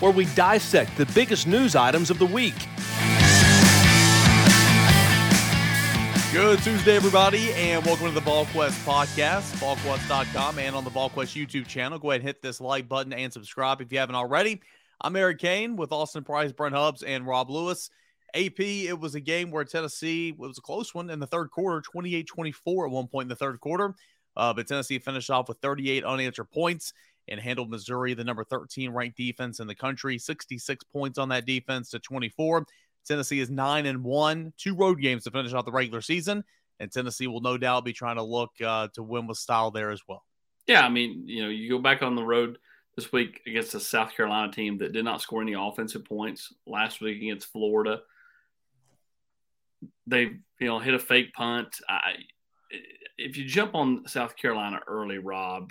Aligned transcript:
where 0.00 0.12
we 0.12 0.26
dissect 0.34 0.96
the 0.96 1.06
biggest 1.06 1.46
news 1.46 1.74
items 1.74 2.10
of 2.10 2.18
the 2.18 2.26
week. 2.26 2.54
Good 6.32 6.58
Tuesday, 6.62 6.94
everybody, 6.94 7.52
and 7.54 7.84
welcome 7.84 8.06
to 8.06 8.12
the 8.12 8.20
VolQuest 8.20 8.84
podcast, 8.84 9.56
VolQuest.com, 9.56 10.58
and 10.58 10.76
on 10.76 10.84
the 10.84 10.90
VolQuest 10.90 11.34
YouTube 11.34 11.66
channel. 11.66 11.98
Go 11.98 12.10
ahead 12.10 12.20
and 12.20 12.28
hit 12.28 12.42
this 12.42 12.60
like 12.60 12.88
button 12.88 13.12
and 13.12 13.32
subscribe 13.32 13.80
if 13.80 13.90
you 13.90 13.98
haven't 13.98 14.14
already. 14.14 14.60
I'm 15.00 15.16
Eric 15.16 15.38
Kane 15.38 15.74
with 15.74 15.90
Austin 15.90 16.24
Price, 16.24 16.52
Brent 16.52 16.74
Hubbs, 16.74 17.02
and 17.02 17.26
Rob 17.26 17.50
Lewis. 17.50 17.90
AP, 18.34 18.60
it 18.60 19.00
was 19.00 19.14
a 19.14 19.20
game 19.20 19.50
where 19.50 19.64
Tennessee, 19.64 20.28
it 20.28 20.38
was 20.38 20.58
a 20.58 20.60
close 20.60 20.94
one 20.94 21.08
in 21.08 21.18
the 21.18 21.26
third 21.26 21.50
quarter, 21.50 21.80
28 21.80 22.26
24 22.26 22.86
at 22.86 22.92
one 22.92 23.08
point 23.08 23.24
in 23.24 23.30
the 23.30 23.36
third 23.36 23.58
quarter. 23.60 23.94
Uh, 24.36 24.52
but 24.52 24.68
Tennessee 24.68 24.98
finished 24.98 25.30
off 25.30 25.48
with 25.48 25.58
38 25.58 26.04
unanswered 26.04 26.50
points 26.50 26.92
and 27.30 27.40
handled 27.40 27.70
Missouri, 27.70 28.14
the 28.14 28.24
number 28.24 28.44
13 28.44 28.90
ranked 28.90 29.16
defense 29.16 29.60
in 29.60 29.66
the 29.66 29.74
country, 29.74 30.18
66 30.18 30.84
points 30.84 31.18
on 31.18 31.28
that 31.30 31.46
defense 31.46 31.90
to 31.90 31.98
24. 31.98 32.66
Tennessee 33.06 33.40
is 33.40 33.50
nine 33.50 33.86
and 33.86 34.04
one, 34.04 34.52
two 34.58 34.74
road 34.74 35.00
games 35.00 35.24
to 35.24 35.30
finish 35.30 35.54
out 35.54 35.64
the 35.64 35.72
regular 35.72 36.00
season, 36.00 36.44
and 36.78 36.92
Tennessee 36.92 37.26
will 37.26 37.40
no 37.40 37.56
doubt 37.56 37.84
be 37.84 37.92
trying 37.92 38.16
to 38.16 38.22
look 38.22 38.50
uh, 38.64 38.88
to 38.94 39.02
win 39.02 39.26
with 39.26 39.38
style 39.38 39.70
there 39.70 39.90
as 39.90 40.02
well. 40.06 40.24
Yeah, 40.66 40.84
I 40.84 40.90
mean, 40.90 41.22
you 41.26 41.42
know, 41.42 41.48
you 41.48 41.70
go 41.70 41.78
back 41.78 42.02
on 42.02 42.14
the 42.14 42.22
road 42.22 42.58
this 42.94 43.10
week 43.12 43.40
against 43.46 43.74
a 43.74 43.80
South 43.80 44.14
Carolina 44.14 44.52
team 44.52 44.78
that 44.78 44.92
did 44.92 45.04
not 45.04 45.22
score 45.22 45.40
any 45.40 45.54
offensive 45.54 46.04
points 46.04 46.52
last 46.66 47.00
week 47.00 47.22
against 47.22 47.50
Florida. 47.50 48.02
They, 50.06 50.22
you 50.60 50.66
know, 50.66 50.78
hit 50.78 50.94
a 50.94 50.98
fake 50.98 51.32
punt. 51.32 51.68
I, 51.88 52.16
if 53.16 53.36
you 53.36 53.44
jump 53.44 53.74
on 53.74 54.06
South 54.06 54.36
Carolina 54.36 54.80
early, 54.86 55.18
Rob, 55.18 55.70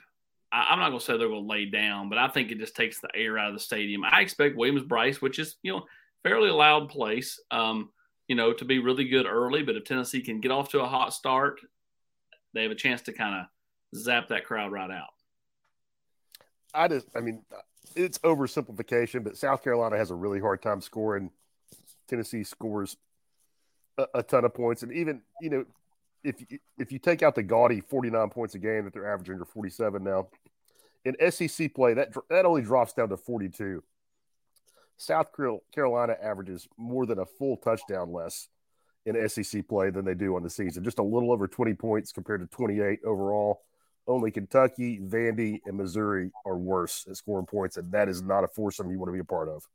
I, 0.52 0.74
am 0.74 0.80
not 0.80 0.90
going 0.90 1.00
to 1.00 1.06
say 1.06 1.18
they're 1.18 1.28
going 1.28 1.44
to 1.44 1.50
lay 1.50 1.66
down, 1.66 2.10
but 2.10 2.18
I 2.18 2.28
think 2.28 2.52
it 2.52 2.60
just 2.60 2.76
takes 2.76 3.00
the 3.00 3.10
air 3.14 3.38
out 3.38 3.50
of 3.50 3.54
the 3.54 3.60
stadium. 3.60 4.04
I 4.04 4.22
expect 4.22 4.58
Williams-Brice, 4.58 5.22
which 5.22 5.40
is, 5.40 5.56
you 5.62 5.74
know, 5.74 5.84
fairly 6.24 6.50
loud 6.50 6.90
place, 6.90 7.40
um, 7.52 7.90
you 8.28 8.36
know, 8.36 8.54
to 8.54 8.66
be 8.66 8.80
really 8.80 9.08
good 9.08 9.26
early. 9.26 9.64
But 9.64 9.76
if 9.76 9.84
Tennessee 9.84 10.22
can 10.22 10.40
get 10.40 10.52
off 10.52 10.70
to 10.70 10.82
a 10.82 10.88
hot 10.88 11.14
start, 11.14 11.60
they 12.54 12.64
have 12.64 12.72
a 12.72 12.76
chance 12.76 13.02
to 13.04 13.14
kind 13.14 13.42
of 13.42 14.00
zap 14.00 14.30
that 14.30 14.46
crowd 14.46 14.72
right 14.72 14.92
out. 14.92 15.10
I 16.74 16.88
just, 16.88 17.08
I 17.16 17.22
mean, 17.22 17.44
it's 17.96 18.20
oversimplification, 18.20 19.24
but 19.24 19.38
South 19.38 19.64
Carolina 19.64 19.98
has 19.98 20.12
a 20.12 20.16
really 20.16 20.40
hard 20.40 20.62
time 20.62 20.82
scoring. 20.82 21.32
Tennessee 22.08 22.44
scores 22.44 22.98
a, 23.98 24.06
a 24.16 24.24
ton 24.24 24.46
of 24.46 24.54
points, 24.54 24.84
and 24.84 24.92
even 24.94 25.22
you 25.42 25.50
know, 25.50 25.66
if 26.28 26.60
if 26.78 26.92
you 26.92 27.00
take 27.00 27.24
out 27.24 27.36
the 27.36 27.44
gaudy 27.44 27.82
49 27.82 28.30
points 28.30 28.56
a 28.56 28.60
game 28.60 28.84
that 28.84 28.94
they're 28.94 29.12
averaging 29.12 29.40
or 29.40 29.46
47 29.46 30.04
now, 30.04 30.28
in 31.06 31.16
SEC 31.32 31.74
play 31.74 31.94
that 31.94 32.14
that 32.30 32.46
only 32.46 32.62
drops 32.62 32.94
down 32.94 33.10
to 33.10 33.18
42. 33.18 33.84
South 34.98 35.28
Carolina 35.74 36.16
averages 36.22 36.68
more 36.76 37.06
than 37.06 37.20
a 37.20 37.26
full 37.26 37.58
touchdown 37.58 38.12
less 38.12 38.50
in 39.06 39.30
SEC 39.30 39.68
play 39.68 39.90
than 39.90 40.04
they 40.04 40.16
do 40.16 40.36
on 40.36 40.44
the 40.44 40.50
season. 40.50 40.84
Just 40.84 41.00
a 41.00 41.04
little 41.04 41.32
over 41.32 41.48
20 41.48 41.74
points 41.76 42.12
compared 42.12 42.42
to 42.42 42.48
28 42.48 43.00
overall. 43.06 43.62
Only 44.08 44.32
Kentucky, 44.32 45.00
Vandy, 45.00 45.60
and 45.66 45.78
Missouri 45.78 46.32
are 46.46 46.58
worse 46.58 47.06
at 47.10 47.18
scoring 47.18 47.46
points, 47.46 47.78
and 47.78 47.92
that 47.92 48.10
is 48.10 48.22
not 48.22 48.44
a 48.44 48.48
foursome 48.48 48.90
you 48.90 48.98
want 48.98 49.10
to 49.10 49.14
be 49.14 49.20
a 49.20 49.24
part 49.24 49.50
of. 49.50 49.68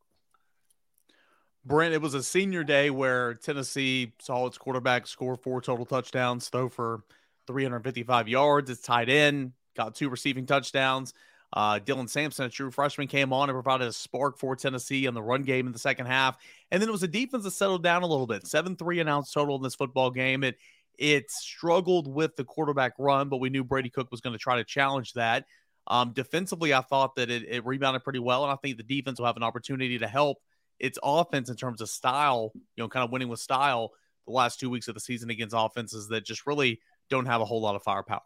Brent, 1.65 1.95
it 1.95 2.03
was 2.03 2.15
a 2.15 2.23
senior 2.23 2.65
day 2.65 2.91
where 2.91 3.35
Tennessee 3.35 4.13
saw 4.19 4.47
its 4.47 4.59
quarterback 4.59 5.07
score 5.07 5.37
four 5.37 5.61
total 5.61 5.87
touchdowns, 5.87 6.49
throw 6.49 6.69
for 6.69 7.03
355 7.47 8.29
yards. 8.29 8.69
It's 8.69 8.81
tied 8.81 9.09
in, 9.09 9.53
got 9.77 9.95
two 9.95 10.09
receiving 10.09 10.45
touchdowns. 10.45 11.15
Uh, 11.53 11.79
Dylan 11.79 12.09
Sampson, 12.09 12.47
a 12.47 12.49
true 12.49 12.71
freshman, 12.71 13.07
came 13.07 13.33
on 13.33 13.49
and 13.49 13.55
provided 13.55 13.87
a 13.87 13.93
spark 13.93 14.39
for 14.39 14.57
Tennessee 14.57 15.07
in 15.07 15.15
the 15.15 15.23
run 15.23 15.43
game 15.43 15.67
in 15.67 15.73
the 15.73 15.79
second 15.79 16.07
half. 16.07 16.37
And 16.71 16.81
then 16.81 16.89
it 16.89 16.93
was 16.93 17.03
a 17.03 17.09
defense 17.09 17.45
that 17.45 17.51
settled 17.51 17.83
down 17.83 18.03
a 18.03 18.07
little 18.07 18.27
bit. 18.27 18.47
7 18.47 18.75
3 18.75 19.01
announced 19.01 19.33
total 19.33 19.57
in 19.57 19.63
this 19.63 19.75
football 19.75 20.11
game. 20.11 20.45
It, 20.45 20.57
it 20.99 21.31
struggled 21.31 22.13
with 22.13 22.35
the 22.37 22.45
quarterback 22.45 22.95
run, 22.99 23.29
but 23.29 23.37
we 23.39 23.51
knew 23.51 23.65
Brady 23.65 23.91
Cook 23.91 24.11
was 24.11 24.21
going 24.21 24.33
to 24.33 24.39
try 24.39 24.57
to 24.57 24.65
challenge 24.65 25.13
that. 25.13 25.45
Um, 25.87 26.13
defensively, 26.13 26.73
I 26.73 26.81
thought 26.81 27.17
that 27.17 27.31
it, 27.31 27.45
it 27.47 27.67
rebounded 27.67 28.03
pretty 28.03 28.21
well. 28.21 28.45
And 28.45 28.53
I 28.53 28.57
think 28.57 28.79
the 28.79 28.83
defense 28.83 29.19
will 29.19 29.27
have 29.27 29.37
an 29.37 29.43
opportunity 29.43 29.99
to 29.99 30.09
help 30.09 30.39
its 30.83 30.99
offense 31.03 31.49
in 31.49 31.57
terms 31.57 31.81
of 31.81 31.89
style, 31.89 32.53
you 32.55 32.85
know, 32.85 32.89
kind 32.89 33.05
of 33.05 33.11
winning 33.11 33.29
with 33.29 33.41
style 33.41 33.93
the 34.27 34.33
last 34.33 34.61
two 34.61 34.69
weeks 34.69 34.89
of 34.89 34.95
the 34.95 35.01
season 35.01 35.31
against 35.31 35.55
offenses 35.57 36.09
that 36.09 36.27
just 36.27 36.47
really 36.47 36.81
don't 37.09 37.27
have 37.27 37.41
a 37.41 37.45
whole 37.45 37.63
lot 37.63 37.77
of 37.77 37.83
firepower. 37.83 38.21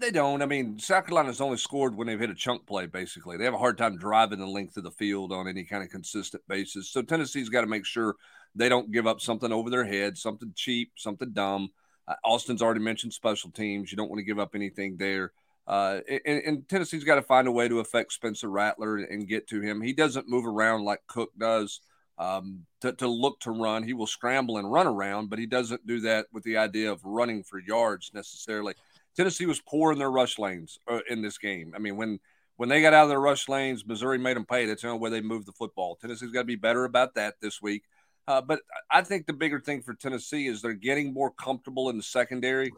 They 0.00 0.10
don't. 0.10 0.40
I 0.40 0.46
mean, 0.46 0.78
South 0.78 1.04
Carolina's 1.04 1.42
only 1.42 1.58
scored 1.58 1.94
when 1.94 2.06
they've 2.06 2.18
hit 2.18 2.30
a 2.30 2.34
chunk 2.34 2.66
play, 2.66 2.86
basically. 2.86 3.36
They 3.36 3.44
have 3.44 3.54
a 3.54 3.58
hard 3.58 3.76
time 3.76 3.98
driving 3.98 4.38
the 4.38 4.46
length 4.46 4.78
of 4.78 4.84
the 4.84 4.90
field 4.90 5.30
on 5.30 5.46
any 5.46 5.62
kind 5.62 5.82
of 5.82 5.90
consistent 5.90 6.42
basis. 6.48 6.90
So 6.90 7.02
Tennessee's 7.02 7.50
got 7.50 7.60
to 7.60 7.66
make 7.66 7.84
sure 7.84 8.16
they 8.54 8.70
don't 8.70 8.90
give 8.90 9.06
up 9.06 9.20
something 9.20 9.52
over 9.52 9.68
their 9.68 9.84
head, 9.84 10.16
something 10.16 10.52
cheap, 10.56 10.92
something 10.96 11.32
dumb. 11.32 11.68
Uh, 12.08 12.14
Austin's 12.24 12.62
already 12.62 12.80
mentioned 12.80 13.12
special 13.12 13.50
teams. 13.50 13.92
You 13.92 13.96
don't 13.96 14.08
want 14.08 14.20
to 14.20 14.24
give 14.24 14.38
up 14.38 14.54
anything 14.54 14.96
there. 14.96 15.32
Uh, 15.66 16.00
and, 16.26 16.42
and, 16.44 16.68
Tennessee's 16.68 17.04
got 17.04 17.14
to 17.14 17.22
find 17.22 17.48
a 17.48 17.52
way 17.52 17.68
to 17.68 17.80
affect 17.80 18.12
Spencer 18.12 18.50
Rattler 18.50 18.98
and 18.98 19.26
get 19.26 19.46
to 19.48 19.62
him. 19.62 19.80
He 19.80 19.94
doesn't 19.94 20.28
move 20.28 20.44
around 20.46 20.84
like 20.84 21.00
Cook 21.06 21.30
does 21.38 21.80
um, 22.18 22.66
to, 22.82 22.92
to 22.92 23.08
look 23.08 23.40
to 23.40 23.50
run. 23.50 23.82
He 23.82 23.94
will 23.94 24.06
scramble 24.06 24.58
and 24.58 24.70
run 24.70 24.86
around, 24.86 25.30
but 25.30 25.38
he 25.38 25.46
doesn't 25.46 25.86
do 25.86 26.00
that 26.00 26.26
with 26.32 26.44
the 26.44 26.58
idea 26.58 26.92
of 26.92 27.02
running 27.04 27.42
for 27.42 27.58
yards 27.58 28.10
necessarily. 28.12 28.74
Tennessee 29.16 29.46
was 29.46 29.60
poor 29.60 29.92
in 29.92 29.98
their 29.98 30.10
rush 30.10 30.38
lanes 30.38 30.78
uh, 30.86 31.00
in 31.08 31.22
this 31.22 31.38
game. 31.38 31.72
I 31.74 31.78
mean, 31.78 31.96
when 31.96 32.20
when 32.56 32.68
they 32.68 32.82
got 32.82 32.94
out 32.94 33.04
of 33.04 33.08
their 33.08 33.20
rush 33.20 33.48
lanes, 33.48 33.84
Missouri 33.84 34.18
made 34.18 34.36
them 34.36 34.46
pay. 34.46 34.66
That's 34.66 34.82
the 34.82 34.88
only 34.88 35.00
way 35.00 35.10
they 35.10 35.20
moved 35.20 35.46
the 35.46 35.52
football. 35.52 35.96
Tennessee's 35.96 36.30
got 36.30 36.42
to 36.42 36.46
be 36.46 36.54
better 36.54 36.84
about 36.84 37.14
that 37.14 37.34
this 37.40 37.60
week. 37.60 37.82
Uh, 38.28 38.40
but 38.40 38.60
I 38.90 39.02
think 39.02 39.26
the 39.26 39.32
bigger 39.32 39.60
thing 39.60 39.82
for 39.82 39.92
Tennessee 39.92 40.46
is 40.46 40.62
they're 40.62 40.72
getting 40.72 41.12
more 41.12 41.30
comfortable 41.30 41.90
in 41.90 41.96
the 41.96 42.02
secondary. 42.02 42.72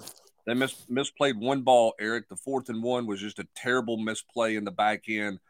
They 0.47 0.55
mis- 0.55 0.87
misplayed 0.91 1.37
one 1.37 1.63
ball, 1.63 1.95
Eric. 2.01 2.29
The 2.29 2.37
fourth 2.37 2.69
and 2.69 2.83
one 2.83 3.07
was 3.07 3.21
just 3.21 3.39
a 3.39 3.49
terrible 3.57 3.97
misplay 3.97 4.57
in 4.57 4.65
the 4.65 4.71
back 4.71 5.09
end. 5.09 5.41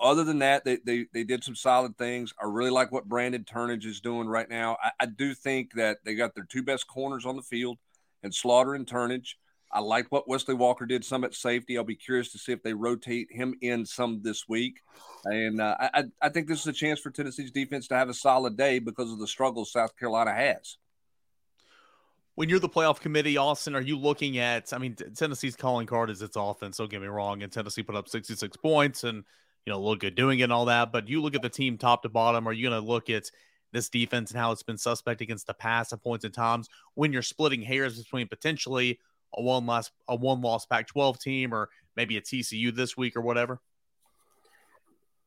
Other 0.00 0.24
than 0.24 0.38
that, 0.38 0.64
they, 0.64 0.78
they, 0.84 1.06
they 1.12 1.24
did 1.24 1.44
some 1.44 1.54
solid 1.54 1.96
things. 1.98 2.32
I 2.40 2.46
really 2.46 2.70
like 2.70 2.90
what 2.90 3.08
Brandon 3.08 3.44
Turnage 3.44 3.84
is 3.84 4.00
doing 4.00 4.26
right 4.26 4.48
now. 4.48 4.76
I, 4.82 4.90
I 5.00 5.06
do 5.06 5.34
think 5.34 5.74
that 5.74 5.98
they 6.04 6.14
got 6.14 6.34
their 6.34 6.46
two 6.50 6.62
best 6.62 6.88
corners 6.88 7.26
on 7.26 7.36
the 7.36 7.42
field 7.42 7.78
and 8.22 8.34
Slaughter 8.34 8.74
and 8.74 8.86
Turnage. 8.86 9.34
I 9.72 9.80
like 9.80 10.06
what 10.10 10.26
Wesley 10.26 10.54
Walker 10.54 10.84
did 10.84 11.04
some 11.04 11.22
at 11.22 11.34
safety. 11.34 11.78
I'll 11.78 11.84
be 11.84 11.94
curious 11.94 12.32
to 12.32 12.38
see 12.38 12.50
if 12.50 12.62
they 12.62 12.74
rotate 12.74 13.28
him 13.30 13.54
in 13.60 13.86
some 13.86 14.20
this 14.22 14.48
week. 14.48 14.80
And 15.26 15.60
uh, 15.60 15.76
I, 15.78 16.04
I 16.20 16.28
think 16.30 16.48
this 16.48 16.60
is 16.60 16.66
a 16.66 16.72
chance 16.72 16.98
for 16.98 17.10
Tennessee's 17.10 17.52
defense 17.52 17.86
to 17.88 17.94
have 17.94 18.08
a 18.08 18.14
solid 18.14 18.56
day 18.56 18.80
because 18.80 19.12
of 19.12 19.20
the 19.20 19.28
struggles 19.28 19.70
South 19.70 19.96
Carolina 19.96 20.34
has. 20.34 20.76
When 22.40 22.48
you're 22.48 22.58
the 22.58 22.70
playoff 22.70 23.00
committee, 23.00 23.36
Austin, 23.36 23.74
are 23.74 23.82
you 23.82 23.98
looking 23.98 24.38
at? 24.38 24.72
I 24.72 24.78
mean, 24.78 24.96
Tennessee's 25.14 25.56
calling 25.56 25.86
card 25.86 26.08
is 26.08 26.22
its 26.22 26.36
offense. 26.36 26.78
Don't 26.78 26.90
get 26.90 27.02
me 27.02 27.06
wrong. 27.06 27.42
And 27.42 27.52
Tennessee 27.52 27.82
put 27.82 27.94
up 27.94 28.08
66 28.08 28.56
points 28.56 29.04
and 29.04 29.24
you 29.66 29.70
know 29.70 29.78
look 29.78 30.00
good 30.00 30.14
doing 30.14 30.38
it 30.38 30.44
and 30.44 30.52
all 30.52 30.64
that. 30.64 30.90
But 30.90 31.06
you 31.06 31.20
look 31.20 31.34
at 31.34 31.42
the 31.42 31.50
team 31.50 31.76
top 31.76 32.02
to 32.02 32.08
bottom. 32.08 32.48
Are 32.48 32.54
you 32.54 32.66
going 32.66 32.82
to 32.82 32.88
look 32.88 33.10
at 33.10 33.30
this 33.72 33.90
defense 33.90 34.30
and 34.30 34.40
how 34.40 34.52
it's 34.52 34.62
been 34.62 34.78
suspect 34.78 35.20
against 35.20 35.48
the 35.48 35.52
pass 35.52 35.92
at 35.92 36.02
points 36.02 36.24
and 36.24 36.32
times 36.32 36.70
when 36.94 37.12
you're 37.12 37.20
splitting 37.20 37.60
hairs 37.60 37.98
between 38.02 38.26
potentially 38.26 38.98
a 39.36 39.42
one 39.42 39.66
loss 39.66 39.90
a 40.08 40.16
one 40.16 40.40
loss 40.40 40.64
Pac-12 40.64 41.20
team 41.20 41.52
or 41.52 41.68
maybe 41.94 42.16
a 42.16 42.22
TCU 42.22 42.74
this 42.74 42.96
week 42.96 43.16
or 43.16 43.20
whatever? 43.20 43.60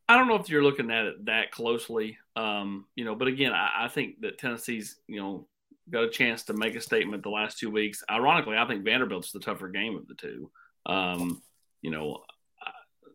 I 0.09 0.17
don't 0.17 0.27
know 0.27 0.37
if 0.37 0.49
you're 0.49 0.63
looking 0.63 0.89
at 0.89 1.05
it 1.05 1.25
that 1.25 1.51
closely, 1.51 2.17
um, 2.35 2.85
you 2.95 3.05
know. 3.05 3.13
But 3.13 3.27
again, 3.27 3.53
I, 3.53 3.85
I, 3.85 3.87
think 3.87 4.21
that 4.21 4.39
Tennessee's 4.39 4.95
you 5.07 5.21
know 5.21 5.47
got 5.89 6.03
a 6.03 6.09
chance 6.09 6.43
to 6.43 6.53
make 6.53 6.75
a 6.75 6.81
statement 6.81 7.23
the 7.23 7.29
last 7.29 7.59
two 7.59 7.69
weeks. 7.69 8.03
Ironically, 8.09 8.57
I 8.57 8.65
think 8.67 8.83
Vanderbilt's 8.83 9.31
the 9.31 9.39
tougher 9.39 9.69
game 9.69 9.95
of 9.95 10.07
the 10.07 10.15
two. 10.15 10.51
Um, 10.85 11.41
you 11.81 11.91
know, 11.91 12.23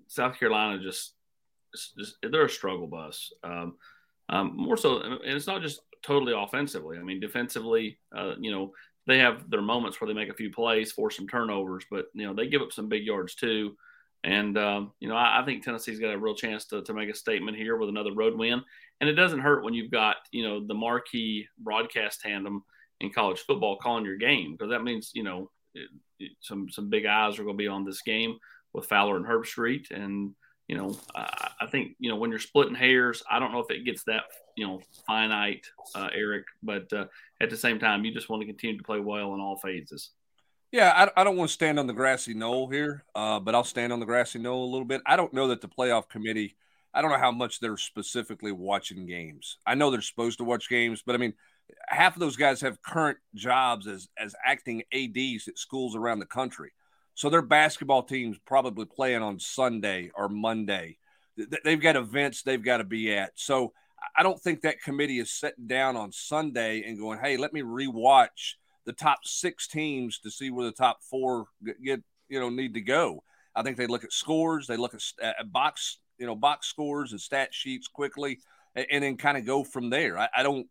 South 0.08 0.38
Carolina 0.38 0.82
just, 0.82 1.14
just 1.98 2.16
they're 2.22 2.46
a 2.46 2.50
struggle 2.50 2.86
bus. 2.86 3.32
Um, 3.44 3.76
um, 4.28 4.52
more 4.56 4.76
so, 4.76 5.00
and 5.00 5.20
it's 5.24 5.46
not 5.46 5.62
just 5.62 5.80
totally 6.02 6.34
offensively. 6.36 6.98
I 6.98 7.02
mean, 7.02 7.20
defensively, 7.20 7.98
uh, 8.16 8.34
you 8.38 8.50
know, 8.50 8.72
they 9.06 9.18
have 9.18 9.48
their 9.50 9.62
moments 9.62 10.00
where 10.00 10.08
they 10.08 10.14
make 10.14 10.28
a 10.28 10.34
few 10.34 10.50
plays, 10.50 10.92
force 10.92 11.16
some 11.16 11.28
turnovers, 11.28 11.84
but 11.90 12.06
you 12.12 12.26
know 12.26 12.34
they 12.34 12.46
give 12.46 12.60
up 12.60 12.72
some 12.72 12.88
big 12.88 13.04
yards 13.04 13.34
too. 13.34 13.76
And 14.24 14.58
um, 14.58 14.92
you 15.00 15.08
know, 15.08 15.14
I, 15.14 15.40
I, 15.40 15.44
think 15.44 15.62
Tennessee's 15.62 16.00
got 16.00 16.12
a 16.12 16.18
real 16.18 16.34
chance 16.34 16.64
to, 16.66 16.82
to 16.82 16.92
make 16.92 17.08
a 17.08 17.14
statement 17.14 17.56
here 17.56 17.76
with 17.76 17.88
another 17.88 18.12
road 18.12 18.36
win. 18.36 18.62
And 19.00 19.08
it 19.08 19.14
doesn't 19.14 19.40
hurt 19.40 19.62
when 19.62 19.74
you've 19.74 19.92
got 19.92 20.16
you 20.32 20.42
know 20.42 20.66
the 20.66 20.74
marquee 20.74 21.46
broadcast 21.58 22.20
tandem 22.20 22.64
in 23.00 23.10
college 23.10 23.38
football 23.40 23.76
calling 23.76 24.04
your 24.04 24.16
game 24.16 24.52
because 24.52 24.70
that 24.70 24.82
means 24.82 25.12
you 25.14 25.22
know 25.22 25.50
it, 25.74 25.88
it, 26.18 26.32
some 26.40 26.68
some 26.68 26.90
big 26.90 27.06
eyes 27.06 27.38
are 27.38 27.44
going 27.44 27.56
to 27.56 27.62
be 27.62 27.68
on 27.68 27.84
this 27.84 28.02
game 28.02 28.38
with 28.72 28.86
Fowler 28.86 29.16
and 29.16 29.26
Herbstreit. 29.26 29.90
And 29.90 30.34
you 30.66 30.76
know, 30.76 30.98
I, 31.14 31.50
I, 31.62 31.66
think 31.66 31.96
you 31.98 32.10
know 32.10 32.16
when 32.16 32.30
you're 32.30 32.38
splitting 32.38 32.74
hairs, 32.74 33.22
I 33.30 33.38
don't 33.38 33.52
know 33.52 33.60
if 33.60 33.70
it 33.70 33.84
gets 33.84 34.04
that 34.04 34.24
you 34.56 34.66
know 34.66 34.80
finite, 35.06 35.66
uh, 35.94 36.08
Eric. 36.12 36.44
But 36.62 36.92
uh, 36.92 37.06
at 37.40 37.50
the 37.50 37.56
same 37.56 37.78
time, 37.78 38.04
you 38.04 38.12
just 38.12 38.28
want 38.28 38.42
to 38.42 38.46
continue 38.46 38.76
to 38.76 38.84
play 38.84 39.00
well 39.00 39.34
in 39.34 39.40
all 39.40 39.56
phases. 39.56 40.10
Yeah, 40.70 41.08
I, 41.16 41.20
I 41.20 41.24
don't 41.24 41.36
want 41.36 41.48
to 41.48 41.54
stand 41.54 41.78
on 41.78 41.86
the 41.86 41.94
grassy 41.94 42.34
knoll 42.34 42.68
here, 42.68 43.04
uh, 43.14 43.40
but 43.40 43.54
I'll 43.54 43.64
stand 43.64 43.92
on 43.92 44.00
the 44.00 44.06
grassy 44.06 44.38
knoll 44.38 44.64
a 44.64 44.70
little 44.70 44.84
bit. 44.84 45.00
I 45.06 45.16
don't 45.16 45.32
know 45.32 45.48
that 45.48 45.60
the 45.62 45.68
playoff 45.68 46.08
committee. 46.08 46.56
I 46.92 47.00
don't 47.00 47.10
know 47.10 47.18
how 47.18 47.32
much 47.32 47.60
they're 47.60 47.76
specifically 47.76 48.52
watching 48.52 49.06
games. 49.06 49.58
I 49.66 49.74
know 49.74 49.90
they're 49.90 50.02
supposed 50.02 50.38
to 50.38 50.44
watch 50.44 50.68
games, 50.68 51.02
but 51.04 51.14
I 51.14 51.18
mean, 51.18 51.34
half 51.86 52.16
of 52.16 52.20
those 52.20 52.36
guys 52.36 52.60
have 52.60 52.82
current 52.82 53.18
jobs 53.34 53.86
as 53.86 54.08
as 54.18 54.34
acting 54.44 54.82
ads 54.92 55.48
at 55.48 55.58
schools 55.58 55.96
around 55.96 56.18
the 56.18 56.26
country. 56.26 56.70
So 57.14 57.30
their 57.30 57.42
basketball 57.42 58.02
teams 58.02 58.38
probably 58.46 58.84
playing 58.84 59.22
on 59.22 59.38
Sunday 59.38 60.10
or 60.14 60.28
Monday. 60.28 60.98
They've 61.64 61.80
got 61.80 61.96
events 61.96 62.42
they've 62.42 62.62
got 62.62 62.78
to 62.78 62.84
be 62.84 63.14
at. 63.14 63.32
So 63.36 63.72
I 64.16 64.22
don't 64.22 64.40
think 64.40 64.62
that 64.62 64.82
committee 64.82 65.18
is 65.18 65.30
sitting 65.30 65.66
down 65.66 65.96
on 65.96 66.12
Sunday 66.12 66.82
and 66.86 66.98
going, 66.98 67.20
"Hey, 67.20 67.36
let 67.36 67.52
me 67.52 67.62
rewatch 67.62 68.54
the 68.88 68.94
top 68.94 69.20
six 69.24 69.68
teams 69.68 70.18
to 70.20 70.30
see 70.30 70.50
where 70.50 70.64
the 70.64 70.72
top 70.72 71.02
four 71.02 71.46
get 71.84 72.00
you 72.28 72.40
know 72.40 72.48
need 72.48 72.74
to 72.74 72.80
go." 72.80 73.22
I 73.54 73.62
think 73.62 73.76
they 73.76 73.86
look 73.86 74.04
at 74.04 74.12
scores, 74.12 74.66
they 74.66 74.76
look 74.76 74.94
at, 74.94 75.02
at 75.22 75.52
box 75.52 75.98
you 76.18 76.26
know 76.26 76.34
box 76.34 76.66
scores 76.66 77.12
and 77.12 77.20
stat 77.20 77.50
sheets 77.52 77.86
quickly, 77.86 78.40
and, 78.74 78.86
and 78.90 79.04
then 79.04 79.16
kind 79.16 79.36
of 79.36 79.44
go 79.44 79.62
from 79.62 79.90
there. 79.90 80.18
I, 80.18 80.28
I 80.38 80.42
don't 80.42 80.66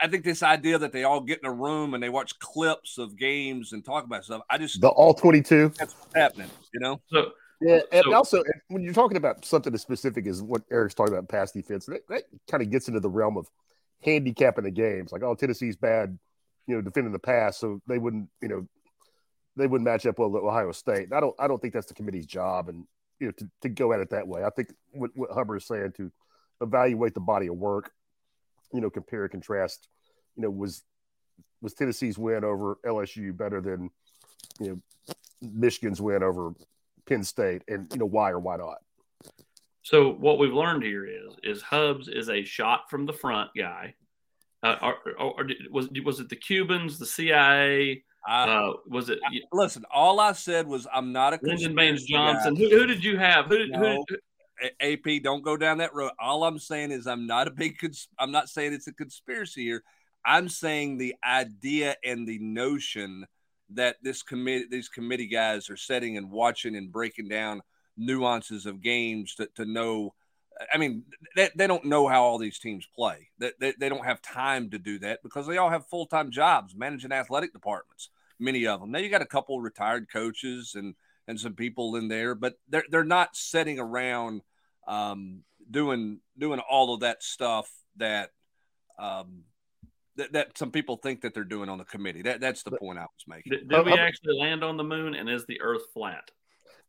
I 0.00 0.08
think 0.08 0.24
this 0.24 0.42
idea 0.42 0.78
that 0.78 0.92
they 0.92 1.04
all 1.04 1.20
get 1.20 1.40
in 1.40 1.46
a 1.46 1.52
room 1.52 1.94
and 1.94 2.02
they 2.02 2.08
watch 2.08 2.38
clips 2.38 2.98
of 2.98 3.16
games 3.16 3.72
and 3.72 3.84
talk 3.84 4.04
about 4.04 4.24
stuff. 4.24 4.42
I 4.50 4.58
just 4.58 4.80
the 4.80 4.88
all 4.88 5.14
twenty 5.14 5.42
two. 5.42 5.72
That's 5.78 5.94
what's 5.94 6.14
happening, 6.14 6.50
you 6.74 6.80
know. 6.80 7.00
So 7.10 7.32
yeah, 7.60 7.80
and 7.92 8.04
so, 8.04 8.14
also 8.14 8.42
when 8.68 8.82
you're 8.82 8.92
talking 8.92 9.16
about 9.16 9.44
something 9.44 9.72
as 9.72 9.80
specific 9.80 10.26
as 10.26 10.42
what 10.42 10.62
Eric's 10.70 10.94
talking 10.94 11.14
about 11.14 11.28
pass 11.28 11.52
defense, 11.52 11.86
that, 11.86 12.06
that 12.08 12.24
kind 12.50 12.62
of 12.62 12.70
gets 12.70 12.88
into 12.88 13.00
the 13.00 13.08
realm 13.08 13.36
of 13.36 13.48
handicapping 14.02 14.64
the 14.64 14.70
games. 14.70 15.12
Like, 15.12 15.22
oh, 15.22 15.34
Tennessee's 15.34 15.76
bad, 15.76 16.18
you 16.66 16.74
know, 16.74 16.82
defending 16.82 17.12
the 17.12 17.18
pass, 17.18 17.58
so 17.58 17.80
they 17.86 17.98
wouldn't, 17.98 18.28
you 18.42 18.48
know, 18.48 18.66
they 19.56 19.66
wouldn't 19.66 19.88
match 19.88 20.06
up 20.06 20.18
well 20.18 20.30
with 20.30 20.42
Ohio 20.42 20.72
State. 20.72 21.12
I 21.12 21.20
don't, 21.20 21.34
I 21.38 21.48
don't 21.48 21.60
think 21.60 21.74
that's 21.74 21.86
the 21.86 21.94
committee's 21.94 22.26
job, 22.26 22.68
and 22.68 22.84
you 23.20 23.28
know, 23.28 23.32
to, 23.38 23.50
to 23.62 23.68
go 23.68 23.92
at 23.92 24.00
it 24.00 24.10
that 24.10 24.28
way. 24.28 24.44
I 24.44 24.50
think 24.50 24.68
what, 24.92 25.10
what 25.14 25.30
Hubbard 25.30 25.58
is 25.58 25.66
saying 25.66 25.92
to 25.96 26.10
evaluate 26.60 27.14
the 27.14 27.20
body 27.20 27.46
of 27.46 27.56
work 27.56 27.92
you 28.72 28.80
know, 28.80 28.90
compare 28.90 29.22
and 29.22 29.30
contrast, 29.30 29.88
you 30.36 30.42
know, 30.42 30.50
was 30.50 30.82
was 31.62 31.74
Tennessee's 31.74 32.18
win 32.18 32.44
over 32.44 32.78
LSU 32.84 33.36
better 33.36 33.60
than 33.60 33.90
you 34.60 34.68
know 34.68 35.16
Michigan's 35.40 36.00
win 36.00 36.22
over 36.22 36.52
Penn 37.06 37.24
State, 37.24 37.62
and 37.68 37.90
you 37.92 37.98
know 37.98 38.06
why 38.06 38.30
or 38.30 38.38
why 38.38 38.56
not? 38.56 38.78
So 39.82 40.12
what 40.12 40.38
we've 40.38 40.52
learned 40.52 40.82
here 40.82 41.06
is 41.06 41.34
is 41.42 41.62
Hubs 41.62 42.08
is 42.08 42.28
a 42.28 42.44
shot 42.44 42.90
from 42.90 43.06
the 43.06 43.12
front 43.12 43.50
guy. 43.56 43.94
Uh, 44.62 44.76
or, 44.82 44.94
or, 45.18 45.40
or, 45.40 45.46
was 45.70 45.88
was 46.04 46.20
it 46.20 46.28
the 46.28 46.36
Cubans, 46.36 46.98
the 46.98 47.06
CIA? 47.06 48.02
Uh, 48.28 48.72
was 48.88 49.08
it? 49.08 49.18
Listen, 49.52 49.84
all 49.92 50.18
I 50.18 50.32
said 50.32 50.66
was 50.66 50.86
I'm 50.92 51.12
not 51.12 51.34
a 51.34 51.38
Lyndon 51.42 51.74
Baines 51.74 52.04
Johnson. 52.04 52.56
Who, 52.56 52.68
who, 52.70 52.86
did 52.86 53.04
you 53.04 53.16
have? 53.18 53.46
Who 53.46 53.58
did, 53.58 53.70
no. 53.70 54.04
who, 54.08 54.16
AP, 54.80 55.22
don't 55.22 55.44
go 55.44 55.56
down 55.56 55.78
that 55.78 55.94
road. 55.94 56.10
All 56.18 56.44
I'm 56.44 56.58
saying 56.58 56.90
is 56.90 57.06
I'm 57.06 57.26
not 57.26 57.46
a 57.46 57.50
big. 57.50 57.78
Cons- 57.78 58.08
I'm 58.18 58.32
not 58.32 58.48
saying 58.48 58.72
it's 58.72 58.88
a 58.88 58.92
conspiracy 58.92 59.64
here. 59.64 59.82
I'm 60.24 60.48
saying 60.48 60.98
the 60.98 61.14
idea 61.24 61.94
and 62.04 62.26
the 62.26 62.38
notion 62.40 63.26
that 63.70 63.96
this 64.02 64.22
committee, 64.22 64.66
these 64.70 64.88
committee 64.88 65.28
guys 65.28 65.70
are 65.70 65.76
setting 65.76 66.16
and 66.16 66.30
watching 66.30 66.74
and 66.74 66.90
breaking 66.90 67.28
down 67.28 67.62
nuances 67.96 68.66
of 68.66 68.82
games 68.82 69.34
to, 69.36 69.48
to 69.56 69.64
know. 69.64 70.14
I 70.72 70.78
mean, 70.78 71.04
they, 71.34 71.50
they 71.54 71.66
don't 71.66 71.84
know 71.84 72.08
how 72.08 72.22
all 72.22 72.38
these 72.38 72.58
teams 72.58 72.86
play. 72.94 73.28
They, 73.38 73.52
they, 73.60 73.74
they 73.78 73.88
don't 73.88 74.04
have 74.04 74.22
time 74.22 74.70
to 74.70 74.78
do 74.78 74.98
that 75.00 75.22
because 75.22 75.46
they 75.46 75.58
all 75.58 75.70
have 75.70 75.86
full 75.86 76.06
time 76.06 76.30
jobs 76.30 76.74
managing 76.74 77.12
athletic 77.12 77.52
departments. 77.52 78.10
Many 78.38 78.66
of 78.66 78.80
them. 78.80 78.90
Now 78.90 78.98
you 78.98 79.08
got 79.08 79.22
a 79.22 79.26
couple 79.26 79.60
retired 79.60 80.10
coaches 80.12 80.72
and 80.74 80.94
and 81.28 81.40
some 81.40 81.54
people 81.54 81.96
in 81.96 82.08
there, 82.08 82.34
but 82.34 82.54
they're 82.68 82.84
they're 82.90 83.04
not 83.04 83.34
sitting 83.34 83.78
around 83.78 84.42
um, 84.86 85.42
doing 85.70 86.20
doing 86.38 86.60
all 86.60 86.94
of 86.94 87.00
that 87.00 87.22
stuff 87.22 87.70
that 87.96 88.30
um, 88.98 89.44
that, 90.16 90.32
that 90.32 90.58
some 90.58 90.70
people 90.70 90.96
think 90.96 91.22
that 91.22 91.34
they're 91.34 91.44
doing 91.44 91.68
on 91.68 91.78
the 91.78 91.84
committee. 91.84 92.22
That 92.22 92.40
that's 92.40 92.62
the 92.62 92.72
point 92.72 92.98
I 92.98 93.02
was 93.02 93.24
making. 93.26 93.52
Did, 93.52 93.68
did 93.68 93.86
we 93.86 93.92
actually 93.92 94.38
land 94.38 94.62
on 94.62 94.76
the 94.76 94.84
moon, 94.84 95.14
and 95.14 95.28
is 95.28 95.44
the 95.46 95.60
Earth 95.60 95.82
flat? 95.92 96.30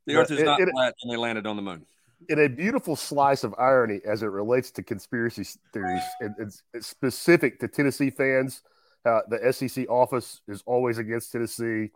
The 0.05 0.15
Earth 0.15 0.31
is 0.31 0.43
not 0.43 0.59
it, 0.61 0.69
flat, 0.69 0.95
and 1.01 1.11
they 1.11 1.17
landed 1.17 1.45
on 1.45 1.55
the 1.55 1.61
moon. 1.61 1.85
In 2.29 2.39
a 2.39 2.47
beautiful 2.47 2.95
slice 2.95 3.43
of 3.43 3.53
irony 3.57 3.99
as 4.05 4.23
it 4.23 4.27
relates 4.27 4.71
to 4.71 4.83
conspiracy 4.83 5.45
theories, 5.71 6.01
and 6.19 6.51
specific 6.79 7.59
to 7.59 7.67
Tennessee 7.67 8.09
fans. 8.09 8.61
Uh, 9.05 9.21
the 9.29 9.53
SEC 9.53 9.87
office 9.89 10.41
is 10.49 10.63
always 10.65 10.97
against 10.97 11.31
Tennessee, 11.31 11.91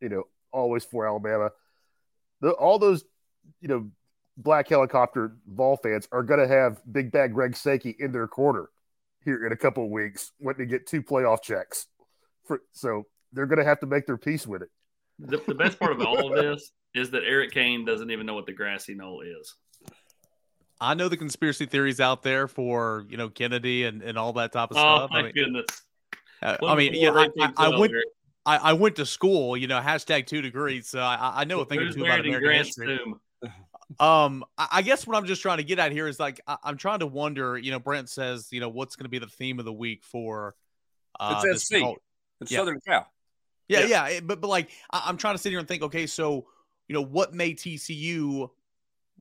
you 0.00 0.08
know, 0.08 0.22
always 0.52 0.84
for 0.84 1.06
Alabama 1.06 1.50
the, 2.40 2.50
all 2.52 2.78
those, 2.78 3.04
you 3.60 3.68
know, 3.68 3.90
black 4.36 4.68
helicopter 4.68 5.36
ball 5.46 5.76
fans 5.76 6.08
are 6.12 6.22
going 6.22 6.40
to 6.40 6.48
have 6.48 6.80
Big 6.90 7.10
Bad 7.10 7.32
Greg 7.32 7.56
Sankey 7.56 7.96
in 7.98 8.12
their 8.12 8.28
corner 8.28 8.68
here 9.24 9.46
in 9.46 9.52
a 9.52 9.56
couple 9.56 9.84
of 9.84 9.90
weeks 9.90 10.32
when 10.38 10.54
they 10.58 10.66
get 10.66 10.86
two 10.86 11.02
playoff 11.02 11.42
checks. 11.42 11.86
For, 12.44 12.60
so 12.72 13.06
they're 13.32 13.46
going 13.46 13.58
to 13.58 13.64
have 13.64 13.80
to 13.80 13.86
make 13.86 14.06
their 14.06 14.18
peace 14.18 14.46
with 14.46 14.62
it. 14.62 14.68
The, 15.18 15.40
the 15.46 15.54
best 15.54 15.78
part 15.78 15.92
of 15.92 16.02
all 16.02 16.32
of 16.32 16.42
this 16.42 16.70
is 16.96 17.10
that 17.10 17.22
Eric 17.24 17.52
Kane 17.52 17.84
doesn't 17.84 18.10
even 18.10 18.26
know 18.26 18.34
what 18.34 18.46
the 18.46 18.52
grassy 18.52 18.94
knoll 18.94 19.22
is. 19.22 19.54
I 20.80 20.94
know 20.94 21.08
the 21.08 21.16
conspiracy 21.16 21.66
theories 21.66 22.00
out 22.00 22.22
there 22.22 22.48
for 22.48 23.06
you 23.08 23.16
know 23.16 23.28
Kennedy 23.28 23.84
and, 23.84 24.02
and 24.02 24.18
all 24.18 24.32
that 24.34 24.52
type 24.52 24.70
of 24.70 24.76
oh, 24.76 24.80
stuff. 24.80 25.10
my 25.10 25.18
I 25.18 25.22
mean, 25.22 25.32
goodness! 25.32 25.66
Uh, 26.42 26.56
I 26.66 26.74
mean, 26.74 26.94
yeah, 26.94 27.10
I, 27.10 27.28
I, 27.40 27.52
I 27.56 27.78
went. 27.78 27.92
I, 28.44 28.56
I, 28.58 28.72
went 28.74 28.94
to 28.96 29.06
school, 29.06 29.56
you 29.56 29.66
know, 29.66 29.80
hashtag 29.80 30.26
two 30.26 30.40
degrees. 30.40 30.88
So 30.88 31.00
I, 31.00 31.40
I 31.40 31.44
know 31.44 31.62
a 31.62 31.64
thing 31.64 31.80
or 31.80 31.90
two 31.90 32.04
about 32.04 32.20
American 32.20 32.52
history. 32.52 33.00
um, 33.98 34.44
I 34.56 34.82
guess 34.82 35.04
what 35.04 35.16
I'm 35.16 35.26
just 35.26 35.42
trying 35.42 35.56
to 35.56 35.64
get 35.64 35.80
at 35.80 35.90
here 35.90 36.06
is 36.06 36.20
like 36.20 36.40
I, 36.46 36.56
am 36.64 36.76
trying 36.76 37.00
to 37.00 37.08
wonder. 37.08 37.58
You 37.58 37.72
know, 37.72 37.80
Brent 37.80 38.08
says, 38.08 38.48
you 38.52 38.60
know, 38.60 38.68
what's 38.68 38.94
going 38.94 39.06
to 39.06 39.10
be 39.10 39.18
the 39.18 39.26
theme 39.26 39.58
of 39.58 39.64
the 39.64 39.72
week 39.72 40.04
for 40.04 40.54
uh, 41.18 41.42
it's 41.44 41.64
SC. 41.64 41.78
It's 42.40 42.52
yeah. 42.52 42.58
Southern 42.58 42.80
Cal. 42.86 43.10
Yeah, 43.68 43.86
yeah, 43.86 44.08
yeah, 44.08 44.20
but 44.20 44.40
but 44.40 44.48
like 44.48 44.70
I, 44.90 45.08
am 45.08 45.16
trying 45.16 45.34
to 45.34 45.38
sit 45.38 45.50
here 45.50 45.58
and 45.58 45.66
think, 45.66 45.82
okay, 45.82 46.06
so 46.06 46.46
you 46.88 46.94
know, 46.94 47.02
what 47.02 47.34
made 47.34 47.58
TCU 47.58 48.48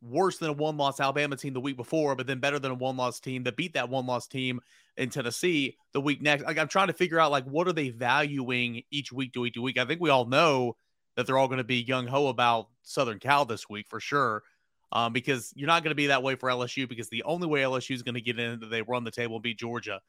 worse 0.01 0.37
than 0.37 0.49
a 0.49 0.53
one 0.53 0.77
loss 0.77 0.99
Alabama 0.99 1.35
team 1.35 1.53
the 1.53 1.59
week 1.59 1.77
before, 1.77 2.15
but 2.15 2.27
then 2.27 2.39
better 2.39 2.59
than 2.59 2.71
a 2.71 2.75
one 2.75 2.97
loss 2.97 3.19
team 3.19 3.43
that 3.43 3.55
beat 3.55 3.73
that 3.73 3.89
one 3.89 4.05
loss 4.05 4.27
team 4.27 4.61
in 4.97 5.09
Tennessee 5.09 5.77
the 5.93 6.01
week 6.01 6.21
next. 6.21 6.43
Like 6.43 6.57
I'm 6.57 6.67
trying 6.67 6.87
to 6.87 6.93
figure 6.93 7.19
out 7.19 7.31
like 7.31 7.45
what 7.45 7.67
are 7.67 7.73
they 7.73 7.89
valuing 7.89 8.83
each 8.91 9.11
week 9.11 9.33
to 9.33 9.41
week 9.41 9.53
to 9.55 9.61
week. 9.61 9.77
I 9.77 9.85
think 9.85 10.01
we 10.01 10.09
all 10.09 10.25
know 10.25 10.75
that 11.15 11.25
they're 11.25 11.37
all 11.37 11.47
going 11.47 11.57
to 11.57 11.63
be 11.63 11.85
gung 11.85 12.07
ho 12.07 12.27
about 12.27 12.69
Southern 12.83 13.19
Cal 13.19 13.45
this 13.45 13.69
week 13.69 13.87
for 13.87 13.99
sure. 13.99 14.43
Um, 14.91 15.11
because 15.11 15.51
you're 15.55 15.67
not 15.67 15.83
going 15.83 15.91
to 15.91 15.95
be 15.95 16.07
that 16.07 16.23
way 16.23 16.35
for 16.35 16.47
LSU 16.47 16.87
because 16.87 17.09
the 17.09 17.23
only 17.23 17.47
way 17.47 17.61
LSU 17.61 17.95
is 17.95 18.03
going 18.03 18.15
to 18.15 18.21
get 18.21 18.39
in 18.39 18.59
that 18.59 18.67
they 18.67 18.81
run 18.81 19.03
the 19.03 19.11
table 19.11 19.35
and 19.35 19.43
beat 19.43 19.57
Georgia. 19.57 19.99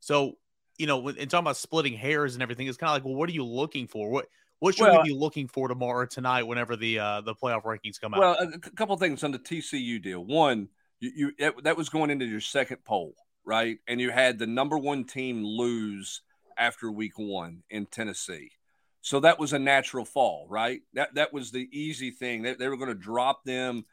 So, 0.00 0.34
you 0.78 0.86
know, 0.86 1.08
in 1.08 1.28
talking 1.28 1.44
about 1.44 1.56
splitting 1.56 1.94
hairs 1.94 2.34
and 2.34 2.42
everything, 2.42 2.68
it's 2.68 2.76
kind 2.76 2.90
of 2.90 2.94
like, 2.94 3.04
well, 3.04 3.14
what 3.14 3.28
are 3.28 3.32
you 3.32 3.44
looking 3.44 3.88
for? 3.88 4.10
What 4.10 4.26
what 4.58 4.74
should 4.74 4.84
well, 4.84 5.02
we 5.02 5.10
be 5.10 5.14
looking 5.14 5.48
for 5.48 5.68
tomorrow 5.68 6.02
or 6.02 6.06
tonight 6.06 6.44
whenever 6.44 6.76
the 6.76 6.98
uh, 6.98 7.20
the 7.20 7.34
playoff 7.34 7.62
rankings 7.62 8.00
come 8.00 8.14
out? 8.14 8.20
Well, 8.20 8.36
a 8.40 8.58
couple 8.70 8.96
things 8.96 9.22
on 9.22 9.32
the 9.32 9.38
TCU 9.38 10.02
deal. 10.02 10.24
One, 10.24 10.68
you, 11.00 11.32
you 11.38 11.52
that 11.62 11.76
was 11.76 11.88
going 11.88 12.10
into 12.10 12.24
your 12.24 12.40
second 12.40 12.78
poll, 12.84 13.14
right? 13.44 13.78
And 13.86 14.00
you 14.00 14.10
had 14.10 14.38
the 14.38 14.46
number 14.46 14.78
one 14.78 15.04
team 15.04 15.44
lose 15.44 16.22
after 16.56 16.90
week 16.90 17.18
one 17.18 17.62
in 17.70 17.86
Tennessee. 17.86 18.50
So 19.02 19.20
that 19.20 19.38
was 19.38 19.52
a 19.52 19.58
natural 19.58 20.04
fall, 20.04 20.46
right? 20.48 20.80
That 20.94 21.14
that 21.14 21.32
was 21.32 21.50
the 21.50 21.68
easy 21.70 22.10
thing. 22.10 22.42
They, 22.42 22.54
they 22.54 22.68
were 22.68 22.76
going 22.76 22.88
to 22.88 22.94
drop 22.94 23.44
them, 23.44 23.84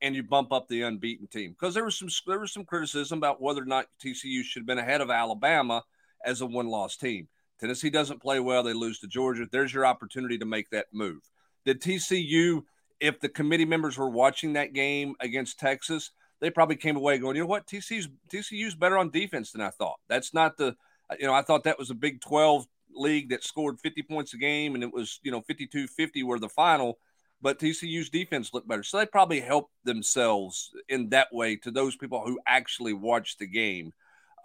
and 0.00 0.14
you 0.14 0.22
bump 0.22 0.52
up 0.52 0.68
the 0.68 0.82
unbeaten 0.82 1.26
team 1.26 1.50
because 1.50 1.74
there 1.74 1.84
was 1.84 1.98
some 1.98 2.08
there 2.26 2.38
was 2.38 2.52
some 2.52 2.64
criticism 2.64 3.18
about 3.18 3.42
whether 3.42 3.62
or 3.62 3.66
not 3.66 3.86
TCU 4.02 4.42
should 4.44 4.60
have 4.60 4.66
been 4.66 4.78
ahead 4.78 5.00
of 5.00 5.10
Alabama 5.10 5.82
as 6.24 6.40
a 6.40 6.46
one 6.46 6.68
loss 6.68 6.96
team. 6.96 7.28
Tennessee 7.60 7.90
doesn't 7.90 8.22
play 8.22 8.40
well, 8.40 8.62
they 8.62 8.72
lose 8.72 8.98
to 9.00 9.06
Georgia. 9.06 9.46
There's 9.50 9.72
your 9.72 9.86
opportunity 9.86 10.38
to 10.38 10.46
make 10.46 10.70
that 10.70 10.86
move. 10.92 11.20
Did 11.64 11.80
TCU, 11.80 12.62
if 13.00 13.20
the 13.20 13.28
committee 13.28 13.64
members 13.64 13.96
were 13.98 14.10
watching 14.10 14.54
that 14.54 14.72
game 14.72 15.14
against 15.20 15.58
Texas, 15.58 16.10
they 16.40 16.50
probably 16.50 16.76
came 16.76 16.96
away 16.96 17.18
going, 17.18 17.36
you 17.36 17.42
know 17.42 17.48
what, 17.48 17.66
TCU's 17.66 18.08
TCU's 18.32 18.74
better 18.74 18.98
on 18.98 19.10
defense 19.10 19.52
than 19.52 19.62
I 19.62 19.70
thought. 19.70 19.98
That's 20.08 20.34
not 20.34 20.56
the, 20.56 20.76
you 21.18 21.26
know, 21.26 21.34
I 21.34 21.42
thought 21.42 21.64
that 21.64 21.78
was 21.78 21.90
a 21.90 21.94
Big 21.94 22.20
12 22.20 22.66
league 22.94 23.30
that 23.30 23.44
scored 23.44 23.80
50 23.80 24.02
points 24.02 24.34
a 24.34 24.38
game 24.38 24.74
and 24.74 24.84
it 24.84 24.92
was, 24.92 25.20
you 25.22 25.30
know, 25.30 25.40
52 25.40 25.86
50 25.86 26.22
were 26.22 26.38
the 26.38 26.48
final, 26.48 26.98
but 27.40 27.58
TCU's 27.58 28.10
defense 28.10 28.52
looked 28.52 28.68
better. 28.68 28.82
So 28.82 28.98
they 28.98 29.06
probably 29.06 29.40
helped 29.40 29.72
themselves 29.84 30.70
in 30.88 31.08
that 31.10 31.28
way 31.32 31.56
to 31.56 31.70
those 31.70 31.96
people 31.96 32.22
who 32.24 32.38
actually 32.46 32.92
watched 32.92 33.38
the 33.38 33.46
game. 33.46 33.92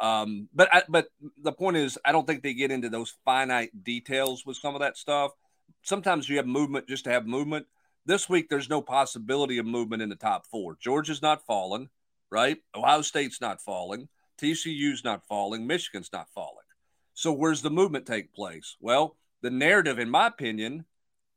Um, 0.01 0.49
but 0.53 0.67
I, 0.73 0.83
but 0.89 1.07
the 1.41 1.51
point 1.51 1.77
is, 1.77 1.97
I 2.03 2.11
don't 2.11 2.25
think 2.25 2.41
they 2.41 2.55
get 2.55 2.71
into 2.71 2.89
those 2.89 3.15
finite 3.23 3.83
details 3.83 4.45
with 4.45 4.57
some 4.57 4.73
of 4.73 4.81
that 4.81 4.97
stuff. 4.97 5.31
Sometimes 5.83 6.27
you 6.27 6.37
have 6.37 6.47
movement 6.47 6.87
just 6.87 7.03
to 7.03 7.11
have 7.11 7.27
movement. 7.27 7.67
This 8.05 8.27
week, 8.27 8.49
there's 8.49 8.69
no 8.69 8.81
possibility 8.81 9.59
of 9.59 9.67
movement 9.67 10.01
in 10.01 10.09
the 10.09 10.15
top 10.15 10.47
four. 10.47 10.75
Georgia's 10.81 11.21
not 11.21 11.45
falling, 11.45 11.89
right? 12.31 12.57
Ohio 12.75 13.03
State's 13.03 13.39
not 13.39 13.61
falling. 13.61 14.09
TCU's 14.41 15.03
not 15.03 15.23
falling. 15.27 15.67
Michigan's 15.67 16.09
not 16.11 16.27
falling. 16.33 16.65
So 17.13 17.31
where's 17.31 17.61
the 17.61 17.69
movement 17.69 18.07
take 18.07 18.33
place? 18.33 18.75
Well, 18.79 19.17
the 19.43 19.51
narrative, 19.51 19.99
in 19.99 20.09
my 20.09 20.27
opinion, 20.27 20.85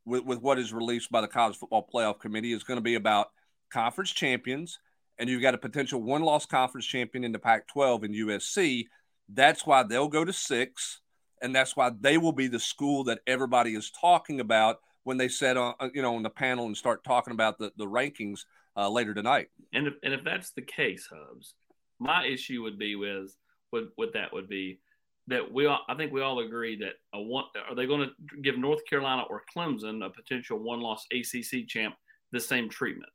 with, 0.06 0.24
with 0.24 0.40
what 0.40 0.58
is 0.58 0.72
released 0.72 1.12
by 1.12 1.20
the 1.20 1.28
College 1.28 1.56
Football 1.56 1.88
Playoff 1.92 2.18
Committee 2.18 2.54
is 2.54 2.64
going 2.64 2.78
to 2.78 2.82
be 2.82 2.94
about 2.94 3.28
conference 3.70 4.10
champions, 4.10 4.78
and 5.18 5.28
you've 5.28 5.42
got 5.42 5.54
a 5.54 5.58
potential 5.58 6.02
one 6.02 6.22
loss 6.22 6.46
conference 6.46 6.86
champion 6.86 7.24
in 7.24 7.32
the 7.32 7.38
Pac 7.38 7.66
12 7.68 8.04
in 8.04 8.12
USC. 8.12 8.86
That's 9.28 9.66
why 9.66 9.82
they'll 9.82 10.08
go 10.08 10.24
to 10.24 10.32
six, 10.32 11.00
and 11.40 11.54
that's 11.54 11.76
why 11.76 11.90
they 12.00 12.18
will 12.18 12.32
be 12.32 12.46
the 12.46 12.60
school 12.60 13.04
that 13.04 13.20
everybody 13.26 13.74
is 13.74 13.90
talking 13.90 14.40
about 14.40 14.78
when 15.04 15.16
they 15.16 15.28
set 15.28 15.56
on 15.56 15.74
you 15.92 16.02
know 16.02 16.16
on 16.16 16.22
the 16.22 16.30
panel 16.30 16.66
and 16.66 16.76
start 16.76 17.04
talking 17.04 17.32
about 17.32 17.58
the, 17.58 17.72
the 17.76 17.86
rankings 17.86 18.40
uh, 18.76 18.88
later 18.88 19.14
tonight. 19.14 19.48
And 19.72 19.86
if, 19.86 19.94
and 20.02 20.12
if 20.12 20.24
that's 20.24 20.50
the 20.50 20.62
case, 20.62 21.08
Hubs, 21.10 21.54
my 21.98 22.26
issue 22.26 22.62
would 22.62 22.78
be 22.78 22.96
with 22.96 23.34
with, 23.72 23.88
with 23.96 24.12
that 24.12 24.32
would 24.32 24.48
be 24.48 24.80
that 25.26 25.52
we 25.52 25.66
all, 25.66 25.80
I 25.88 25.94
think 25.94 26.12
we 26.12 26.20
all 26.20 26.40
agree 26.40 26.76
that 26.78 26.94
a 27.12 27.20
one 27.20 27.44
are 27.68 27.74
they 27.74 27.86
going 27.86 28.08
to 28.08 28.40
give 28.42 28.58
North 28.58 28.84
Carolina 28.88 29.22
or 29.28 29.42
Clemson 29.54 30.04
a 30.04 30.10
potential 30.10 30.58
one 30.58 30.80
loss 30.80 31.06
ACC 31.12 31.66
champ 31.66 31.94
the 32.32 32.40
same 32.40 32.68
treatment 32.68 33.12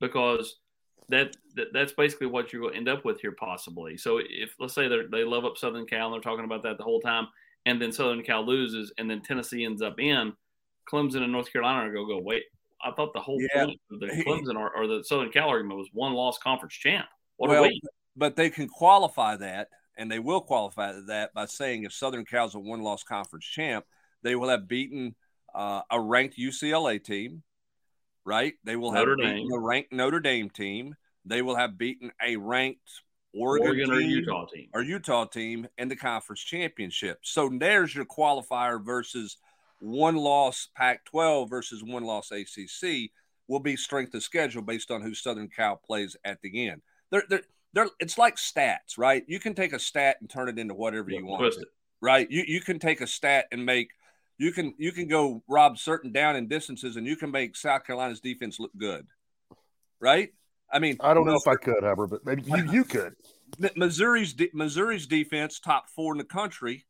because 0.00 0.60
that, 1.08 1.36
that 1.56 1.68
that's 1.72 1.92
basically 1.92 2.28
what 2.28 2.52
you're 2.52 2.62
going 2.62 2.74
to 2.74 2.78
end 2.78 2.88
up 2.88 3.04
with 3.04 3.20
here 3.20 3.32
possibly. 3.32 3.96
So 3.96 4.18
if 4.18 4.54
let's 4.58 4.74
say 4.74 4.88
they 4.88 5.02
they 5.10 5.24
love 5.24 5.44
up 5.44 5.56
Southern 5.56 5.86
Cal 5.86 6.06
and 6.06 6.14
they're 6.14 6.20
talking 6.20 6.44
about 6.44 6.62
that 6.62 6.78
the 6.78 6.84
whole 6.84 7.00
time, 7.00 7.28
and 7.66 7.80
then 7.80 7.92
Southern 7.92 8.22
Cal 8.22 8.44
loses 8.44 8.92
and 8.98 9.10
then 9.10 9.20
Tennessee 9.20 9.64
ends 9.64 9.82
up 9.82 9.98
in, 9.98 10.32
Clemson 10.90 11.22
and 11.22 11.32
North 11.32 11.52
Carolina 11.52 11.88
are 11.88 11.92
going 11.92 12.08
to 12.08 12.14
go 12.14 12.20
wait. 12.20 12.44
I 12.84 12.90
thought 12.92 13.12
the 13.12 13.20
whole 13.20 13.40
yeah. 13.40 13.66
point 13.66 13.80
of 13.90 14.00
the 14.00 14.06
Clemson 14.06 14.56
or, 14.56 14.74
or, 14.74 14.88
the 14.88 15.04
Southern 15.04 15.30
Cal 15.30 15.48
argument 15.48 15.78
was 15.78 15.88
one 15.92 16.14
loss 16.14 16.38
conference 16.38 16.74
champ. 16.74 17.06
What 17.36 17.50
well, 17.50 17.68
but 18.16 18.34
they 18.34 18.50
can 18.50 18.68
qualify 18.68 19.36
that 19.36 19.68
and 19.96 20.10
they 20.10 20.18
will 20.18 20.40
qualify 20.40 20.92
that 21.06 21.32
by 21.34 21.46
saying 21.46 21.84
if 21.84 21.92
Southern 21.92 22.24
Cal's 22.24 22.54
a 22.54 22.58
one 22.58 22.82
loss 22.82 23.02
conference 23.02 23.44
champ, 23.44 23.84
they 24.22 24.34
will 24.34 24.48
have 24.48 24.68
beaten 24.68 25.14
uh, 25.54 25.82
a 25.90 26.00
ranked 26.00 26.38
UCLA 26.38 27.02
team, 27.02 27.42
right? 28.24 28.54
They 28.64 28.76
will 28.76 28.92
have 28.92 29.06
Notre 29.06 29.16
beaten 29.16 29.48
Dame. 29.48 29.52
a 29.52 29.58
ranked 29.58 29.92
Notre 29.92 30.20
Dame 30.20 30.50
team. 30.50 30.94
They 31.24 31.42
will 31.42 31.56
have 31.56 31.78
beaten 31.78 32.10
a 32.24 32.36
ranked 32.36 33.02
Oregon, 33.34 33.68
Oregon 33.68 33.90
or 33.92 34.00
Utah 34.00 34.46
team 34.46 34.68
or 34.74 34.82
Utah 34.82 35.24
team 35.24 35.66
in 35.78 35.88
the 35.88 35.96
conference 35.96 36.40
championship. 36.42 37.18
So 37.22 37.50
there's 37.52 37.94
your 37.94 38.04
qualifier 38.04 38.84
versus 38.84 39.38
one 39.80 40.16
loss 40.16 40.68
Pac 40.76 41.04
12 41.06 41.48
versus 41.48 41.82
one 41.82 42.04
loss 42.04 42.30
ACC 42.30 43.10
will 43.48 43.60
be 43.60 43.76
strength 43.76 44.14
of 44.14 44.22
schedule 44.22 44.62
based 44.62 44.90
on 44.90 45.02
who 45.02 45.14
Southern 45.14 45.48
Cal 45.48 45.76
plays 45.76 46.16
at 46.24 46.40
the 46.42 46.68
end. 46.68 46.82
They're, 47.10 47.24
they're, 47.28 47.42
they're, 47.72 47.88
it's 48.00 48.18
like 48.18 48.36
stats, 48.36 48.98
right? 48.98 49.24
You 49.26 49.40
can 49.40 49.54
take 49.54 49.72
a 49.72 49.78
stat 49.78 50.16
and 50.20 50.28
turn 50.28 50.48
it 50.48 50.58
into 50.58 50.74
whatever 50.74 51.10
yeah, 51.10 51.18
you 51.18 51.26
want, 51.26 51.54
right? 52.00 52.30
You 52.30 52.44
you 52.46 52.60
can 52.60 52.78
take 52.78 53.00
a 53.00 53.06
stat 53.06 53.46
and 53.50 53.64
make 53.64 53.90
you 54.42 54.50
can 54.50 54.74
you 54.76 54.90
can 54.90 55.06
go 55.06 55.42
rob 55.48 55.78
certain 55.78 56.10
down 56.10 56.34
and 56.34 56.48
distances, 56.48 56.96
and 56.96 57.06
you 57.06 57.14
can 57.14 57.30
make 57.30 57.54
South 57.54 57.84
Carolina's 57.86 58.18
defense 58.18 58.58
look 58.58 58.72
good, 58.76 59.06
right? 60.00 60.32
I 60.70 60.80
mean, 60.80 60.96
I 60.98 61.14
don't 61.14 61.26
know 61.26 61.36
if 61.36 61.46
I 61.46 61.54
could, 61.54 61.84
Hubbard, 61.84 62.10
but 62.10 62.26
maybe 62.26 62.42
you, 62.46 62.72
you 62.72 62.84
could. 62.84 63.14
Missouri's 63.76 64.34
Missouri's 64.52 65.06
defense 65.06 65.60
top 65.60 65.88
four 65.88 66.12
in 66.12 66.18
the 66.18 66.24
country, 66.24 66.84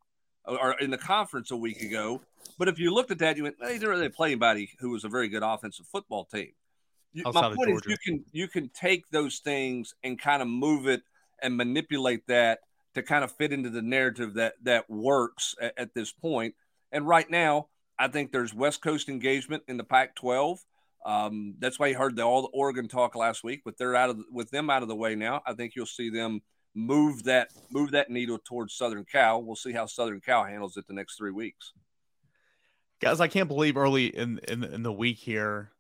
uh, 0.47 0.55
or 0.55 0.73
in 0.81 0.91
the 0.91 0.97
conference 0.97 1.51
a 1.51 1.57
week 1.57 1.83
ago. 1.83 2.23
But 2.59 2.69
if 2.69 2.79
you 2.79 2.93
looked 2.95 3.11
at 3.11 3.19
that, 3.19 3.37
you 3.37 3.43
went, 3.43 3.57
"Hey, 3.61 3.77
they're 3.77 3.91
really 3.91 4.09
playing 4.09 4.39
by 4.39 4.67
who 4.79 4.89
was 4.89 5.05
a 5.05 5.11
very 5.11 5.29
good 5.29 5.43
offensive 5.43 5.87
football 5.87 6.25
team." 6.25 6.53
You, 7.13 7.25
my 7.27 7.55
point 7.55 7.71
is, 7.71 7.83
you 7.87 7.99
can 8.03 8.25
you 8.33 8.49
can 8.49 8.71
take 8.71 9.11
those 9.11 9.41
things 9.41 9.95
and 10.03 10.19
kind 10.19 10.41
of 10.41 10.49
move 10.49 10.89
it 10.89 11.03
and 11.43 11.55
manipulate 11.55 12.27
that 12.29 12.61
to 12.95 13.03
kind 13.03 13.25
of 13.25 13.33
fit 13.33 13.53
into 13.53 13.69
the 13.69 13.83
narrative 13.83 14.35
that 14.35 14.55
that 14.63 14.89
works 14.89 15.55
at, 15.61 15.75
at 15.77 15.95
this 15.95 16.13
point. 16.13 16.55
And 16.93 17.07
right 17.07 17.29
now, 17.29 17.69
I 17.99 18.09
think 18.09 18.33
there's 18.33 18.55
West 18.55 18.83
Coast 18.83 19.09
engagement 19.09 19.63
in 19.69 19.77
the 19.77 19.85
Pac-12. 19.85 20.59
Um, 21.05 21.55
that's 21.59 21.79
why 21.79 21.89
you 21.89 21.97
heard 21.97 22.17
the, 22.17 22.23
all 22.23 22.43
the 22.43 22.49
Oregon 22.49 22.89
talk 22.89 23.17
last 23.17 23.43
week. 23.43 23.63
But 23.65 23.77
they're 23.77 23.97
out 23.97 24.11
of 24.11 24.19
with 24.31 24.51
them 24.51 24.71
out 24.71 24.83
of 24.83 24.89
the 24.89 24.97
way 24.97 25.15
now. 25.15 25.43
I 25.47 25.55
think 25.55 25.75
you'll 25.75 25.87
see 25.87 26.11
them 26.11 26.41
move 26.75 27.25
that 27.25 27.49
move 27.71 27.91
that 27.91 28.11
needle 28.11 28.39
towards 28.39 28.75
Southern 28.75 29.05
Cal. 29.05 29.43
We'll 29.43 29.57
see 29.57 29.73
how 29.73 29.87
Southern 29.87 30.21
Cal 30.21 30.45
handles 30.45 30.77
it 30.77 30.87
the 30.87 30.95
next 30.95 31.17
three 31.17 31.33
weeks. 31.33 31.73
Guys, 33.01 33.21
I 33.21 33.27
can't 33.27 33.49
believe 33.49 33.77
early 33.77 34.07
in 34.07 34.39
in, 34.47 34.63
in 34.63 34.83
the 34.83 34.93
week 34.93 35.19
here 35.19 35.73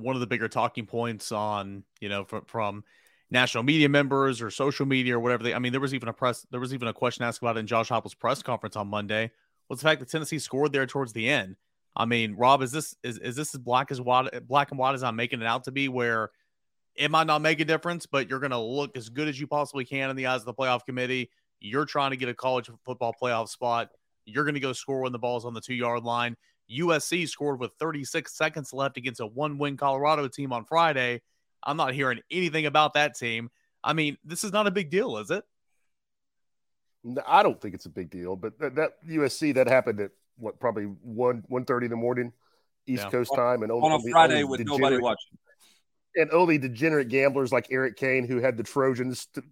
one 0.00 0.16
of 0.16 0.20
the 0.20 0.26
bigger 0.26 0.48
talking 0.48 0.86
points 0.86 1.32
on 1.32 1.84
you 2.00 2.08
know 2.08 2.24
from, 2.24 2.44
from 2.46 2.84
national 3.30 3.62
media 3.62 3.88
members 3.88 4.42
or 4.42 4.50
social 4.50 4.86
media 4.86 5.16
or 5.16 5.20
whatever 5.20 5.42
they 5.42 5.54
i 5.54 5.58
mean 5.58 5.72
there 5.72 5.80
was 5.80 5.94
even 5.94 6.08
a 6.08 6.12
press 6.12 6.46
there 6.50 6.60
was 6.60 6.74
even 6.74 6.88
a 6.88 6.92
question 6.92 7.24
asked 7.24 7.40
about 7.40 7.56
it 7.56 7.60
in 7.60 7.66
josh 7.66 7.88
Heupel's 7.88 8.14
press 8.14 8.42
conference 8.42 8.76
on 8.76 8.88
monday 8.88 9.30
was 9.70 9.80
the 9.80 9.84
fact 9.84 10.00
that 10.00 10.10
tennessee 10.10 10.38
scored 10.38 10.72
there 10.72 10.86
towards 10.86 11.12
the 11.12 11.28
end 11.28 11.56
i 11.96 12.04
mean 12.04 12.34
rob 12.34 12.62
is 12.62 12.72
this 12.72 12.94
is, 13.02 13.18
is 13.18 13.36
this 13.36 13.54
as 13.54 13.60
black 13.60 13.90
as 13.90 14.00
white 14.00 14.28
black 14.46 14.70
and 14.70 14.78
white 14.78 14.94
as 14.94 15.02
i'm 15.02 15.16
making 15.16 15.40
it 15.40 15.46
out 15.46 15.64
to 15.64 15.72
be 15.72 15.88
where 15.88 16.30
it 16.94 17.10
might 17.10 17.26
not 17.26 17.40
make 17.40 17.60
a 17.60 17.64
difference 17.64 18.04
but 18.04 18.28
you're 18.28 18.40
going 18.40 18.50
to 18.50 18.58
look 18.58 18.96
as 18.96 19.08
good 19.08 19.28
as 19.28 19.40
you 19.40 19.46
possibly 19.46 19.84
can 19.84 20.10
in 20.10 20.16
the 20.16 20.26
eyes 20.26 20.40
of 20.40 20.46
the 20.46 20.54
playoff 20.54 20.84
committee 20.84 21.30
you're 21.60 21.86
trying 21.86 22.10
to 22.10 22.16
get 22.16 22.28
a 22.28 22.34
college 22.34 22.70
football 22.84 23.14
playoff 23.20 23.48
spot 23.48 23.88
you're 24.26 24.44
going 24.44 24.54
to 24.54 24.60
go 24.60 24.72
score 24.72 25.00
when 25.00 25.12
the 25.12 25.18
ball's 25.18 25.46
on 25.46 25.54
the 25.54 25.60
two 25.60 25.74
yard 25.74 26.02
line 26.02 26.36
USC 26.70 27.28
scored 27.28 27.60
with 27.60 27.72
36 27.78 28.32
seconds 28.32 28.72
left 28.72 28.96
against 28.96 29.20
a 29.20 29.26
one 29.26 29.58
win 29.58 29.76
Colorado 29.76 30.28
team 30.28 30.52
on 30.52 30.64
Friday. 30.64 31.20
I'm 31.62 31.76
not 31.76 31.94
hearing 31.94 32.20
anything 32.30 32.66
about 32.66 32.94
that 32.94 33.16
team. 33.16 33.50
I 33.82 33.92
mean, 33.92 34.16
this 34.24 34.44
is 34.44 34.52
not 34.52 34.66
a 34.66 34.70
big 34.70 34.90
deal, 34.90 35.16
is 35.18 35.30
it? 35.30 35.44
I 37.26 37.42
don't 37.42 37.60
think 37.60 37.74
it's 37.74 37.86
a 37.86 37.90
big 37.90 38.10
deal, 38.10 38.36
but 38.36 38.58
that, 38.58 38.74
that 38.74 38.90
USC 39.08 39.54
that 39.54 39.66
happened 39.66 40.00
at 40.00 40.10
what 40.36 40.60
probably 40.60 40.84
one 40.84 41.44
one 41.48 41.64
thirty 41.64 41.86
in 41.86 41.90
the 41.90 41.96
morning, 41.96 42.32
East 42.86 43.04
yeah. 43.04 43.10
Coast 43.10 43.32
time, 43.34 43.62
and 43.62 43.72
on 43.72 43.92
a 43.92 44.10
Friday 44.10 44.44
with 44.44 44.60
nobody 44.60 44.98
watching, 44.98 45.38
and 46.16 46.30
only 46.30 46.58
degenerate 46.58 47.08
gamblers 47.08 47.52
like 47.52 47.68
Eric 47.70 47.96
Kane, 47.96 48.26
who 48.26 48.38
had 48.38 48.56
the 48.56 48.62
Trojans, 48.62 49.26
to, 49.34 49.42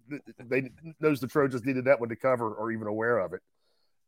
they 0.45 0.69
knows 0.99 1.19
the 1.19 1.27
Trojans 1.27 1.65
needed 1.65 1.85
that 1.85 1.99
one 1.99 2.09
to 2.09 2.15
cover, 2.15 2.53
or 2.53 2.71
even 2.71 2.87
aware 2.87 3.17
of 3.17 3.33
it. 3.33 3.41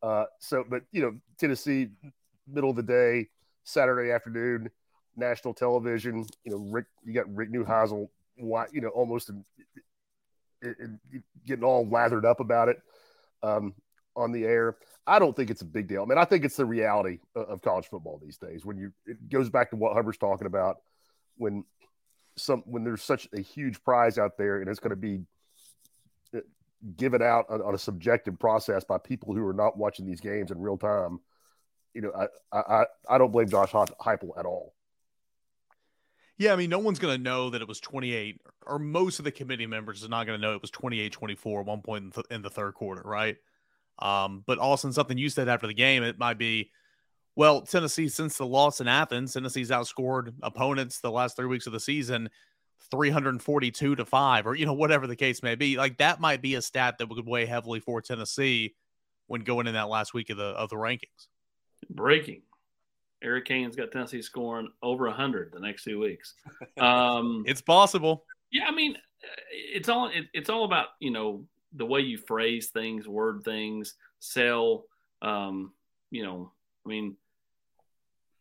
Uh, 0.03 0.25
so, 0.39 0.63
but 0.67 0.83
you 0.91 1.01
know, 1.01 1.15
Tennessee 1.39 1.89
middle 2.47 2.69
of 2.69 2.75
the 2.75 2.83
day, 2.83 3.29
Saturday 3.63 4.11
afternoon, 4.11 4.69
national 5.15 5.55
television. 5.55 6.27
You 6.43 6.51
know, 6.51 6.57
Rick, 6.57 6.85
you 7.03 7.13
got 7.13 7.33
Rick 7.33 7.51
Neuheisel, 7.51 8.07
you 8.37 8.81
know, 8.81 8.89
almost 8.89 9.29
in, 9.29 9.43
in, 10.61 10.99
in 11.11 11.23
getting 11.47 11.63
all 11.63 11.87
lathered 11.87 12.25
up 12.25 12.39
about 12.39 12.69
it 12.69 12.77
um, 13.43 13.73
on 14.15 14.31
the 14.31 14.43
air. 14.43 14.77
I 15.07 15.19
don't 15.19 15.35
think 15.35 15.49
it's 15.49 15.61
a 15.61 15.65
big 15.65 15.87
deal. 15.87 16.03
I 16.03 16.05
mean, 16.05 16.17
I 16.17 16.25
think 16.25 16.45
it's 16.45 16.57
the 16.57 16.65
reality 16.65 17.19
of, 17.35 17.61
college 17.61 17.87
football 17.87 18.19
these 18.23 18.37
days. 18.37 18.65
When 18.65 18.77
you, 18.77 18.93
it 19.05 19.29
goes 19.29 19.49
back 19.49 19.71
to 19.71 19.75
what 19.75 19.93
Hubbard's 19.93 20.17
talking 20.17 20.47
about 20.47 20.77
when 21.37 21.63
some 22.37 22.63
when 22.65 22.83
there's 22.83 23.03
such 23.03 23.27
a 23.33 23.41
huge 23.41 23.83
prize 23.83 24.17
out 24.17 24.37
there 24.37 24.61
and 24.61 24.69
it's 24.69 24.79
going 24.79 24.91
to 24.91 24.95
be 24.95 25.21
uh, 26.35 26.39
given 26.95 27.21
out 27.21 27.45
on, 27.49 27.61
on, 27.61 27.75
a 27.75 27.77
subjective 27.77 28.39
process 28.39 28.83
by 28.83 28.97
people 28.97 29.33
who 29.33 29.45
are 29.45 29.53
not 29.53 29.77
watching 29.77 30.05
these 30.05 30.21
games 30.21 30.51
in 30.51 30.59
real 30.59 30.77
time 30.77 31.19
you 31.93 32.01
know, 32.01 32.11
I 32.51 32.57
I 32.57 32.85
I 33.09 33.17
don't 33.17 33.31
blame 33.31 33.49
Josh 33.49 33.71
Heupel 33.71 34.37
at 34.37 34.45
all. 34.45 34.73
Yeah, 36.41 36.53
I 36.53 36.55
mean, 36.55 36.71
no 36.71 36.79
one's 36.79 36.97
going 36.97 37.15
to 37.15 37.21
know 37.21 37.51
that 37.51 37.61
it 37.61 37.67
was 37.67 37.79
28, 37.79 38.41
or 38.65 38.79
most 38.79 39.19
of 39.19 39.25
the 39.25 39.31
committee 39.31 39.67
members 39.67 40.01
is 40.01 40.09
not 40.09 40.25
going 40.25 40.39
to 40.39 40.41
know 40.41 40.55
it 40.55 40.61
was 40.61 40.71
28 40.71 41.11
24 41.11 41.59
at 41.59 41.65
one 41.67 41.81
point 41.83 42.05
in, 42.05 42.11
th- 42.11 42.25
in 42.31 42.41
the 42.41 42.49
third 42.49 42.73
quarter, 42.73 43.03
right? 43.05 43.37
Um, 43.99 44.43
but 44.47 44.57
Austin, 44.57 44.91
something 44.91 45.19
you 45.19 45.29
said 45.29 45.47
after 45.47 45.67
the 45.67 45.75
game, 45.75 46.01
it 46.01 46.17
might 46.17 46.39
be, 46.39 46.71
well, 47.35 47.61
Tennessee, 47.61 48.09
since 48.09 48.37
the 48.37 48.45
loss 48.47 48.81
in 48.81 48.87
Athens, 48.87 49.33
Tennessee's 49.33 49.69
outscored 49.69 50.33
opponents 50.41 50.99
the 50.99 51.11
last 51.11 51.35
three 51.35 51.45
weeks 51.45 51.67
of 51.67 51.73
the 51.73 51.79
season 51.79 52.27
342 52.89 53.95
to 53.97 54.03
5, 54.03 54.47
or, 54.47 54.55
you 54.55 54.65
know, 54.65 54.73
whatever 54.73 55.05
the 55.05 55.15
case 55.15 55.43
may 55.43 55.53
be. 55.53 55.77
Like 55.77 55.97
that 55.97 56.19
might 56.19 56.41
be 56.41 56.55
a 56.55 56.61
stat 56.63 56.97
that 56.97 57.07
would 57.07 57.27
weigh 57.27 57.45
heavily 57.45 57.81
for 57.81 58.01
Tennessee 58.01 58.73
when 59.27 59.41
going 59.41 59.67
in 59.67 59.75
that 59.75 59.89
last 59.89 60.15
week 60.15 60.31
of 60.31 60.37
the 60.37 60.45
of 60.45 60.71
the 60.71 60.75
rankings. 60.75 61.27
Breaking. 61.87 62.41
Eric 63.23 63.45
Kane's 63.45 63.75
got 63.75 63.91
Tennessee 63.91 64.21
scoring 64.21 64.69
over 64.81 65.05
100 65.05 65.51
the 65.53 65.59
next 65.59 65.83
two 65.83 65.99
weeks. 65.99 66.33
Um, 66.79 67.43
it's 67.47 67.61
possible. 67.61 68.25
Yeah, 68.51 68.65
I 68.67 68.71
mean, 68.71 68.97
it's 69.51 69.89
all 69.89 70.07
it, 70.07 70.25
it's 70.33 70.49
all 70.49 70.65
about 70.65 70.87
you 70.99 71.11
know 71.11 71.45
the 71.73 71.85
way 71.85 72.01
you 72.01 72.17
phrase 72.17 72.67
things, 72.67 73.07
word 73.07 73.43
things, 73.43 73.95
sell, 74.19 74.85
um, 75.21 75.71
you 76.09 76.23
know, 76.23 76.51
I 76.85 76.89
mean, 76.89 77.15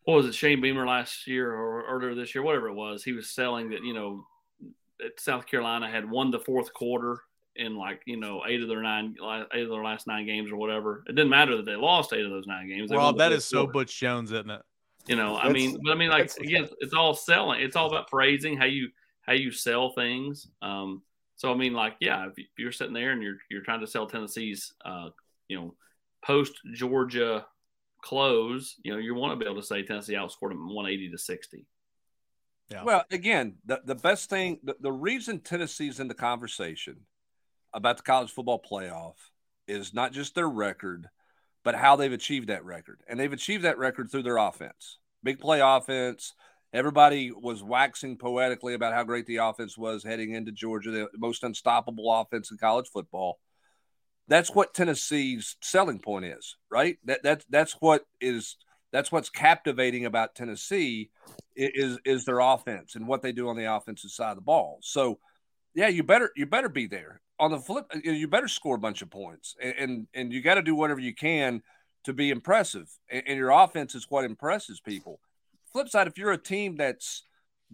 what 0.04 0.16
was 0.16 0.26
it, 0.26 0.34
Shane 0.34 0.60
Beamer 0.60 0.87
last 0.87 1.26
year 1.26 1.52
or 1.52 1.84
earlier 1.87 2.14
this 2.14 2.34
year, 2.34 2.42
whatever 2.42 2.68
it 2.68 2.75
was, 2.75 3.04
he 3.04 3.12
was 3.12 3.30
selling 3.30 3.70
that, 3.70 3.84
you 3.84 3.94
know, 3.94 4.26
that 4.99 5.20
South 5.20 5.46
Carolina 5.46 5.88
had 5.88 6.10
won 6.10 6.30
the 6.30 6.40
fourth 6.40 6.72
quarter 6.72 7.20
in 7.56 7.76
like, 7.76 8.02
you 8.06 8.16
know, 8.16 8.42
eight 8.46 8.62
of 8.62 8.68
their 8.68 8.82
nine, 8.82 9.14
eight 9.54 9.62
of 9.62 9.70
their 9.70 9.84
last 9.84 10.06
nine 10.06 10.26
games 10.26 10.50
or 10.50 10.56
whatever. 10.56 11.04
It 11.06 11.14
didn't 11.14 11.30
matter 11.30 11.56
that 11.56 11.66
they 11.66 11.76
lost 11.76 12.12
eight 12.12 12.25
of 12.25 12.30
those 12.30 12.46
nine 12.46 12.68
games. 12.68 12.90
They 12.90 12.96
Rob, 12.96 13.04
won 13.04 13.14
the 13.14 13.18
that 13.18 13.32
is 13.32 13.44
so 13.44 13.58
quarter. 13.58 13.72
Butch 13.72 13.99
Jones, 13.99 14.32
isn't 14.32 14.50
it? 14.50 14.62
You 15.07 15.16
know, 15.16 15.35
I 15.37 15.49
That's- 15.49 15.54
mean, 15.54 15.78
but 15.83 15.92
I 15.92 15.95
mean, 15.95 16.11
like 16.11 16.28
that's- 16.28 16.37
again, 16.38 16.69
it's 16.80 16.95
all 16.95 17.14
selling. 17.14 17.61
It's 17.62 17.76
all 17.76 17.88
about 17.88 18.11
phrasing, 18.11 18.57
how 18.57 18.66
you 18.66 18.90
how 19.23 19.33
you 19.33 19.50
sell 19.50 19.90
things. 19.92 20.49
Um, 20.62 21.02
so 21.37 21.52
I 21.52 21.57
mean, 21.57 21.73
like, 21.73 21.97
yeah, 22.00 22.26
if, 22.28 22.38
you- 22.38 22.45
if 22.52 22.59
you're 22.59 22.73
sitting 22.73 22.95
there 22.95 23.12
and 23.12 23.23
you're 23.23 23.38
you're 23.50 23.62
trying 23.62 23.80
to 23.80 23.87
sell 23.87 24.07
Tennessee's, 24.07 24.73
uh, 24.85 25.11
you 25.49 25.57
know, 25.59 25.75
post 26.23 26.52
Georgia 26.73 27.47
close, 28.02 28.76
you 28.83 28.92
know, 28.92 28.99
you 28.99 29.14
want 29.14 29.33
to 29.33 29.42
be 29.42 29.50
able 29.50 29.61
to 29.61 29.66
say 29.66 29.83
Tennessee 29.83 30.14
outscored 30.14 30.50
them 30.50 30.69
180 30.69 31.11
to 31.11 31.19
60. 31.19 31.66
Yeah. 32.71 32.85
Well, 32.85 33.04
again, 33.11 33.57
the, 33.66 33.80
the 33.85 33.95
best 33.97 34.30
thing, 34.30 34.59
the, 34.62 34.76
the 34.80 34.92
reason 34.92 35.40
Tennessee's 35.40 35.99
in 36.00 36.09
the 36.09 36.14
conversation 36.14 36.97
about 37.75 37.97
the 37.99 38.02
college 38.04 38.30
football 38.30 38.62
playoff 38.62 39.16
is 39.66 39.92
not 39.92 40.12
just 40.12 40.35
their 40.35 40.49
record, 40.49 41.09
but 41.64 41.75
how 41.75 41.97
they've 41.97 42.12
achieved 42.12 42.49
that 42.49 42.64
record. 42.64 43.00
And 43.09 43.19
they've 43.19 43.33
achieved 43.33 43.64
that 43.64 43.79
record 43.79 44.11
through 44.11 44.23
their 44.23 44.38
offense. 44.38 44.99
Big 45.23 45.38
play 45.38 45.61
offense. 45.61 46.35
Everybody 46.73 47.33
was 47.33 47.62
waxing 47.62 48.17
poetically 48.17 48.75
about 48.75 48.95
how 48.95 49.02
great 49.02 49.26
the 49.26 49.38
offense 49.38 49.76
was 49.76 50.05
heading 50.05 50.35
into 50.35 50.52
Georgia, 50.52 50.90
the 50.90 51.09
most 51.17 51.43
unstoppable 51.43 52.12
offense 52.12 52.50
in 52.50 52.59
college 52.59 52.88
football. 52.88 53.40
That's 54.29 54.55
what 54.55 54.75
Tennessee's 54.75 55.57
selling 55.61 55.99
point 55.99 56.26
is, 56.26 56.57
right? 56.71 56.99
That 57.05 57.25
that 57.25 57.45
that's 57.50 57.73
what 57.81 58.05
is 58.21 58.57
that's 58.93 59.11
what's 59.11 59.31
captivating 59.31 60.07
about 60.07 60.37
Tennessee 60.37 61.11
is 61.57 61.99
is 62.05 62.25
their 62.25 62.38
offense 62.38 62.95
and 62.95 63.09
what 63.09 63.23
they 63.23 63.33
do 63.33 63.49
on 63.49 63.57
the 63.57 63.73
offensive 63.73 64.11
side 64.12 64.31
of 64.31 64.37
the 64.37 64.43
ball. 64.43 64.79
So, 64.83 65.19
yeah, 65.75 65.88
you 65.88 66.05
better 66.05 66.31
you 66.37 66.47
better 66.47 66.69
be 66.69 66.87
there. 66.87 67.21
On 67.40 67.50
the 67.50 67.59
flip, 67.59 67.87
uh, 67.92 67.99
you 68.04 68.12
you 68.12 68.28
better 68.28 68.49
score 68.49 68.76
a 68.76 68.78
bunch 68.78 69.02
of 69.02 69.11
points, 69.11 69.56
and 69.61 69.75
and, 69.78 70.06
and 70.14 70.32
you 70.32 70.42
got 70.42 70.54
to 70.54 70.62
do 70.62 70.75
whatever 70.75 71.00
you 71.00 71.14
can 71.14 71.62
to 72.04 72.12
be 72.12 72.30
impressive. 72.30 72.88
And, 73.11 73.23
and 73.26 73.38
your 73.38 73.50
offense 73.50 73.94
is 73.94 74.06
what 74.11 74.25
impresses 74.25 74.78
people. 74.78 75.20
Flip 75.73 75.88
side, 75.88 76.06
if 76.06 76.18
you're 76.18 76.32
a 76.32 76.38
team 76.38 76.76
that's 76.76 77.23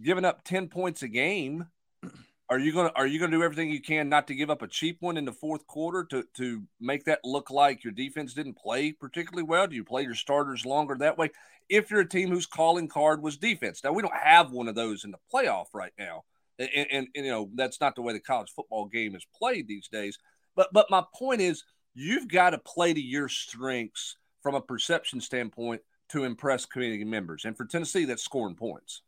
giving 0.01 0.25
up 0.25 0.43
ten 0.45 0.69
points 0.69 1.03
a 1.03 1.09
game, 1.09 1.65
are 2.49 2.57
you 2.57 2.71
gonna 2.71 2.93
are 2.95 3.05
you 3.05 3.19
gonna 3.19 3.33
do 3.33 3.43
everything 3.43 3.69
you 3.69 3.81
can 3.81 4.07
not 4.07 4.25
to 4.27 4.35
give 4.35 4.49
up 4.49 4.61
a 4.61 4.67
cheap 4.67 4.97
one 5.01 5.17
in 5.17 5.25
the 5.25 5.33
fourth 5.33 5.67
quarter 5.67 6.05
to 6.05 6.23
to 6.37 6.63
make 6.79 7.03
that 7.03 7.19
look 7.25 7.51
like 7.51 7.83
your 7.83 7.93
defense 7.93 8.33
didn't 8.33 8.57
play 8.57 8.93
particularly 8.93 9.43
well? 9.43 9.67
Do 9.67 9.75
you 9.75 9.83
play 9.83 10.03
your 10.03 10.15
starters 10.15 10.65
longer 10.65 10.95
that 10.99 11.17
way? 11.17 11.31
If 11.67 11.91
you're 11.91 11.99
a 11.99 12.07
team 12.07 12.29
whose 12.29 12.45
calling 12.45 12.87
card 12.87 13.21
was 13.21 13.35
defense, 13.35 13.83
now 13.83 13.91
we 13.91 14.01
don't 14.01 14.15
have 14.15 14.51
one 14.51 14.69
of 14.69 14.75
those 14.75 15.03
in 15.03 15.11
the 15.11 15.17
playoff 15.33 15.65
right 15.73 15.91
now, 15.99 16.23
and, 16.59 16.69
and, 16.91 17.07
and 17.15 17.25
you 17.25 17.31
know 17.31 17.49
that's 17.55 17.79
not 17.81 17.95
the 17.95 18.01
way 18.01 18.13
the 18.13 18.19
college 18.19 18.51
football 18.55 18.85
game 18.85 19.15
is 19.15 19.25
played 19.37 19.67
these 19.67 19.87
days. 19.87 20.17
But 20.55 20.69
but 20.73 20.89
my 20.89 21.03
point 21.15 21.41
is, 21.41 21.63
you've 21.93 22.27
got 22.27 22.51
to 22.51 22.57
play 22.57 22.93
to 22.93 23.01
your 23.01 23.29
strengths 23.29 24.17
from 24.41 24.55
a 24.55 24.61
perception 24.61 25.21
standpoint 25.21 25.81
to 26.09 26.23
impress 26.23 26.65
community 26.65 27.03
members, 27.03 27.45
and 27.45 27.55
for 27.55 27.65
Tennessee, 27.65 28.05
that's 28.05 28.23
scoring 28.23 28.55
points. 28.55 29.01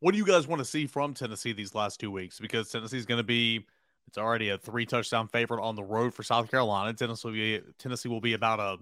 What 0.00 0.12
do 0.12 0.18
you 0.18 0.24
guys 0.24 0.46
want 0.46 0.60
to 0.60 0.64
see 0.64 0.86
from 0.86 1.12
Tennessee 1.12 1.52
these 1.52 1.74
last 1.74 2.00
two 2.00 2.10
weeks? 2.10 2.40
Because 2.40 2.70
Tennessee's 2.70 3.04
going 3.04 3.18
to 3.18 3.24
be, 3.24 3.66
it's 4.08 4.16
already 4.16 4.48
a 4.48 4.56
three 4.56 4.86
touchdown 4.86 5.28
favorite 5.28 5.62
on 5.62 5.76
the 5.76 5.82
road 5.82 6.14
for 6.14 6.22
South 6.22 6.50
Carolina. 6.50 6.94
Tennessee 6.94 7.28
will 7.28 7.34
be, 7.34 7.60
Tennessee 7.78 8.08
will 8.08 8.22
be 8.22 8.32
about 8.32 8.60
a 8.60 8.78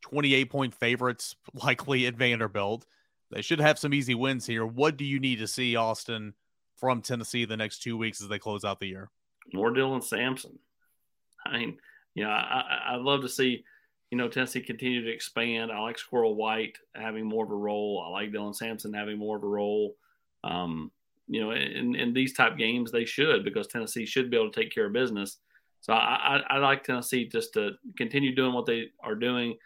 28 0.00 0.50
point 0.50 0.74
favorites, 0.74 1.36
likely 1.54 2.06
at 2.06 2.14
Vanderbilt. 2.14 2.86
They 3.30 3.42
should 3.42 3.60
have 3.60 3.78
some 3.78 3.92
easy 3.92 4.14
wins 4.14 4.46
here. 4.46 4.64
What 4.64 4.96
do 4.96 5.04
you 5.04 5.18
need 5.18 5.38
to 5.40 5.48
see, 5.48 5.76
Austin, 5.76 6.34
from 6.76 7.02
Tennessee 7.02 7.44
the 7.44 7.56
next 7.56 7.82
two 7.82 7.96
weeks 7.96 8.20
as 8.20 8.28
they 8.28 8.38
close 8.38 8.64
out 8.64 8.80
the 8.80 8.86
year? 8.86 9.10
More 9.52 9.72
Dylan 9.72 10.02
Sampson. 10.02 10.58
I 11.44 11.58
mean, 11.58 11.78
you 12.14 12.24
know, 12.24 12.30
I, 12.30 12.82
I'd 12.88 13.00
love 13.00 13.22
to 13.22 13.28
see, 13.28 13.64
you 14.10 14.18
know, 14.18 14.28
Tennessee 14.28 14.60
continue 14.60 15.04
to 15.04 15.10
expand. 15.10 15.72
I 15.72 15.80
like 15.80 15.98
Squirrel 15.98 16.34
White 16.34 16.78
having 16.94 17.24
more 17.24 17.44
of 17.44 17.50
a 17.50 17.56
role. 17.56 18.02
I 18.06 18.10
like 18.10 18.32
Dylan 18.32 18.54
Sampson 18.54 18.92
having 18.92 19.18
more 19.18 19.36
of 19.36 19.42
a 19.42 19.48
role. 19.48 19.96
Um, 20.44 20.90
you 21.28 21.40
know, 21.40 21.50
in, 21.50 21.96
in 21.96 22.12
these 22.12 22.32
type 22.32 22.56
games, 22.56 22.92
they 22.92 23.04
should 23.04 23.44
because 23.44 23.66
Tennessee 23.66 24.06
should 24.06 24.30
be 24.30 24.36
able 24.36 24.50
to 24.50 24.60
take 24.60 24.72
care 24.72 24.86
of 24.86 24.92
business. 24.92 25.38
So 25.80 25.92
I, 25.92 26.40
I, 26.50 26.56
I 26.56 26.58
like 26.58 26.84
Tennessee 26.84 27.28
just 27.28 27.54
to 27.54 27.72
continue 27.96 28.34
doing 28.34 28.52
what 28.52 28.66
they 28.66 28.86
are 29.02 29.14
doing 29.14 29.56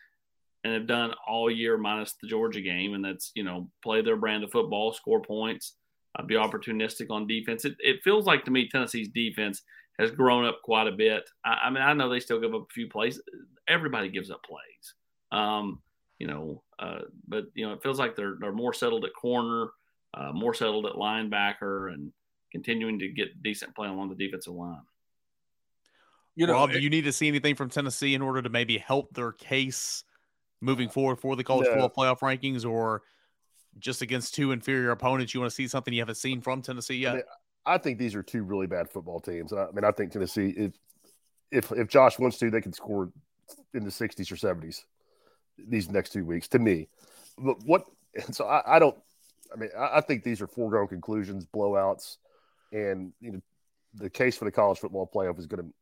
and 0.64 0.75
have 0.75 0.87
done 0.87 1.14
all 1.27 1.51
year 1.51 1.79
minus 1.79 2.14
the 2.20 2.29
Georgia 2.29 2.61
game, 2.61 2.94
and 2.94 3.05
that's 3.05 3.33
you 3.35 3.42
know 3.42 3.70
play 3.83 4.03
their 4.03 4.16
brand 4.16 4.44
of 4.44 4.51
football, 4.51 4.92
score 4.92 5.23
points, 5.23 5.75
uh, 6.18 6.23
be 6.23 6.35
opportunistic 6.35 7.11
on 7.11 7.27
defense. 7.27 7.64
It, 7.64 7.77
it 7.79 8.03
feels 8.03 8.27
like 8.27 8.44
to 8.44 8.51
me 8.51 8.68
Tennessee's 8.68 9.09
defense 9.09 9.62
has 9.99 10.11
grown 10.11 10.44
up 10.44 10.61
quite 10.62 10.87
a 10.87 10.92
bit. 10.92 11.29
I, 11.44 11.51
I 11.64 11.70
mean, 11.70 11.83
I 11.83 11.92
know 11.92 12.09
they 12.09 12.20
still 12.20 12.40
give 12.40 12.55
up 12.55 12.62
a 12.62 12.75
few 12.75 12.88
plays. 12.88 13.20
Everybody 13.68 14.09
gives 14.09 14.31
up 14.31 14.42
plays, 14.42 14.94
um, 15.33 15.81
you 16.18 16.27
know, 16.27 16.62
uh, 16.79 17.01
but 17.27 17.46
you 17.55 17.66
know 17.66 17.73
it 17.73 17.83
feels 17.83 17.99
like 17.99 18.16
they're 18.16 18.37
they're 18.40 18.53
more 18.53 18.75
settled 18.75 19.05
at 19.05 19.14
corner, 19.14 19.70
uh, 20.14 20.33
more 20.33 20.55
settled 20.55 20.87
at 20.87 20.92
linebacker, 20.92 21.92
and 21.92 22.12
continuing 22.53 22.99
to 22.99 23.09
get 23.09 23.42
decent 23.42 23.75
play 23.75 23.88
along 23.88 24.11
the 24.11 24.14
defensive 24.14 24.55
line. 24.55 24.83
You 26.37 26.46
know, 26.46 26.55
Rob, 26.55 26.73
do 26.73 26.79
you 26.79 26.90
need 26.90 27.05
to 27.05 27.12
see 27.12 27.29
anything 27.29 27.55
from 27.55 27.70
Tennessee 27.70 28.14
in 28.14 28.23
order 28.23 28.40
to 28.40 28.49
maybe 28.49 28.79
help 28.79 29.12
their 29.14 29.33
case 29.33 30.05
moving 30.61 30.88
forward 30.88 31.18
for 31.18 31.37
the 31.37 31.44
college 31.44 31.66
No. 31.66 31.73
football 31.73 31.90
playoff 31.90 32.20
rankings, 32.20 32.68
or 32.68 33.03
just 33.79 34.03
against 34.03 34.35
two 34.35 34.53
inferior 34.53 34.90
opponents? 34.90 35.35
You 35.35 35.40
want 35.40 35.51
to 35.51 35.55
see 35.55 35.68
something 35.68 35.94
you 35.94 36.01
haven't 36.01 36.16
seen 36.16 36.40
from 36.40 36.62
Tennessee 36.62 36.96
yet? 36.96 37.12
I 37.12 37.14
mean, 37.14 37.25
I 37.66 37.79
think 37.79 37.99
these 37.99 38.14
are 38.14 38.23
two 38.23 38.42
really 38.42 38.66
bad 38.66 38.88
football 38.88 39.20
teams. 39.20 39.53
I 39.53 39.66
mean, 39.73 39.85
I 39.85 39.90
think 39.92 40.12
Tennessee, 40.12 40.55
if 40.57 40.73
if 41.51 41.73
if 41.73 41.88
Josh 41.88 42.18
wants 42.18 42.38
to, 42.38 42.51
they 42.51 42.61
can 42.61 42.73
score 42.73 43.12
in 43.75 43.85
the 43.85 43.90
sixties 43.90 44.31
or 44.31 44.37
seventies 44.37 44.85
these 45.59 45.90
next 45.90 46.11
two 46.11 46.25
weeks. 46.25 46.49
To 46.49 46.59
me, 46.59 46.88
but 47.38 47.62
what? 47.64 47.85
So 48.33 48.46
I, 48.46 48.77
I 48.77 48.79
don't. 48.79 48.96
I 49.53 49.59
mean, 49.59 49.70
I, 49.77 49.99
I 49.99 50.01
think 50.01 50.25
these 50.25 50.40
are 50.40 50.46
foregone 50.46 50.88
conclusions, 50.88 51.46
blowouts, 51.46 52.16
and 52.73 53.12
you 53.20 53.33
know, 53.33 53.40
the 53.94 54.11
case 54.11 54.37
for 54.37 54.44
the 54.46 54.53
college 54.53 54.79
football 54.79 55.11
playoff 55.12 55.38
is 55.38 55.46
going 55.46 55.64
to. 55.64 55.73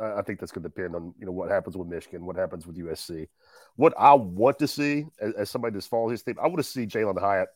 I 0.00 0.22
think 0.22 0.40
that's 0.40 0.52
going 0.52 0.62
to 0.62 0.68
depend 0.68 0.94
on 0.94 1.14
you 1.18 1.26
know 1.26 1.32
what 1.32 1.50
happens 1.50 1.76
with 1.76 1.88
Michigan, 1.88 2.24
what 2.24 2.36
happens 2.36 2.66
with 2.66 2.76
USC. 2.78 3.28
What 3.76 3.92
I 3.98 4.14
want 4.14 4.58
to 4.60 4.66
see 4.68 5.06
as, 5.20 5.34
as 5.34 5.50
somebody 5.50 5.74
that's 5.74 5.86
following 5.86 6.12
his 6.12 6.22
team, 6.22 6.36
I 6.42 6.46
want 6.46 6.58
to 6.58 6.62
see 6.64 6.86
Jalin 6.86 7.20
Hyatt 7.20 7.48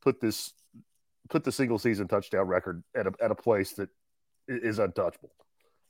put 0.00 0.20
this 0.20 0.52
put 1.28 1.44
the 1.44 1.52
single 1.52 1.78
season 1.78 2.08
touchdown 2.08 2.46
record 2.46 2.82
at 2.94 3.06
a, 3.06 3.12
at 3.22 3.30
a 3.30 3.34
place 3.34 3.72
that 3.72 3.88
is 4.48 4.78
untouchable. 4.78 5.30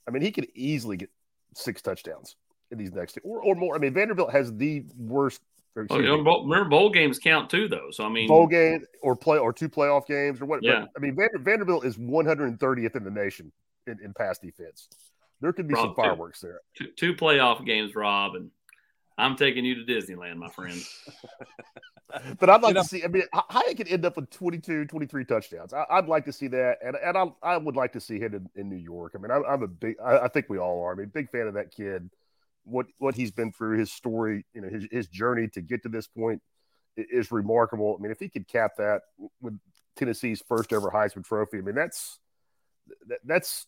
I 0.07 0.11
mean, 0.11 0.23
he 0.23 0.31
could 0.31 0.49
easily 0.55 0.97
get 0.97 1.11
six 1.55 1.83
touchdowns 1.83 2.37
in 2.71 2.79
these 2.79 2.93
next 2.93 3.19
or, 3.25 3.43
or 3.43 3.55
more. 3.55 3.75
I 3.75 3.79
mean, 3.79 3.93
Vanderbilt 3.95 4.33
has 4.33 4.55
the 4.57 4.85
worst. 4.97 5.41
or 5.77 5.87
Oh, 5.91 5.99
you 5.99 6.07
know, 6.07 6.23
bowl- 6.23 6.45
remember 6.45 6.69
bowl 6.71 6.91
games 6.91 7.19
count 7.19 7.51
too, 7.51 7.69
though. 7.69 7.91
So 7.91 8.05
I 8.05 8.09
mean, 8.09 8.29
bowl 8.29 8.47
game 8.47 8.85
or 9.03 9.17
play 9.17 9.39
or 9.39 9.53
two 9.53 9.69
playoff 9.69 10.07
games 10.07 10.41
or 10.41 10.47
what. 10.47 10.61
but, 10.61 10.67
Yeah. 10.67 10.85
I 10.97 11.01
mean, 11.01 11.17
Vander, 11.17 11.39
Vanderbilt 11.39 11.85
is 11.85 11.97
130th 11.99 12.97
in 12.97 13.05
the 13.05 13.11
nation 13.11 13.53
in, 13.87 13.99
in 14.03 14.13
pass 14.15 14.39
defense. 14.39 14.89
There 15.43 15.53
could 15.53 15.69
be 15.69 15.75
some 15.75 15.89
Rob, 15.89 15.97
too. 15.97 16.03
fireworks 16.03 16.41
there. 16.41 16.61
two, 16.75 16.89
two 16.97 17.15
playoff 17.15 17.65
games, 17.67 17.95
Rob, 17.95 18.35
and 18.37 18.51
I'm 19.19 19.37
taking 19.37 19.65
you 19.67 19.85
to 19.85 19.93
Disneyland, 19.93 20.37
my 20.37 20.49
friend. 20.49 20.81
But 22.39 22.51
I'd 22.51 22.61
like 22.61 22.71
You 22.71 22.75
know- 22.75 22.83
to 22.83 22.89
see. 22.89 23.05
I 23.05 23.09
mean, 23.09 23.23
Hy- 23.33 23.43
Hyatt 23.49 23.77
could 23.79 23.89
end 23.89 24.05
up 24.05 24.17
with 24.17 24.29
22, 24.29 24.85
23 24.85 25.25
touchdowns. 25.25 25.73
I, 25.73 25.87
I'd 25.89 26.09
like 26.09 26.27
to 26.27 26.33
see 26.33 26.47
that, 26.49 26.77
and 26.85 26.95
and 26.95 27.17
I, 27.17 27.25
I 27.43 27.57
would 27.57 27.75
like 27.75 27.95
to 27.95 28.01
see 28.01 28.19
him 28.19 28.35
in, 28.35 28.51
in 28.55 28.69
New 28.69 28.77
York. 28.77 29.13
I 29.15 29.19
mean, 29.19 29.31
I'm, 29.31 29.43
I'm 29.49 29.63
a 29.63 29.67
big. 29.67 29.97
I, 30.05 30.19
I 30.19 30.29
think 30.29 30.51
we 30.51 30.59
all 30.59 30.83
are. 30.83 30.93
I 30.93 30.95
mean, 30.95 31.07
big 31.07 31.31
fan 31.31 31.47
of 31.47 31.55
that 31.55 31.71
kid. 31.75 32.11
What 32.65 32.85
what 32.99 33.15
he's 33.15 33.31
been 33.31 33.51
through, 33.51 33.79
his 33.79 33.91
story, 33.91 34.45
you 34.53 34.61
know, 34.61 34.69
his 34.69 34.87
his 34.93 35.09
journey 35.09 35.49
to 35.55 35.63
get 35.63 35.85
to 35.85 35.89
this 35.89 36.07
point 36.07 36.43
is 36.99 37.33
remarkable. 37.33 37.97
I 37.99 38.03
mean, 38.03 38.13
if 38.13 38.19
he 38.21 38.29
could 38.29 38.47
cap 38.47 38.73
that 38.77 39.01
with 39.41 39.59
Tennessee's 39.97 40.43
first 40.47 40.71
ever 40.75 40.91
Heisman 40.91 41.25
Trophy, 41.25 41.59
I 41.59 41.61
mean, 41.63 41.75
that's 41.75 42.19
that, 43.09 43.21
that's 43.25 43.67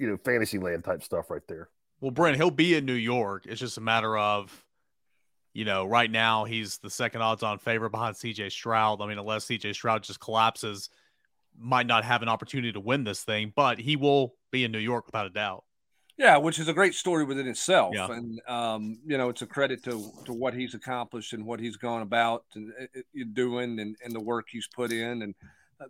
you 0.00 0.08
know, 0.08 0.16
fantasy 0.16 0.58
land 0.58 0.82
type 0.82 1.02
stuff 1.02 1.30
right 1.30 1.46
there. 1.46 1.68
Well, 2.00 2.10
Brent, 2.10 2.36
he'll 2.36 2.50
be 2.50 2.74
in 2.74 2.86
New 2.86 2.94
York. 2.94 3.44
It's 3.46 3.60
just 3.60 3.76
a 3.76 3.82
matter 3.82 4.16
of, 4.16 4.64
you 5.52 5.66
know, 5.66 5.84
right 5.84 6.10
now 6.10 6.44
he's 6.44 6.78
the 6.78 6.88
second 6.88 7.20
odds 7.20 7.42
on 7.42 7.58
favorite 7.58 7.90
behind 7.90 8.16
CJ 8.16 8.50
Stroud. 8.50 9.02
I 9.02 9.06
mean, 9.06 9.18
unless 9.18 9.44
CJ 9.44 9.74
Stroud 9.74 10.02
just 10.02 10.18
collapses, 10.18 10.88
might 11.58 11.86
not 11.86 12.04
have 12.04 12.22
an 12.22 12.28
opportunity 12.28 12.72
to 12.72 12.80
win 12.80 13.04
this 13.04 13.22
thing, 13.22 13.52
but 13.54 13.78
he 13.78 13.96
will 13.96 14.34
be 14.50 14.64
in 14.64 14.72
New 14.72 14.78
York 14.78 15.04
without 15.04 15.26
a 15.26 15.30
doubt. 15.30 15.64
Yeah, 16.16 16.38
which 16.38 16.58
is 16.58 16.68
a 16.68 16.72
great 16.72 16.94
story 16.94 17.24
within 17.24 17.46
itself, 17.46 17.94
Yeah. 17.94 18.10
and 18.10 18.40
um, 18.46 18.98
you 19.06 19.16
know 19.16 19.28
it's 19.30 19.42
a 19.42 19.46
credit 19.46 19.82
to 19.84 20.10
to 20.26 20.32
what 20.32 20.54
he's 20.54 20.74
accomplished 20.74 21.32
and 21.32 21.44
what 21.46 21.60
he's 21.60 21.76
gone 21.76 22.02
about 22.02 22.44
and 22.54 22.72
uh, 22.78 22.98
uh, 22.98 23.24
doing 23.32 23.78
and, 23.80 23.96
and 24.04 24.14
the 24.14 24.20
work 24.20 24.48
he's 24.50 24.66
put 24.66 24.92
in 24.92 25.22
and 25.22 25.34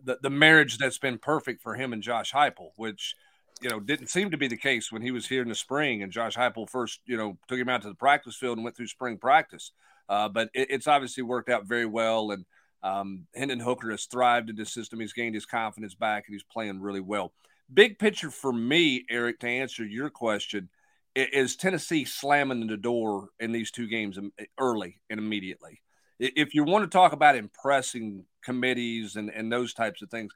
the 0.03 0.19
the 0.21 0.29
marriage 0.29 0.77
that's 0.77 0.97
been 0.97 1.17
perfect 1.17 1.61
for 1.61 1.75
him 1.75 1.91
and 1.91 2.01
Josh 2.01 2.31
Heupel, 2.31 2.71
which 2.77 3.15
you 3.61 3.69
know, 3.69 3.79
didn't 3.79 4.09
seem 4.09 4.31
to 4.31 4.37
be 4.37 4.47
the 4.47 4.57
case 4.57 4.91
when 4.91 5.01
he 5.01 5.11
was 5.11 5.27
here 5.27 5.41
in 5.41 5.49
the 5.49 5.55
spring 5.55 6.01
and 6.01 6.11
Josh 6.11 6.35
Heupel 6.35 6.69
first, 6.69 6.99
you 7.05 7.15
know, 7.15 7.37
took 7.47 7.59
him 7.59 7.69
out 7.69 7.83
to 7.83 7.87
the 7.87 7.95
practice 7.95 8.35
field 8.35 8.57
and 8.57 8.63
went 8.63 8.75
through 8.75 8.87
spring 8.87 9.17
practice. 9.17 9.71
Uh, 10.09 10.27
but 10.27 10.49
it, 10.53 10.67
it's 10.71 10.87
obviously 10.87 11.23
worked 11.23 11.49
out 11.49 11.65
very 11.65 11.85
well. 11.85 12.31
And 12.31 12.45
um, 12.83 13.27
Hendon 13.35 13.59
Hooker 13.59 13.91
has 13.91 14.05
thrived 14.05 14.49
in 14.49 14.55
the 14.55 14.65
system. 14.65 14.99
He's 14.99 15.13
gained 15.13 15.35
his 15.35 15.45
confidence 15.45 15.93
back 15.93 16.25
and 16.27 16.33
he's 16.33 16.43
playing 16.43 16.81
really 16.81 16.99
well. 16.99 17.33
Big 17.73 17.99
picture 17.99 18.31
for 18.31 18.51
me, 18.51 19.05
Eric, 19.09 19.39
to 19.39 19.47
answer 19.47 19.85
your 19.85 20.09
question, 20.09 20.69
is 21.15 21.55
Tennessee 21.55 22.05
slamming 22.05 22.67
the 22.67 22.77
door 22.77 23.29
in 23.39 23.51
these 23.51 23.71
two 23.71 23.87
games 23.87 24.17
early 24.59 24.99
and 25.09 25.19
immediately. 25.19 25.81
If 26.19 26.53
you 26.53 26.63
want 26.63 26.83
to 26.83 26.89
talk 26.89 27.13
about 27.13 27.35
impressing 27.35 28.25
committees 28.43 29.15
and, 29.15 29.29
and 29.29 29.51
those 29.51 29.73
types 29.73 30.01
of 30.01 30.09
things, 30.09 30.33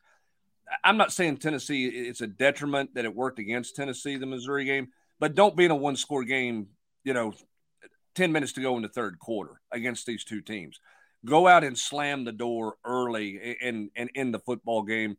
I'm 0.83 0.97
not 0.97 1.13
saying 1.13 1.37
Tennessee 1.37 1.87
it's 1.87 2.21
a 2.21 2.27
detriment 2.27 2.95
that 2.95 3.05
it 3.05 3.15
worked 3.15 3.39
against 3.39 3.75
Tennessee 3.75 4.17
the 4.17 4.25
Missouri 4.25 4.65
game, 4.65 4.89
but 5.19 5.35
don't 5.35 5.55
be 5.55 5.65
in 5.65 5.71
a 5.71 5.75
one 5.75 5.95
score 5.95 6.23
game, 6.23 6.67
you 7.03 7.13
know, 7.13 7.33
10 8.15 8.31
minutes 8.31 8.53
to 8.53 8.61
go 8.61 8.75
in 8.77 8.81
the 8.81 8.89
third 8.89 9.19
quarter 9.19 9.61
against 9.71 10.05
these 10.05 10.23
two 10.23 10.41
teams. 10.41 10.79
Go 11.25 11.47
out 11.47 11.63
and 11.63 11.77
slam 11.77 12.23
the 12.23 12.31
door 12.31 12.75
early 12.85 13.57
and 13.61 13.89
and 13.95 14.09
in 14.13 14.31
the 14.31 14.39
football 14.39 14.83
game 14.83 15.17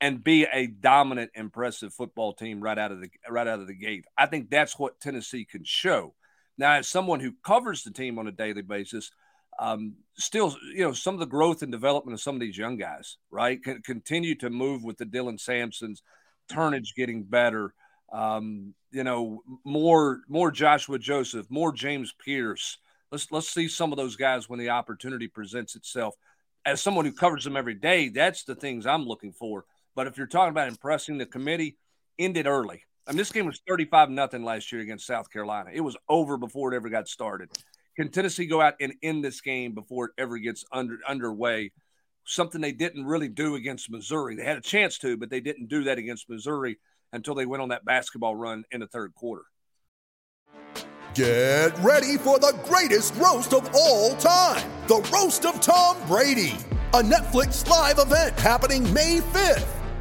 and 0.00 0.22
be 0.22 0.46
a 0.52 0.66
dominant 0.66 1.30
impressive 1.34 1.94
football 1.94 2.32
team 2.32 2.60
right 2.60 2.78
out 2.78 2.92
of 2.92 3.00
the 3.00 3.08
right 3.28 3.46
out 3.46 3.60
of 3.60 3.66
the 3.66 3.74
gate. 3.74 4.04
I 4.18 4.26
think 4.26 4.50
that's 4.50 4.78
what 4.78 5.00
Tennessee 5.00 5.44
can 5.44 5.64
show. 5.64 6.14
Now 6.58 6.72
as 6.72 6.88
someone 6.88 7.20
who 7.20 7.32
covers 7.44 7.82
the 7.82 7.92
team 7.92 8.18
on 8.18 8.26
a 8.26 8.32
daily 8.32 8.62
basis, 8.62 9.10
um, 9.58 9.94
still, 10.16 10.56
you 10.72 10.84
know, 10.84 10.92
some 10.92 11.14
of 11.14 11.20
the 11.20 11.26
growth 11.26 11.62
and 11.62 11.72
development 11.72 12.14
of 12.14 12.20
some 12.20 12.34
of 12.34 12.40
these 12.40 12.58
young 12.58 12.76
guys, 12.76 13.16
right? 13.30 13.62
Can 13.62 13.82
continue 13.82 14.34
to 14.36 14.50
move 14.50 14.84
with 14.84 14.98
the 14.98 15.06
Dylan 15.06 15.40
Sampsons, 15.40 16.02
turnage 16.50 16.94
getting 16.94 17.22
better. 17.22 17.74
Um, 18.12 18.74
you 18.90 19.04
know, 19.04 19.42
more 19.64 20.20
more 20.28 20.50
Joshua 20.50 20.98
Joseph, 20.98 21.50
more 21.50 21.72
James 21.72 22.12
Pearce. 22.12 22.78
Let's 23.10 23.30
let's 23.32 23.48
see 23.48 23.68
some 23.68 23.92
of 23.92 23.96
those 23.96 24.16
guys 24.16 24.48
when 24.48 24.58
the 24.58 24.70
opportunity 24.70 25.26
presents 25.26 25.74
itself. 25.74 26.14
As 26.66 26.80
someone 26.80 27.04
who 27.04 27.12
covers 27.12 27.44
them 27.44 27.56
every 27.56 27.74
day, 27.74 28.08
that's 28.08 28.44
the 28.44 28.54
things 28.54 28.86
I'm 28.86 29.04
looking 29.04 29.32
for. 29.32 29.64
But 29.94 30.06
if 30.06 30.16
you're 30.16 30.26
talking 30.26 30.50
about 30.50 30.68
impressing 30.68 31.18
the 31.18 31.26
committee, 31.26 31.76
end 32.18 32.36
it 32.36 32.46
early. 32.46 32.82
I 33.06 33.12
mean, 33.12 33.18
this 33.18 33.32
game 33.32 33.46
was 33.46 33.60
35 33.68 34.10
nothing 34.10 34.44
last 34.44 34.72
year 34.72 34.80
against 34.80 35.06
South 35.06 35.30
Carolina. 35.30 35.70
It 35.72 35.82
was 35.82 35.96
over 36.08 36.38
before 36.38 36.72
it 36.72 36.76
ever 36.76 36.88
got 36.88 37.06
started. 37.06 37.50
Can 37.96 38.10
Tennessee 38.10 38.46
go 38.46 38.60
out 38.60 38.74
and 38.80 38.94
end 39.02 39.24
this 39.24 39.40
game 39.40 39.72
before 39.72 40.06
it 40.06 40.12
ever 40.18 40.38
gets 40.38 40.64
under 40.72 40.98
underway? 41.06 41.70
Something 42.26 42.60
they 42.60 42.72
didn't 42.72 43.04
really 43.04 43.28
do 43.28 43.54
against 43.54 43.90
Missouri. 43.90 44.34
They 44.34 44.44
had 44.44 44.56
a 44.56 44.62
chance 44.62 44.98
to, 44.98 45.16
but 45.16 45.30
they 45.30 45.40
didn't 45.40 45.68
do 45.68 45.84
that 45.84 45.98
against 45.98 46.28
Missouri 46.28 46.78
until 47.12 47.34
they 47.34 47.46
went 47.46 47.62
on 47.62 47.68
that 47.68 47.84
basketball 47.84 48.34
run 48.34 48.64
in 48.72 48.80
the 48.80 48.88
third 48.88 49.14
quarter. 49.14 49.44
Get 51.14 51.78
ready 51.78 52.16
for 52.16 52.40
the 52.40 52.58
greatest 52.64 53.14
roast 53.14 53.52
of 53.52 53.72
all 53.74 54.16
time 54.16 54.68
the 54.88 55.08
Roast 55.12 55.46
of 55.46 55.60
Tom 55.60 55.96
Brady, 56.08 56.58
a 56.92 57.00
Netflix 57.00 57.66
live 57.68 57.98
event 57.98 58.38
happening 58.38 58.92
May 58.92 59.20
5th 59.20 59.73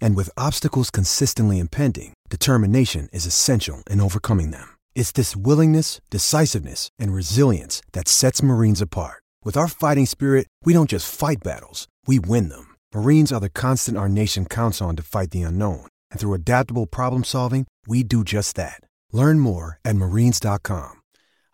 And 0.00 0.16
with 0.16 0.36
obstacles 0.36 0.90
consistently 0.90 1.58
impending, 1.58 2.14
determination 2.28 3.08
is 3.12 3.26
essential 3.26 3.84
in 3.88 4.00
overcoming 4.00 4.50
them. 4.50 4.68
It's 4.96 5.12
this 5.12 5.36
willingness, 5.36 6.00
decisiveness, 6.10 6.88
and 6.98 7.14
resilience 7.14 7.80
that 7.92 8.08
sets 8.08 8.42
Marines 8.42 8.82
apart. 8.82 9.22
With 9.44 9.56
our 9.56 9.68
fighting 9.68 10.06
spirit, 10.06 10.48
we 10.64 10.72
don't 10.72 10.90
just 10.90 11.14
fight 11.14 11.44
battles, 11.44 11.86
we 12.06 12.18
win 12.18 12.48
them. 12.48 12.74
Marines 12.92 13.30
are 13.30 13.40
the 13.40 13.48
constant 13.48 13.96
our 13.96 14.08
nation 14.08 14.44
counts 14.44 14.82
on 14.82 14.96
to 14.96 15.02
fight 15.04 15.30
the 15.30 15.42
unknown. 15.42 15.86
And 16.10 16.18
through 16.18 16.34
adaptable 16.34 16.86
problem 16.86 17.22
solving, 17.22 17.66
we 17.86 18.02
do 18.02 18.24
just 18.24 18.56
that. 18.56 18.80
Learn 19.12 19.38
more 19.38 19.78
at 19.84 19.94
marines.com. 19.94 20.94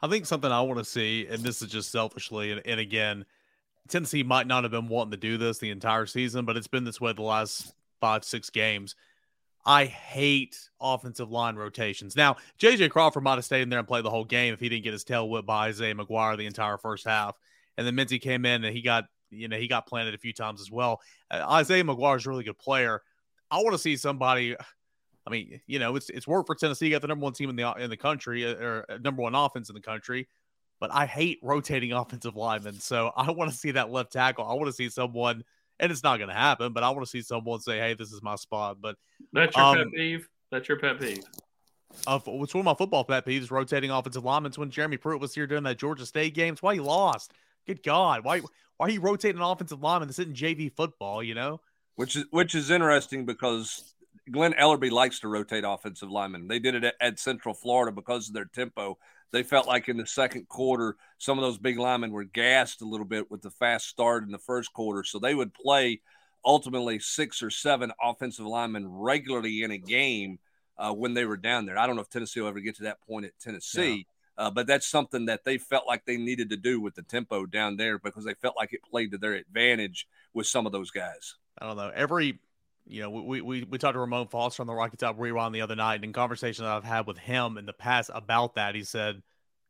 I 0.00 0.08
think 0.08 0.26
something 0.26 0.50
I 0.50 0.62
want 0.62 0.78
to 0.78 0.84
see, 0.84 1.26
and 1.28 1.42
this 1.42 1.62
is 1.62 1.70
just 1.70 1.92
selfishly, 1.92 2.50
and, 2.50 2.62
and 2.64 2.80
again, 2.80 3.24
Tennessee 3.88 4.22
might 4.22 4.46
not 4.46 4.64
have 4.64 4.70
been 4.70 4.88
wanting 4.88 5.12
to 5.12 5.16
do 5.16 5.36
this 5.36 5.58
the 5.58 5.70
entire 5.70 6.06
season, 6.06 6.44
but 6.44 6.56
it's 6.56 6.66
been 6.66 6.84
this 6.84 7.00
way 7.00 7.12
the 7.12 7.22
last 7.22 7.74
five, 8.02 8.24
six 8.24 8.50
games. 8.50 8.96
I 9.64 9.84
hate 9.84 10.58
offensive 10.80 11.30
line 11.30 11.54
rotations. 11.54 12.16
Now, 12.16 12.36
JJ 12.58 12.90
Crawford 12.90 13.22
might 13.22 13.36
have 13.36 13.44
stayed 13.44 13.62
in 13.62 13.68
there 13.68 13.78
and 13.78 13.86
played 13.86 14.04
the 14.04 14.10
whole 14.10 14.24
game 14.24 14.52
if 14.52 14.58
he 14.58 14.68
didn't 14.68 14.82
get 14.82 14.92
his 14.92 15.04
tail 15.04 15.30
whipped 15.30 15.46
by 15.46 15.68
Isaiah 15.68 15.94
McGuire 15.94 16.36
the 16.36 16.46
entire 16.46 16.78
first 16.78 17.06
half. 17.06 17.38
And 17.78 17.86
then 17.86 17.94
Mincey 17.94 18.18
came 18.18 18.44
in 18.44 18.64
and 18.64 18.74
he 18.74 18.82
got, 18.82 19.04
you 19.30 19.46
know, 19.46 19.56
he 19.56 19.68
got 19.68 19.86
planted 19.86 20.14
a 20.14 20.18
few 20.18 20.32
times 20.32 20.60
as 20.60 20.68
well. 20.70 21.00
Uh, 21.30 21.46
Isaiah 21.48 21.84
McGuire 21.84 22.16
is 22.16 22.26
a 22.26 22.30
really 22.30 22.42
good 22.42 22.58
player. 22.58 23.02
I 23.52 23.58
want 23.58 23.72
to 23.72 23.78
see 23.78 23.96
somebody. 23.96 24.56
I 25.24 25.30
mean, 25.30 25.60
you 25.68 25.78
know, 25.78 25.94
it's 25.94 26.10
it's 26.10 26.26
worked 26.26 26.48
for 26.48 26.56
Tennessee. 26.56 26.86
You 26.86 26.92
got 26.92 27.02
the 27.02 27.08
number 27.08 27.22
one 27.22 27.32
team 27.32 27.48
in 27.48 27.54
the 27.54 27.72
in 27.74 27.88
the 27.88 27.96
country, 27.96 28.44
uh, 28.44 28.54
or 28.54 28.86
uh, 28.88 28.98
number 28.98 29.22
one 29.22 29.36
offense 29.36 29.68
in 29.70 29.74
the 29.74 29.80
country. 29.80 30.26
But 30.80 30.92
I 30.92 31.06
hate 31.06 31.38
rotating 31.40 31.92
offensive 31.92 32.34
linemen, 32.34 32.80
so 32.80 33.12
I 33.16 33.30
want 33.30 33.52
to 33.52 33.56
see 33.56 33.70
that 33.70 33.92
left 33.92 34.12
tackle. 34.12 34.44
I 34.44 34.54
want 34.54 34.66
to 34.66 34.72
see 34.72 34.88
someone 34.88 35.44
and 35.80 35.92
it's 35.92 36.02
not 36.02 36.18
going 36.18 36.28
to 36.28 36.34
happen. 36.34 36.72
But 36.72 36.82
I 36.82 36.90
want 36.90 37.04
to 37.04 37.10
see 37.10 37.22
someone 37.22 37.60
say, 37.60 37.78
"Hey, 37.78 37.94
this 37.94 38.12
is 38.12 38.22
my 38.22 38.36
spot." 38.36 38.78
But 38.80 38.96
that's 39.32 39.56
your 39.56 39.64
um, 39.64 39.76
pet 39.76 39.86
peeve. 39.92 40.28
That's 40.50 40.68
your 40.68 40.78
pet 40.78 41.00
peeve. 41.00 41.24
Uh, 42.06 42.18
it's 42.24 42.54
one 42.54 42.60
of 42.60 42.64
my 42.64 42.74
football 42.74 43.04
pet 43.04 43.26
peeves: 43.26 43.50
rotating 43.50 43.90
offensive 43.90 44.24
linemen. 44.24 44.50
It's 44.50 44.58
when 44.58 44.70
Jeremy 44.70 44.96
Pruitt 44.96 45.20
was 45.20 45.34
here 45.34 45.46
during 45.46 45.64
that 45.64 45.78
Georgia 45.78 46.06
State 46.06 46.34
game, 46.34 46.54
it's 46.54 46.62
why 46.62 46.74
he 46.74 46.80
lost. 46.80 47.32
Good 47.66 47.82
God, 47.82 48.24
why 48.24 48.40
why 48.76 48.86
are 48.86 48.90
you 48.90 49.00
rotating 49.00 49.38
an 49.38 49.44
offensive 49.44 49.82
lineman 49.82 50.08
that's 50.08 50.18
in 50.18 50.34
JV 50.34 50.74
football? 50.74 51.22
You 51.22 51.34
know, 51.34 51.60
which 51.96 52.16
is 52.16 52.24
which 52.30 52.54
is 52.54 52.70
interesting 52.70 53.24
because 53.24 53.94
Glen 54.30 54.54
Elarbee 54.54 54.90
likes 54.90 55.20
to 55.20 55.28
rotate 55.28 55.64
offensive 55.66 56.10
linemen. 56.10 56.48
They 56.48 56.58
did 56.58 56.74
it 56.74 56.84
at, 56.84 56.94
at 57.00 57.18
Central 57.18 57.54
Florida 57.54 57.92
because 57.92 58.28
of 58.28 58.34
their 58.34 58.44
tempo 58.44 58.98
they 59.32 59.42
felt 59.42 59.66
like 59.66 59.88
in 59.88 59.96
the 59.96 60.06
second 60.06 60.48
quarter, 60.48 60.96
some 61.18 61.38
of 61.38 61.42
those 61.42 61.58
big 61.58 61.78
linemen 61.78 62.12
were 62.12 62.24
gassed 62.24 62.82
a 62.82 62.86
little 62.86 63.06
bit 63.06 63.30
with 63.30 63.42
the 63.42 63.50
fast 63.50 63.88
start 63.88 64.24
in 64.24 64.30
the 64.30 64.38
first 64.38 64.72
quarter. 64.72 65.02
So 65.04 65.18
they 65.18 65.34
would 65.34 65.54
play 65.54 66.00
ultimately 66.44 66.98
six 66.98 67.42
or 67.42 67.50
seven 67.50 67.92
offensive 68.02 68.46
linemen 68.46 68.86
regularly 68.86 69.62
in 69.62 69.70
a 69.70 69.78
game 69.78 70.38
uh, 70.78 70.92
when 70.92 71.14
they 71.14 71.24
were 71.24 71.36
down 71.36 71.66
there. 71.66 71.78
I 71.78 71.86
don't 71.86 71.96
know 71.96 72.02
if 72.02 72.10
Tennessee 72.10 72.40
will 72.40 72.48
ever 72.48 72.60
get 72.60 72.76
to 72.76 72.84
that 72.84 73.00
point 73.06 73.24
at 73.24 73.38
Tennessee, 73.40 74.06
uh, 74.36 74.50
but 74.50 74.66
that's 74.66 74.86
something 74.86 75.26
that 75.26 75.44
they 75.44 75.58
felt 75.58 75.86
like 75.86 76.04
they 76.04 76.16
needed 76.16 76.50
to 76.50 76.56
do 76.56 76.80
with 76.80 76.94
the 76.94 77.02
tempo 77.02 77.46
down 77.46 77.76
there 77.76 77.98
because 77.98 78.24
they 78.24 78.34
felt 78.34 78.56
like 78.56 78.72
it 78.72 78.82
played 78.82 79.12
to 79.12 79.18
their 79.18 79.34
advantage 79.34 80.06
with 80.34 80.46
some 80.46 80.66
of 80.66 80.72
those 80.72 80.90
guys. 80.90 81.36
I 81.58 81.66
don't 81.66 81.76
know. 81.76 81.92
Every 81.94 82.38
you 82.86 83.02
know, 83.02 83.10
we, 83.10 83.40
we, 83.40 83.64
we 83.64 83.78
talked 83.78 83.94
to 83.94 84.00
Ramon 84.00 84.28
Foster 84.28 84.62
on 84.62 84.66
the 84.66 84.74
Rocky 84.74 84.96
Top 84.96 85.18
Rewind 85.18 85.54
the 85.54 85.60
other 85.60 85.76
night, 85.76 85.96
and 85.96 86.04
in 86.04 86.12
conversation 86.12 86.64
that 86.64 86.72
I've 86.72 86.84
had 86.84 87.06
with 87.06 87.18
him 87.18 87.58
in 87.58 87.66
the 87.66 87.72
past 87.72 88.10
about 88.12 88.56
that, 88.56 88.74
he 88.74 88.84
said, 88.84 89.22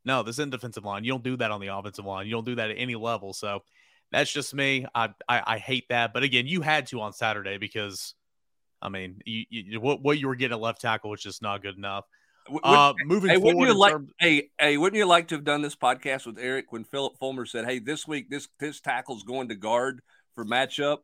No, 0.04 0.22
this 0.22 0.36
isn't 0.36 0.50
defensive 0.50 0.84
line. 0.84 1.04
You 1.04 1.12
don't 1.12 1.24
do 1.24 1.36
that 1.36 1.50
on 1.50 1.60
the 1.60 1.68
offensive 1.68 2.04
line. 2.04 2.26
You 2.26 2.32
don't 2.32 2.46
do 2.46 2.54
that 2.56 2.70
at 2.70 2.76
any 2.78 2.94
level. 2.94 3.32
So 3.32 3.60
that's 4.10 4.32
just 4.32 4.54
me. 4.54 4.86
I, 4.94 5.10
I, 5.28 5.42
I 5.46 5.58
hate 5.58 5.88
that. 5.90 6.12
But 6.14 6.22
again, 6.22 6.46
you 6.46 6.62
had 6.62 6.86
to 6.88 7.00
on 7.00 7.12
Saturday 7.12 7.58
because, 7.58 8.14
I 8.80 8.88
mean, 8.88 9.20
you, 9.24 9.44
you, 9.50 9.80
what, 9.80 10.02
what 10.02 10.18
you 10.18 10.28
were 10.28 10.36
getting 10.36 10.56
at 10.56 10.60
left 10.60 10.80
tackle 10.80 11.10
was 11.10 11.22
just 11.22 11.42
not 11.42 11.62
good 11.62 11.76
enough. 11.76 12.04
Uh, 12.64 12.92
moving 13.04 13.30
hey, 13.30 13.36
forward, 13.36 13.54
wouldn't 13.54 13.74
you 13.74 13.78
like, 13.78 13.92
terms- 13.92 14.10
hey, 14.18 14.50
hey, 14.58 14.76
wouldn't 14.76 14.98
you 14.98 15.06
like 15.06 15.28
to 15.28 15.36
have 15.36 15.44
done 15.44 15.62
this 15.62 15.76
podcast 15.76 16.26
with 16.26 16.38
Eric 16.38 16.72
when 16.72 16.82
Phillip 16.82 17.16
Fulmer 17.18 17.46
said, 17.46 17.66
"Hey, 17.66 17.78
this 17.78 18.06
week 18.06 18.30
this 18.30 18.48
this 18.58 18.80
tackle's 18.80 19.22
going 19.22 19.48
to 19.50 19.54
guard 19.54 20.00
for 20.34 20.44
matchup"? 20.44 20.98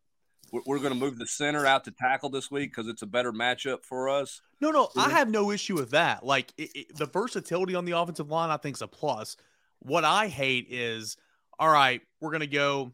We're 0.53 0.79
going 0.79 0.93
to 0.93 0.99
move 0.99 1.19
the 1.19 1.27
center 1.27 1.67
out 1.67 1.85
to 1.85 1.91
tackle 1.91 2.31
this 2.31 2.51
week 2.51 2.71
because 2.71 2.89
it's 2.89 3.03
a 3.03 3.07
better 3.07 3.33
matchup 3.33 3.85
for 3.85 4.09
us. 4.09 4.41
No, 4.61 4.71
no, 4.71 4.89
I 4.97 5.11
have 5.11 5.29
no 5.29 5.51
issue 5.51 5.75
with 5.75 5.91
that. 5.91 6.25
Like 6.25 6.53
it, 6.57 6.71
it, 6.75 6.97
the 6.97 7.07
versatility 7.07 7.75
on 7.75 7.85
the 7.85 7.93
offensive 7.93 8.31
line, 8.31 8.51
I 8.51 8.57
think 8.57 8.77
is 8.77 8.83
a 8.83 8.89
plus. 8.89 9.37
What 9.81 10.05
I 10.05 10.29
hate 10.29 10.67
is, 10.71 11.17
all 11.59 11.71
right, 11.71 12.01
we're 12.21 12.31
going 12.31 12.41
to 12.41 12.47
go. 12.47 12.93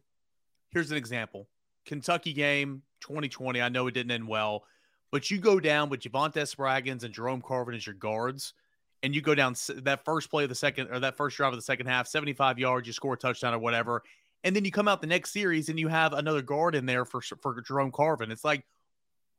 Here's 0.71 0.91
an 0.91 0.97
example: 0.97 1.49
Kentucky 1.87 2.33
game 2.33 2.83
2020. 3.01 3.61
I 3.61 3.69
know 3.69 3.87
it 3.87 3.95
didn't 3.95 4.13
end 4.13 4.29
well, 4.29 4.65
but 5.11 5.31
you 5.31 5.39
go 5.39 5.61
down 5.61 5.89
with 5.89 6.01
Javante 6.01 6.43
Spraggins 6.43 7.05
and 7.05 7.15
Jerome 7.15 7.43
Carvin 7.43 7.75
as 7.75 7.87
your 7.87 7.95
guards, 7.95 8.53
and 9.03 9.15
you 9.15 9.21
go 9.21 9.35
down 9.35 9.55
that 9.83 10.05
first 10.05 10.31
play 10.31 10.45
of 10.45 10.49
the 10.49 10.55
second 10.55 10.89
or 10.91 11.01
that 11.01 11.17
first 11.17 11.37
drive 11.37 11.53
of 11.53 11.59
the 11.59 11.63
second 11.63 11.87
half, 11.87 12.07
75 12.07 12.59
yards, 12.59 12.87
you 12.87 12.93
score 12.93 13.15
a 13.15 13.17
touchdown 13.17 13.55
or 13.55 13.59
whatever, 13.59 14.03
and 14.45 14.55
then 14.55 14.65
you 14.65 14.71
come 14.71 14.87
out 14.87 15.01
the 15.01 15.07
next 15.07 15.33
series 15.33 15.71
and 15.71 15.81
you 15.81 15.89
have 15.89 16.13
another 16.13 16.43
guard 16.43 16.75
in 16.75 16.87
there 16.87 17.05
for 17.05 17.21
for 17.23 17.61
Jerome 17.63 17.91
Carvin. 17.91 18.31
It's 18.31 18.45
like, 18.45 18.65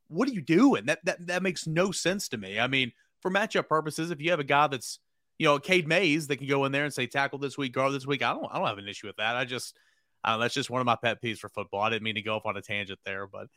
what 0.07 0.27
are 0.27 0.33
you 0.33 0.41
doing? 0.41 0.87
That 0.87 1.05
that 1.05 1.27
that 1.27 1.43
makes 1.43 1.67
no 1.67 1.91
sense 1.91 2.27
to 2.29 2.37
me. 2.37 2.59
I 2.59 2.67
mean, 2.67 2.91
for 3.21 3.29
matchup 3.31 3.69
purposes, 3.69 4.11
if 4.11 4.19
you 4.19 4.31
have 4.31 4.39
a 4.39 4.43
guy 4.43 4.67
that's 4.67 4.99
you 5.37 5.45
know 5.45 5.59
Cade 5.59 5.87
Mays 5.87 6.27
that 6.27 6.37
can 6.37 6.47
go 6.47 6.65
in 6.65 6.71
there 6.71 6.83
and 6.83 6.93
say 6.93 7.05
tackle 7.05 7.39
this 7.39 7.57
week, 7.57 7.73
guard 7.73 7.93
this 7.93 8.07
week, 8.07 8.23
I 8.23 8.33
don't 8.33 8.47
I 8.51 8.57
don't 8.57 8.67
have 8.67 8.79
an 8.79 8.87
issue 8.87 9.07
with 9.07 9.17
that. 9.17 9.35
I 9.35 9.45
just 9.45 9.77
uh, 10.23 10.37
that's 10.37 10.55
just 10.55 10.71
one 10.71 10.81
of 10.81 10.85
my 10.85 10.95
pet 10.95 11.21
peeves 11.21 11.37
for 11.37 11.49
football. 11.49 11.81
I 11.81 11.91
didn't 11.91 12.03
mean 12.03 12.15
to 12.15 12.21
go 12.23 12.35
off 12.35 12.47
on 12.47 12.57
a 12.57 12.61
tangent 12.61 12.99
there, 13.05 13.27
but 13.27 13.47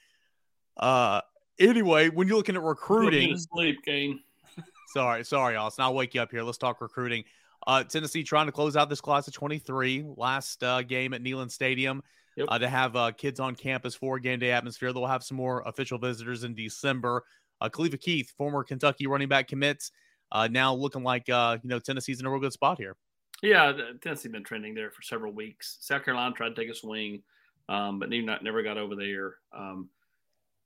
uh, 0.76 1.22
anyway, 1.58 2.10
when 2.10 2.28
you're 2.28 2.36
looking 2.36 2.56
at 2.56 2.62
recruiting, 2.62 3.36
sleep, 3.38 3.78
Kane. 3.86 4.20
sorry, 4.92 5.24
sorry, 5.24 5.56
Austin. 5.56 5.84
I'll 5.84 5.94
wake 5.94 6.14
you 6.14 6.20
up 6.20 6.30
here. 6.30 6.42
Let's 6.42 6.58
talk 6.58 6.82
recruiting. 6.82 7.24
Uh, 7.68 7.84
Tennessee 7.84 8.24
trying 8.24 8.46
to 8.46 8.52
close 8.52 8.76
out 8.76 8.88
this 8.88 9.00
class 9.00 9.28
of 9.28 9.34
23. 9.34 10.06
Last 10.16 10.64
uh, 10.64 10.80
game 10.82 11.12
at 11.12 11.22
Neyland 11.22 11.50
Stadium 11.52 12.02
Yep. 12.36 12.46
uh, 12.50 12.58
to 12.60 12.68
have 12.68 12.96
uh, 12.96 13.10
kids 13.12 13.40
on 13.40 13.54
campus 13.56 13.94
for 13.94 14.18
game 14.18 14.38
day 14.38 14.52
atmosphere. 14.52 14.92
They'll 14.92 15.06
have 15.06 15.22
some 15.24 15.36
more 15.36 15.62
official 15.66 15.98
visitors 15.98 16.44
in 16.44 16.54
December. 16.54 17.24
Uh, 17.60 17.68
Khalifa 17.68 17.98
Keith, 17.98 18.32
former 18.38 18.62
Kentucky 18.64 19.06
running 19.06 19.28
back, 19.28 19.48
commits. 19.48 19.90
Uh, 20.30 20.46
now 20.50 20.72
looking 20.72 21.02
like 21.02 21.28
uh, 21.28 21.58
you 21.62 21.68
know 21.68 21.78
Tennessee's 21.78 22.20
in 22.20 22.26
a 22.26 22.30
real 22.30 22.40
good 22.40 22.52
spot 22.52 22.78
here. 22.78 22.96
Yeah, 23.42 23.72
the- 23.72 23.98
Tennessee 24.00 24.28
been 24.28 24.44
trending 24.44 24.74
there 24.74 24.90
for 24.90 25.02
several 25.02 25.32
weeks. 25.32 25.76
South 25.80 26.04
Carolina 26.04 26.34
tried 26.34 26.50
to 26.50 26.54
take 26.54 26.70
a 26.70 26.74
swing, 26.74 27.22
um, 27.68 27.98
but 27.98 28.08
never, 28.08 28.38
never 28.42 28.62
got 28.62 28.78
over 28.78 28.94
there. 28.94 29.34
Um, 29.52 29.88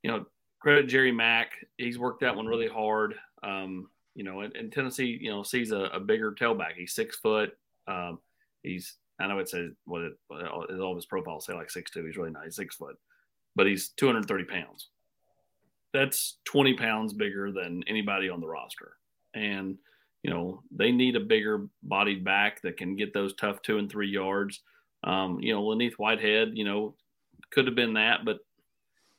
you 0.03 0.11
know, 0.11 0.27
credit 0.61 0.89
Jerry 0.89 1.11
Mack. 1.13 1.53
He's 1.79 1.99
worked 1.99 2.21
that 2.21 2.37
one 2.37 2.47
really 2.47 2.69
hard. 2.69 3.15
Um, 3.43 3.89
you 4.15 4.25
know, 4.25 4.41
and, 4.41 4.55
and 4.57 4.73
Tennessee, 4.73 5.19
you 5.21 5.31
know, 5.31 5.43
sees 5.43 5.73
a, 5.73 5.85
a 5.93 6.01
bigger 6.01 6.33
tailback. 6.33 6.75
He's 6.77 6.95
six 6.95 7.17
foot. 7.19 7.57
Um, 7.87 8.19
he's 8.63 8.97
I 9.21 9.27
know 9.27 9.39
it 9.39 9.49
says 9.49 9.71
what 9.85 10.03
it, 10.03 10.15
all 10.31 10.91
of 10.91 10.97
his 10.97 11.07
profiles 11.07 11.47
say 11.47 11.55
like 11.55 11.71
six 11.71 11.91
two. 11.91 12.05
He's 12.05 12.17
really 12.17 12.31
not. 12.31 12.45
He's 12.45 12.57
six 12.57 12.77
foot, 12.77 12.97
but 13.55 13.67
he's 13.67 13.91
two 13.91 14.07
hundred 14.07 14.27
thirty 14.27 14.45
pounds. 14.45 14.89
That's 15.93 16.39
twenty 16.45 16.75
pounds 16.75 17.13
bigger 17.13 17.53
than 17.53 17.85
anybody 17.87 18.29
on 18.29 18.41
the 18.41 18.49
roster, 18.49 18.95
and 19.35 19.77
you 20.23 20.31
know 20.31 20.63
they 20.75 20.91
need 20.91 21.17
a 21.17 21.21
bigger 21.21 21.67
bodied 21.83 22.25
back 22.25 22.63
that 22.63 22.77
can 22.77 22.97
get 22.97 23.15
those 23.15 23.35
tough 23.35 23.63
two 23.63 23.79
and 23.79 23.91
three 23.91 24.09
yards. 24.09 24.61
Um, 25.05 25.41
you 25.41 25.53
know, 25.53 25.63
Len'Neth 25.63 25.95
Whitehead, 25.95 26.53
you 26.55 26.65
know, 26.65 26.95
could 27.51 27.67
have 27.67 27.75
been 27.75 27.95
that, 27.95 28.25
but 28.25 28.39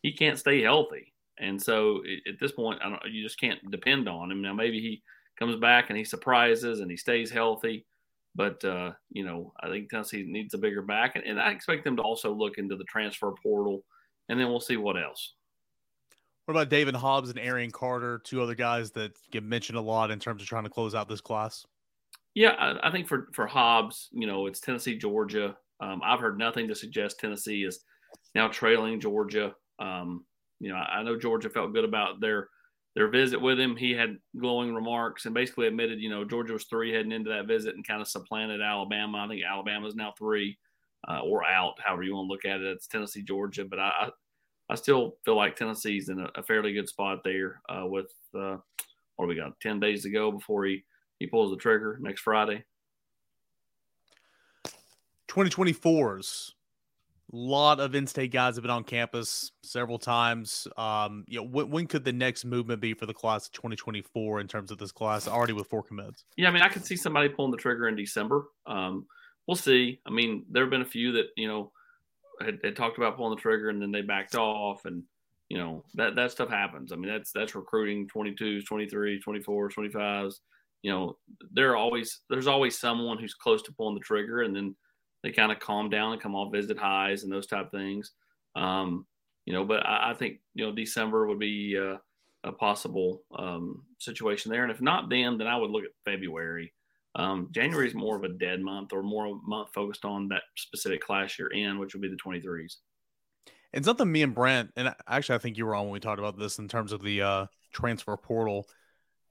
he 0.02 0.14
can't 0.14 0.40
stay 0.40 0.62
healthy. 0.62 1.13
And 1.40 1.62
so 1.62 2.02
at 2.28 2.40
this 2.40 2.52
point, 2.52 2.80
I 2.84 2.90
don't, 2.90 3.02
you 3.12 3.24
just 3.24 3.40
can't 3.40 3.60
depend 3.72 4.08
on 4.08 4.32
him. 4.32 4.42
Now, 4.42 4.54
maybe 4.54 4.80
he 4.80 5.02
comes 5.38 5.56
back 5.56 5.90
and 5.90 5.98
he 5.98 6.04
surprises 6.04 6.80
and 6.80 6.92
he 6.92 6.98
stays 6.98 7.32
healthy. 7.32 7.86
But, 8.36 8.64
uh, 8.66 8.92
you 9.12 9.24
know, 9.24 9.54
I 9.62 9.68
think 9.70 9.90
Tennessee 9.90 10.26
needs 10.28 10.54
a 10.54 10.58
bigger 10.58 10.82
back. 10.82 11.16
And, 11.16 11.24
and 11.24 11.40
I 11.40 11.52
expect 11.52 11.84
them 11.84 11.96
to 11.98 12.02
also 12.02 12.34
look 12.34 12.58
into 12.58 12.76
the 12.76 12.84
transfer 12.86 13.32
portal. 13.42 13.84
And 14.30 14.40
then 14.40 14.48
we'll 14.48 14.60
see 14.60 14.78
what 14.78 15.02
else. 15.02 15.34
What 16.46 16.56
about 16.56 16.70
David 16.70 16.96
Hobbs 16.96 17.30
and 17.30 17.40
Arion 17.40 17.72
Carter, 17.72 18.20
two 18.24 18.42
other 18.42 18.56
guys 18.56 18.92
that 18.92 19.14
get 19.32 19.44
mentioned 19.44 19.78
a 19.78 19.82
lot 19.82 20.12
in 20.12 20.20
terms 20.20 20.42
of 20.42 20.48
trying 20.48 20.66
to 20.66 20.70
close 20.70 20.94
out 20.94 21.08
this 21.08 21.22
class? 21.22 21.66
Yeah, 22.36 22.52
I, 22.52 22.90
I 22.90 22.92
think 22.92 23.08
for 23.08 23.30
for 23.32 23.48
Hobbs, 23.48 24.10
you 24.12 24.28
know, 24.28 24.48
it's 24.48 24.60
Tennessee, 24.60 24.98
Georgia. 24.98 25.56
Um, 25.80 26.02
I've 26.04 26.20
heard 26.20 26.38
nothing 26.38 26.68
to 26.68 26.76
suggest 26.76 27.20
Tennessee 27.20 27.64
is 27.64 27.80
now 28.36 28.48
trailing 28.48 29.00
Georgia. 29.00 29.54
Um, 29.80 30.26
you 30.60 30.70
know, 30.70 30.76
I, 30.76 31.00
I 31.00 31.04
know 31.04 31.18
Georgia 31.18 31.50
felt 31.50 31.74
good 31.74 31.86
about 31.86 32.20
their 32.20 32.50
their 32.96 33.08
visit 33.08 33.42
with 33.42 33.60
him. 33.60 33.76
He 33.76 33.92
had 33.92 34.20
glowing 34.40 34.74
remarks 34.74 35.26
and 35.26 35.34
basically 35.34 35.68
admitted, 35.68 36.00
you 36.00 36.10
know, 36.10 36.24
Georgia 36.24 36.54
was 36.54 36.66
three 36.66 36.94
heading 36.94 37.12
into 37.12 37.32
that 37.32 37.48
visit 37.48 37.76
and 37.76 37.88
kind 37.88 38.02
of 38.02 38.08
supplanted 38.08 38.62
Alabama. 38.62 39.18
I 39.18 39.28
think 39.28 39.42
Alabama 39.44 39.88
is 39.88 39.96
now 39.96 40.14
three 40.18 40.58
uh, 41.10 41.22
or 41.22 41.44
out, 41.44 41.74
however 41.84 42.04
you 42.04 42.16
want 42.16 42.28
to 42.28 42.32
look 42.32 42.46
at 42.46 42.62
it. 42.62 42.72
It's 42.72 42.88
Tennessee, 42.88 43.24
Georgia, 43.24 43.66
but 43.66 43.80
I 43.80 44.10
I, 44.70 44.76
still 44.76 45.18
feel 45.26 45.36
like 45.36 45.56
Tennessee's 45.56 46.10
in 46.10 46.20
a, 46.20 46.30
a 46.36 46.44
fairly 46.44 46.74
good 46.74 46.88
spot 46.88 47.24
there 47.24 47.62
uh, 47.68 47.86
with 47.86 48.12
uh, 48.36 48.58
what 49.16 49.26
do 49.26 49.28
we 49.28 49.36
got? 49.36 49.60
Ten 49.60 49.80
days 49.80 50.04
to 50.04 50.10
go 50.10 50.32
before 50.32 50.66
he 50.66 50.84
he 51.20 51.28
pulls 51.28 51.52
the 51.52 51.58
trigger 51.58 51.98
next 52.02 52.22
Friday. 52.22 52.64
2024s. 55.30 56.52
Lot 57.36 57.80
of 57.80 57.96
in-state 57.96 58.32
guys 58.32 58.56
have 58.56 58.62
been 58.62 58.70
on 58.70 58.84
campus 58.84 59.52
several 59.64 59.98
times. 59.98 60.68
Um, 60.78 61.26
you 61.28 61.40
know, 61.40 61.48
when, 61.48 61.70
when 61.72 61.88
could 61.88 62.06
the 62.06 62.14
next 62.14 62.46
movement 62.46 62.80
be 62.80 62.94
for 62.94 63.08
the 63.08 63.14
class 63.14 63.48
of 63.48 63.54
2024 63.54 64.40
in 64.40 64.48
terms 64.48 64.70
of 64.70 64.78
this 64.78 64.92
class 64.92 65.28
already 65.28 65.54
with 65.54 65.66
four 65.66 65.82
commits? 65.82 66.26
Yeah, 66.38 66.50
I 66.50 66.52
mean, 66.52 66.62
I 66.62 66.70
could 66.70 66.86
see 66.86 66.96
somebody 66.96 67.30
pulling 67.30 67.50
the 67.50 67.58
trigger 67.58 67.88
in 67.88 67.96
December. 67.96 68.46
Um, 68.68 69.08
we'll 69.48 69.56
see. 69.56 70.00
I 70.06 70.12
mean, 70.12 70.46
there 70.52 70.64
have 70.64 70.70
been 70.70 70.84
a 70.84 70.86
few 70.86 71.14
that 71.14 71.30
you 71.36 71.48
know 71.48 71.72
had, 72.40 72.60
had 72.64 72.76
talked 72.76 72.98
about 72.98 73.18
pulling 73.18 73.36
the 73.36 73.42
trigger 73.42 73.70
and 73.70 73.82
then 73.82 73.92
they 73.92 74.02
backed 74.02 74.36
off, 74.36 74.86
and 74.86 75.04
you 75.50 75.58
know 75.58 75.84
that 75.96 76.16
that 76.16 76.32
stuff 76.32 76.50
happens. 76.50 76.92
I 76.92 76.98
mean, 76.98 77.12
that's 77.12 77.32
that's 77.32 77.56
recruiting 77.56 78.08
22s, 78.16 78.64
23s, 78.72 79.24
24s, 79.28 79.74
25s. 79.74 80.36
You 80.84 80.92
know, 80.92 81.18
there 81.52 81.72
are 81.72 81.78
always 81.78 82.22
there's 82.30 82.48
always 82.48 82.78
someone 82.78 83.18
who's 83.18 83.34
close 83.34 83.64
to 83.64 83.72
pulling 83.72 83.96
the 83.96 84.02
trigger, 84.02 84.42
and 84.42 84.56
then 84.56 84.76
they 85.24 85.32
kind 85.32 85.52
of 85.52 85.60
calm 85.60 85.90
down 85.90 86.14
and 86.14 86.22
come 86.22 86.36
off 86.36 86.52
visit 86.52 86.78
highs 86.78 87.24
and 87.24 87.32
those 87.32 87.48
type 87.48 87.72
things. 87.72 88.12
Um, 88.56 89.06
you 89.46 89.54
know, 89.54 89.66
but 89.66 89.86
I, 89.86 90.12
I 90.12 90.14
think 90.14 90.40
you 90.54 90.66
know 90.66 90.72
December 90.72 91.28
would 91.28 91.40
be 91.40 91.78
uh, 91.78 91.98
a 92.44 92.52
possible 92.52 93.24
um, 93.38 93.84
situation 94.00 94.52
there, 94.52 94.64
and 94.64 94.72
if 94.72 94.82
not 94.82 95.10
then, 95.10 95.38
then 95.38 95.48
I 95.48 95.56
would 95.56 95.72
look 95.72 95.84
at 95.84 96.12
February. 96.12 96.74
Um, 97.16 97.50
January 97.52 97.88
is 97.88 97.94
more 97.94 98.16
of 98.16 98.24
a 98.24 98.30
dead 98.30 98.60
month 98.62 98.92
or 98.92 99.04
more 99.04 99.28
a 99.28 99.34
month 99.48 99.70
focused 99.74 100.04
on 100.04 100.30
that 100.30 100.44
specific 100.58 101.02
class 101.02 101.38
you're 101.38 101.50
in, 101.50 101.78
which 101.78 101.94
would 101.94 102.02
be 102.02 102.10
the 102.10 102.16
23s. 102.16 102.78
And 103.72 103.86
something 103.86 104.12
me 104.12 104.24
and 104.24 104.34
Brent, 104.34 104.72
and 104.76 104.94
actually 105.08 105.36
I 105.36 105.40
think 105.40 105.58
you 105.58 105.66
were 105.66 105.76
on 105.76 105.86
when 105.86 105.94
we 105.94 106.00
talked 106.00 106.20
about 106.20 106.38
this 106.38 106.60
in 106.60 106.68
terms 106.68 106.92
of 106.92 107.02
the 107.02 107.22
uh, 107.22 107.46
transfer 107.72 108.16
portal. 108.18 108.68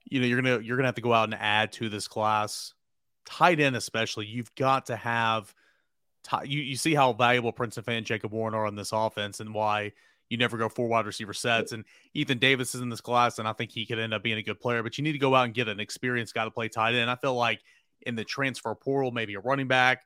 You 0.05 0.19
know, 0.19 0.27
you're 0.27 0.41
gonna 0.41 0.59
you're 0.59 0.75
gonna 0.75 0.87
have 0.87 0.95
to 0.95 1.01
go 1.01 1.13
out 1.13 1.25
and 1.25 1.35
add 1.35 1.71
to 1.73 1.89
this 1.89 2.07
class, 2.07 2.73
tight 3.25 3.59
end 3.59 3.75
especially. 3.75 4.25
You've 4.25 4.53
got 4.55 4.87
to 4.87 4.95
have. 4.95 5.53
You 6.45 6.61
you 6.61 6.75
see 6.75 6.93
how 6.93 7.13
valuable 7.13 7.51
Prince 7.51 7.75
Princeton 7.75 8.03
Fant 8.03 8.05
Jacob 8.05 8.31
Warren 8.31 8.53
are 8.53 8.65
on 8.65 8.75
this 8.75 8.91
offense, 8.91 9.39
and 9.39 9.53
why 9.53 9.91
you 10.29 10.37
never 10.37 10.57
go 10.57 10.69
four 10.69 10.87
wide 10.87 11.05
receiver 11.05 11.33
sets. 11.33 11.73
And 11.73 11.85
Ethan 12.13 12.39
Davis 12.39 12.73
is 12.73 12.81
in 12.81 12.89
this 12.89 13.01
class, 13.01 13.39
and 13.39 13.47
I 13.47 13.53
think 13.53 13.71
he 13.71 13.85
could 13.85 13.99
end 13.99 14.13
up 14.13 14.23
being 14.23 14.37
a 14.37 14.43
good 14.43 14.59
player. 14.59 14.81
But 14.81 14.97
you 14.97 15.03
need 15.03 15.11
to 15.11 15.19
go 15.19 15.35
out 15.35 15.45
and 15.45 15.53
get 15.53 15.67
an 15.67 15.79
experienced 15.79 16.33
guy 16.33 16.45
to 16.45 16.51
play 16.51 16.69
tight 16.69 16.95
end. 16.95 17.09
I 17.09 17.15
feel 17.15 17.35
like 17.35 17.61
in 18.01 18.15
the 18.15 18.23
transfer 18.23 18.73
portal, 18.75 19.11
maybe 19.11 19.35
a 19.35 19.39
running 19.39 19.67
back, 19.67 20.05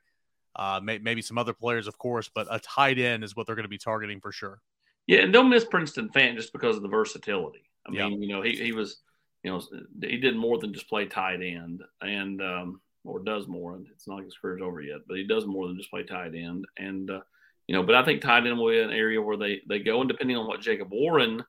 uh, 0.56 0.80
may, 0.82 0.98
maybe 0.98 1.22
some 1.22 1.38
other 1.38 1.52
players, 1.52 1.86
of 1.86 1.98
course, 1.98 2.28
but 2.32 2.46
a 2.50 2.58
tight 2.58 2.98
end 2.98 3.24
is 3.24 3.34
what 3.34 3.46
they're 3.46 3.56
going 3.56 3.64
to 3.64 3.68
be 3.68 3.78
targeting 3.78 4.20
for 4.20 4.32
sure. 4.32 4.60
Yeah, 5.06 5.20
and 5.20 5.32
don't 5.32 5.48
miss 5.48 5.64
Princeton 5.64 6.10
Fant 6.10 6.36
just 6.36 6.52
because 6.52 6.76
of 6.76 6.82
the 6.82 6.88
versatility. 6.88 7.70
I 7.86 7.92
Yeah. 7.92 8.08
mean, 8.08 8.22
you 8.22 8.28
know, 8.28 8.42
he, 8.42 8.52
he 8.56 8.72
was, 8.72 9.00
you 9.42 9.50
know, 9.50 9.62
he 10.02 10.18
did 10.18 10.36
more 10.36 10.58
than 10.58 10.74
just 10.74 10.88
play 10.88 11.06
tight 11.06 11.40
end 11.42 11.82
and, 12.02 12.42
um, 12.42 12.80
or 13.08 13.20
does 13.20 13.48
more. 13.48 13.74
And 13.74 13.86
it's 13.92 14.06
not 14.06 14.16
like 14.16 14.24
his 14.26 14.36
career's 14.36 14.62
over 14.62 14.80
yet, 14.80 15.00
but 15.06 15.16
he 15.16 15.24
does 15.24 15.46
more 15.46 15.66
than 15.66 15.76
just 15.76 15.90
play 15.90 16.02
tight 16.02 16.34
end. 16.34 16.66
And, 16.76 17.10
uh, 17.10 17.20
you 17.66 17.74
know, 17.74 17.82
but 17.82 17.94
I 17.94 18.04
think 18.04 18.20
tight 18.20 18.46
end 18.46 18.58
will 18.58 18.70
be 18.70 18.80
an 18.80 18.90
area 18.90 19.20
where 19.20 19.36
they, 19.36 19.62
they 19.68 19.78
go, 19.78 20.00
and 20.00 20.08
depending 20.08 20.36
on 20.36 20.46
what 20.46 20.60
Jacob 20.60 20.88
Warren 20.90 21.44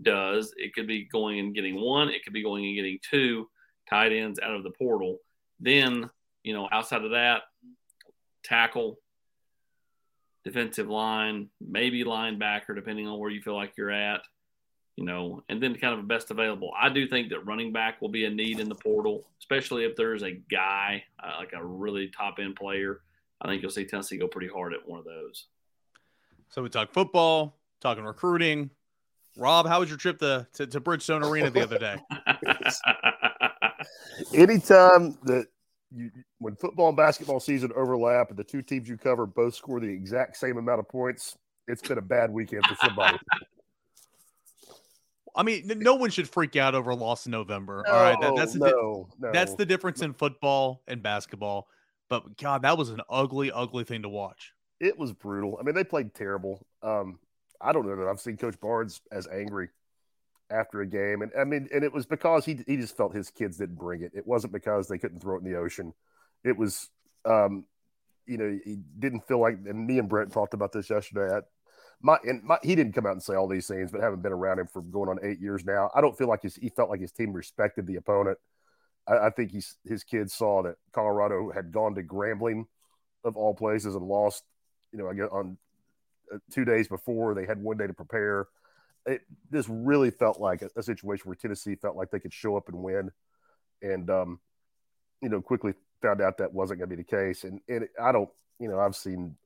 does, 0.00 0.54
it 0.56 0.74
could 0.74 0.86
be 0.86 1.04
going 1.04 1.38
and 1.38 1.54
getting 1.54 1.80
one, 1.80 2.08
it 2.08 2.24
could 2.24 2.32
be 2.32 2.42
going 2.42 2.64
and 2.64 2.76
getting 2.76 2.98
two 3.08 3.48
tight 3.88 4.12
ends 4.12 4.40
out 4.40 4.54
of 4.54 4.62
the 4.62 4.70
portal. 4.70 5.18
Then, 5.58 6.08
you 6.42 6.54
know, 6.54 6.68
outside 6.72 7.04
of 7.04 7.10
that, 7.10 7.42
tackle, 8.42 8.98
defensive 10.44 10.88
line, 10.88 11.50
maybe 11.60 12.04
linebacker, 12.04 12.74
depending 12.74 13.06
on 13.06 13.18
where 13.18 13.30
you 13.30 13.42
feel 13.42 13.54
like 13.54 13.74
you're 13.76 13.90
at, 13.90 14.22
you 15.00 15.06
know, 15.06 15.42
and 15.48 15.62
then 15.62 15.74
kind 15.76 15.94
of 15.94 16.00
a 16.00 16.02
best 16.02 16.30
available. 16.30 16.72
I 16.78 16.90
do 16.90 17.08
think 17.08 17.30
that 17.30 17.46
running 17.46 17.72
back 17.72 18.02
will 18.02 18.10
be 18.10 18.26
a 18.26 18.30
need 18.30 18.60
in 18.60 18.68
the 18.68 18.74
portal, 18.74 19.26
especially 19.38 19.84
if 19.84 19.96
there's 19.96 20.22
a 20.22 20.32
guy 20.32 21.02
uh, 21.24 21.32
like 21.38 21.54
a 21.54 21.64
really 21.64 22.08
top 22.08 22.34
end 22.38 22.54
player. 22.54 23.00
I 23.40 23.48
think 23.48 23.62
you'll 23.62 23.70
see 23.70 23.86
Tennessee 23.86 24.18
go 24.18 24.28
pretty 24.28 24.48
hard 24.48 24.74
at 24.74 24.86
one 24.86 24.98
of 24.98 25.06
those. 25.06 25.46
So 26.50 26.62
we 26.62 26.68
talk 26.68 26.92
football, 26.92 27.56
talking 27.80 28.04
recruiting. 28.04 28.68
Rob, 29.38 29.66
how 29.66 29.80
was 29.80 29.88
your 29.88 29.96
trip 29.96 30.18
to, 30.18 30.46
to, 30.52 30.66
to 30.66 30.80
Bridgestone 30.82 31.24
Arena 31.24 31.48
the 31.48 31.62
other 31.62 31.78
day? 31.78 31.96
Anytime 34.34 35.16
that 35.22 35.46
you, 35.96 36.10
when 36.40 36.56
football 36.56 36.88
and 36.88 36.96
basketball 36.96 37.40
season 37.40 37.72
overlap 37.74 38.28
and 38.28 38.38
the 38.38 38.44
two 38.44 38.60
teams 38.60 38.86
you 38.86 38.98
cover 38.98 39.24
both 39.24 39.54
score 39.54 39.80
the 39.80 39.88
exact 39.88 40.36
same 40.36 40.58
amount 40.58 40.80
of 40.80 40.88
points, 40.90 41.38
it's 41.68 41.80
been 41.80 41.96
a 41.96 42.02
bad 42.02 42.30
weekend 42.30 42.66
for 42.66 42.74
somebody. 42.74 43.16
I 45.34 45.42
mean, 45.42 45.70
no 45.76 45.94
one 45.94 46.10
should 46.10 46.28
freak 46.28 46.56
out 46.56 46.74
over 46.74 46.90
a 46.90 46.94
loss 46.94 47.26
in 47.26 47.32
November. 47.32 47.84
All 47.86 47.94
right, 47.94 48.20
that, 48.20 48.34
that's 48.36 48.52
the 48.54 48.58
di- 48.60 48.70
no, 48.70 49.08
no. 49.18 49.32
that's 49.32 49.54
the 49.54 49.66
difference 49.66 50.02
in 50.02 50.12
football 50.14 50.82
and 50.88 51.02
basketball. 51.02 51.68
But 52.08 52.36
God, 52.36 52.62
that 52.62 52.76
was 52.76 52.90
an 52.90 53.00
ugly, 53.08 53.52
ugly 53.52 53.84
thing 53.84 54.02
to 54.02 54.08
watch. 54.08 54.52
it 54.80 54.98
was 54.98 55.12
brutal. 55.12 55.58
I 55.60 55.62
mean, 55.62 55.74
they 55.74 55.84
played 55.84 56.14
terrible. 56.14 56.66
Um, 56.82 57.18
I 57.60 57.72
don't 57.72 57.86
know 57.86 57.96
that 57.96 58.08
I've 58.08 58.20
seen 58.20 58.36
Coach 58.36 58.58
Barnes 58.60 59.00
as 59.12 59.28
angry 59.28 59.68
after 60.50 60.80
a 60.80 60.86
game, 60.86 61.22
and 61.22 61.30
I 61.38 61.44
mean, 61.44 61.68
and 61.72 61.84
it 61.84 61.92
was 61.92 62.06
because 62.06 62.44
he 62.44 62.60
he 62.66 62.76
just 62.76 62.96
felt 62.96 63.14
his 63.14 63.30
kids 63.30 63.58
didn't 63.58 63.76
bring 63.76 64.02
it. 64.02 64.12
It 64.14 64.26
wasn't 64.26 64.52
because 64.52 64.88
they 64.88 64.98
couldn't 64.98 65.20
throw 65.20 65.36
it 65.36 65.44
in 65.44 65.52
the 65.52 65.58
ocean. 65.58 65.92
It 66.42 66.56
was, 66.56 66.88
um, 67.24 67.64
you 68.26 68.38
know, 68.38 68.58
he 68.64 68.78
didn't 68.98 69.28
feel 69.28 69.38
like. 69.38 69.58
And 69.66 69.86
me 69.86 69.98
and 69.98 70.08
Brent 70.08 70.32
talked 70.32 70.54
about 70.54 70.72
this 70.72 70.90
yesterday. 70.90 71.36
I, 71.36 71.40
my 72.00 72.18
and 72.24 72.42
my, 72.42 72.58
he 72.62 72.74
didn't 72.74 72.92
come 72.94 73.06
out 73.06 73.12
and 73.12 73.22
say 73.22 73.34
all 73.34 73.48
these 73.48 73.66
things, 73.66 73.90
but 73.92 74.00
having 74.00 74.20
been 74.20 74.32
around 74.32 74.58
him 74.58 74.66
for 74.66 74.82
going 74.82 75.08
on 75.08 75.18
eight 75.22 75.40
years 75.40 75.64
now, 75.64 75.90
I 75.94 76.00
don't 76.00 76.16
feel 76.16 76.28
like 76.28 76.42
his, 76.42 76.56
he 76.56 76.70
felt 76.70 76.90
like 76.90 77.00
his 77.00 77.12
team 77.12 77.32
respected 77.32 77.86
the 77.86 77.96
opponent. 77.96 78.38
I, 79.06 79.26
I 79.26 79.30
think 79.30 79.50
he's 79.50 79.76
his 79.84 80.04
kids 80.04 80.32
saw 80.34 80.62
that 80.62 80.76
Colorado 80.92 81.50
had 81.50 81.72
gone 81.72 81.94
to 81.94 82.02
Grambling, 82.02 82.66
of 83.24 83.36
all 83.36 83.54
places, 83.54 83.94
and 83.94 84.04
lost. 84.04 84.44
You 84.92 84.98
know, 84.98 85.08
I 85.08 85.14
guess 85.14 85.28
on 85.30 85.58
uh, 86.32 86.38
two 86.50 86.64
days 86.64 86.88
before 86.88 87.34
they 87.34 87.46
had 87.46 87.62
one 87.62 87.76
day 87.76 87.86
to 87.86 87.94
prepare. 87.94 88.48
It, 89.06 89.22
this 89.50 89.66
really 89.66 90.10
felt 90.10 90.38
like 90.38 90.60
a, 90.60 90.68
a 90.76 90.82
situation 90.82 91.22
where 91.24 91.34
Tennessee 91.34 91.74
felt 91.74 91.96
like 91.96 92.10
they 92.10 92.20
could 92.20 92.34
show 92.34 92.56
up 92.56 92.68
and 92.68 92.78
win, 92.78 93.10
and 93.82 94.10
um, 94.10 94.40
you 95.20 95.28
know, 95.28 95.40
quickly 95.40 95.74
found 96.02 96.20
out 96.20 96.38
that 96.38 96.52
wasn't 96.52 96.80
going 96.80 96.90
to 96.90 96.96
be 96.96 97.02
the 97.02 97.06
case. 97.06 97.44
And, 97.44 97.60
and 97.68 97.88
I 98.00 98.12
don't, 98.12 98.28
you 98.58 98.68
know, 98.68 98.78
I've 98.78 98.96
seen 98.96 99.36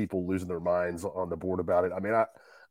people 0.00 0.26
losing 0.26 0.48
their 0.48 0.60
minds 0.60 1.04
on 1.04 1.28
the 1.28 1.36
board 1.36 1.60
about 1.60 1.84
it. 1.84 1.92
I 1.94 2.00
mean, 2.00 2.14
I, 2.14 2.24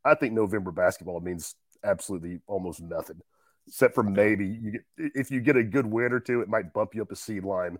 I 0.03 0.15
think 0.15 0.33
November 0.33 0.71
basketball 0.71 1.19
means 1.19 1.55
absolutely 1.83 2.39
almost 2.47 2.81
nothing, 2.81 3.21
except 3.67 3.93
for 3.93 4.03
maybe 4.03 4.47
you 4.47 4.71
get, 4.71 4.81
if 4.97 5.29
you 5.29 5.41
get 5.41 5.55
a 5.55 5.63
good 5.63 5.85
win 5.85 6.11
or 6.11 6.19
two, 6.19 6.41
it 6.41 6.49
might 6.49 6.73
bump 6.73 6.95
you 6.95 7.01
up 7.03 7.11
a 7.11 7.15
seed 7.15 7.43
line 7.43 7.77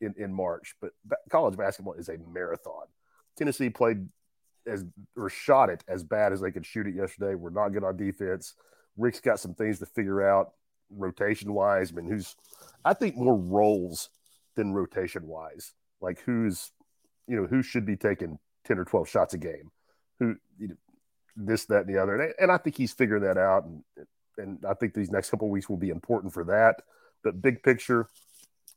in, 0.00 0.14
in 0.16 0.32
March. 0.32 0.76
But 0.80 0.92
college 1.28 1.56
basketball 1.56 1.94
is 1.94 2.08
a 2.08 2.18
marathon. 2.32 2.84
Tennessee 3.36 3.70
played 3.70 4.08
as 4.66 4.84
or 5.16 5.28
shot 5.28 5.70
it 5.70 5.82
as 5.88 6.04
bad 6.04 6.32
as 6.32 6.40
they 6.40 6.52
could 6.52 6.64
shoot 6.64 6.86
it 6.86 6.94
yesterday. 6.94 7.34
We're 7.34 7.50
not 7.50 7.70
good 7.70 7.84
on 7.84 7.96
defense. 7.96 8.54
Rick's 8.96 9.20
got 9.20 9.40
some 9.40 9.54
things 9.54 9.80
to 9.80 9.86
figure 9.86 10.26
out 10.26 10.52
rotation 10.88 11.52
wise. 11.52 11.90
I 11.90 11.96
mean, 11.96 12.08
who's 12.08 12.36
I 12.84 12.94
think 12.94 13.16
more 13.16 13.36
roles 13.36 14.08
than 14.54 14.72
rotation 14.72 15.26
wise. 15.26 15.72
Like 16.00 16.20
who's 16.20 16.70
you 17.26 17.36
know 17.36 17.46
who 17.46 17.62
should 17.62 17.84
be 17.84 17.96
taking 17.96 18.38
10 18.64 18.78
or 18.78 18.84
12 18.84 19.08
shots 19.08 19.34
a 19.34 19.38
game. 19.38 19.70
Who 20.18 20.36
you 20.58 20.68
know, 20.68 20.74
this 21.36 21.66
that 21.66 21.86
and 21.86 21.94
the 21.94 22.00
other. 22.00 22.20
And, 22.20 22.34
and 22.38 22.52
i 22.52 22.58
think 22.58 22.76
he's 22.76 22.92
figuring 22.92 23.24
that 23.24 23.38
out 23.38 23.64
and 23.64 23.82
and 24.36 24.64
i 24.68 24.74
think 24.74 24.94
these 24.94 25.10
next 25.10 25.30
couple 25.30 25.48
weeks 25.48 25.68
will 25.68 25.76
be 25.76 25.90
important 25.90 26.32
for 26.32 26.44
that. 26.44 26.76
But 27.22 27.42
big 27.42 27.62
picture 27.62 28.08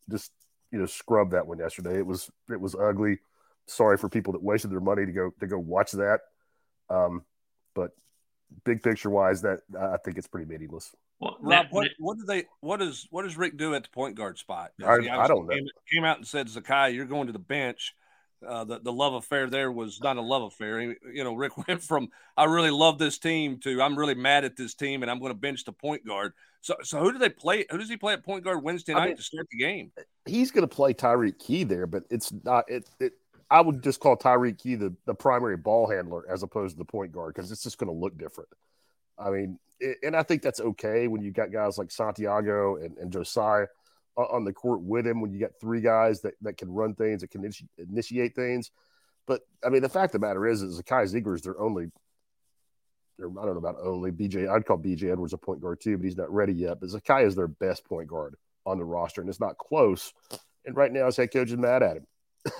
just 0.10 0.32
you 0.71 0.80
know 0.80 0.86
scrub 0.86 1.32
that 1.32 1.47
one 1.47 1.60
yesterday. 1.60 1.97
It 1.97 2.06
was 2.06 2.30
it 2.50 2.60
was 2.60 2.76
ugly. 2.76 3.19
Sorry 3.67 3.97
for 3.97 4.10
people 4.10 4.34
that 4.34 4.43
wasted 4.43 4.71
their 4.71 4.80
money 4.80 5.06
to 5.06 5.12
go 5.12 5.32
to 5.39 5.47
go 5.47 5.60
watch 5.60 5.91
that. 5.93 6.21
Um 6.89 7.23
but 7.76 7.91
big 8.63 8.82
picture 8.82 9.10
wise 9.10 9.41
that 9.41 9.60
i 9.78 9.97
think 9.97 10.17
it's 10.17 10.28
pretty 10.28 10.50
meaningless. 10.50 10.95
Well, 11.19 11.38
Rob, 11.41 11.67
what, 11.71 11.89
what 11.97 12.17
do 12.17 12.26
they 12.26 12.45
what 12.62 12.78
does 12.78 13.08
what 13.10 13.23
does 13.23 13.38
Rick 13.38 13.58
do 13.58 13.73
at 13.73 13.84
the 13.84 13.89
point 13.89 14.15
guard 14.15 14.38
spot? 14.38 14.71
I, 14.84 14.93
I, 14.93 15.28
don't 15.28 15.47
know. 15.47 15.56
Came, 15.56 15.67
came 15.91 16.04
out 16.04 16.17
and 16.17 16.28
said, 16.28 16.47
Zakai, 16.47 16.93
you're 16.93 17.06
going 17.06 17.26
to 17.26 17.34
the 17.34 17.39
bench 17.39 17.95
uh, 18.45 18.63
the 18.63 18.80
the 18.80 18.91
love 18.91 19.13
affair 19.13 19.50
there 19.50 19.71
was 19.71 20.02
not 20.02 20.17
a 20.17 20.21
love 20.21 20.43
affair. 20.43 20.82
You 20.82 21.23
know, 21.23 21.34
Rick 21.34 21.58
went 21.67 21.82
from 21.82 22.10
I 22.36 22.45
really 22.45 22.71
love 22.71 23.00
this 23.00 23.17
team 23.17 23.60
to 23.60 23.82
I'm 23.82 23.97
really 23.97 24.15
mad 24.15 24.45
at 24.45 24.56
this 24.56 24.73
team 24.73 25.02
and 25.02 25.12
I'm 25.12 25.19
going 25.19 25.32
to 25.32 25.39
bench 25.39 25.63
the 25.65 25.71
point 25.71 26.06
guard. 26.06 26.34
So 26.62 26.76
so 26.84 27.00
who 27.00 27.12
do 27.12 27.17
they 27.17 27.30
play? 27.30 27.65
Who 27.69 27.78
does 27.78 27.89
he 27.89 27.97
play 27.97 28.13
at 28.13 28.23
point 28.23 28.43
guard 28.43 28.63
Wednesday 28.63 28.93
night 28.93 29.02
I 29.02 29.06
mean, 29.08 29.17
to 29.17 29.23
start 29.23 29.47
the 29.52 29.58
game? 29.58 29.91
He's 30.26 30.52
going 30.52 30.67
to 30.67 30.73
play 30.73 30.93
Tyreke 30.93 31.39
Key 31.39 31.63
there, 31.63 31.88
but 31.88 32.04
it's 32.10 32.32
not 32.43 32.65
it. 32.69 32.89
it 33.00 33.13
I 33.50 33.62
would 33.62 33.82
just 33.82 34.02
call 34.02 34.17
Tyreke 34.17 34.58
Key 34.58 34.76
the, 34.76 34.93
the 35.06 35.15
primary 35.15 35.56
ball 35.56 35.89
handler 35.89 36.26
as 36.30 36.43
opposed 36.43 36.76
to 36.76 36.80
the 36.80 36.86
point 36.86 37.13
guard 37.13 37.34
because 37.34 37.52
it's 37.52 37.63
just 37.63 37.78
going 37.78 37.88
to 37.88 37.97
look 37.97 38.17
different. 38.17 38.50
I 39.17 39.30
mean, 39.30 39.58
it, 39.80 39.97
and 40.04 40.15
I 40.15 40.23
think 40.23 40.41
that's 40.41 40.60
okay 40.60 41.08
when 41.08 41.21
you 41.21 41.32
got 41.32 41.52
guys 41.52 41.78
like 41.78 41.89
Santiago 41.89 42.76
and, 42.76 42.97
and 42.97 43.12
Josiah 43.12 43.67
on 44.17 44.43
the 44.43 44.53
court 44.53 44.82
with 44.82 45.06
him 45.06 45.21
when 45.21 45.32
you 45.32 45.39
got 45.39 45.51
three 45.62 45.82
guys 45.82 46.21
that, 46.21 46.34
that 46.41 46.58
can 46.58 46.71
run 46.71 46.95
things, 46.95 47.21
that 47.21 47.30
can 47.30 47.49
initiate 47.77 48.36
things. 48.36 48.71
But 49.27 49.41
I 49.63 49.69
mean, 49.69 49.82
the 49.82 49.89
fact 49.89 50.15
of 50.15 50.21
the 50.21 50.27
matter 50.27 50.47
is, 50.47 50.62
is 50.62 50.82
Zakai 50.82 51.13
Zeigler 51.13 51.36
is 51.36 51.41
their 51.41 51.60
only. 51.60 51.91
I 53.19 53.23
don't 53.23 53.34
know 53.34 53.58
about 53.58 53.77
only 53.82 54.12
BJ. 54.12 54.47
I'd 54.47 54.65
call 54.65 54.77
BJ 54.77 55.12
Edwards 55.12 55.34
a 55.34 55.38
point 55.38 55.60
guard 55.60 55.82
too, 55.82 55.97
but 55.97 56.06
he's 56.06 56.17
not 56.17 56.32
ready 56.32 56.53
yet. 56.53 56.80
But 56.80 56.89
Zakai 56.89 57.25
is 57.25 57.36
their 57.36 57.47
best 57.47 57.84
point 57.84 58.08
guard 58.08 58.36
on 58.65 58.77
the 58.77 58.86
roster, 58.86 59.21
and 59.21 59.30
it's 59.30 59.39
not 59.39 59.58
close. 59.58 60.13
And 60.65 60.75
right 60.75 60.91
now, 60.91 61.08
his 61.08 61.17
head 61.17 61.34
coach 61.34 61.49
is 61.49 61.58
mad 61.58 61.82
at 61.82 61.97
him, 61.97 62.06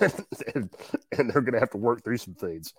and, 0.54 0.70
and, 1.16 1.30
they're 1.30 1.42
going 1.42 1.52
to 1.52 1.60
have 1.60 1.70
to 1.70 1.78
work 1.78 2.02
through 2.02 2.16
some 2.16 2.34
things. 2.34 2.74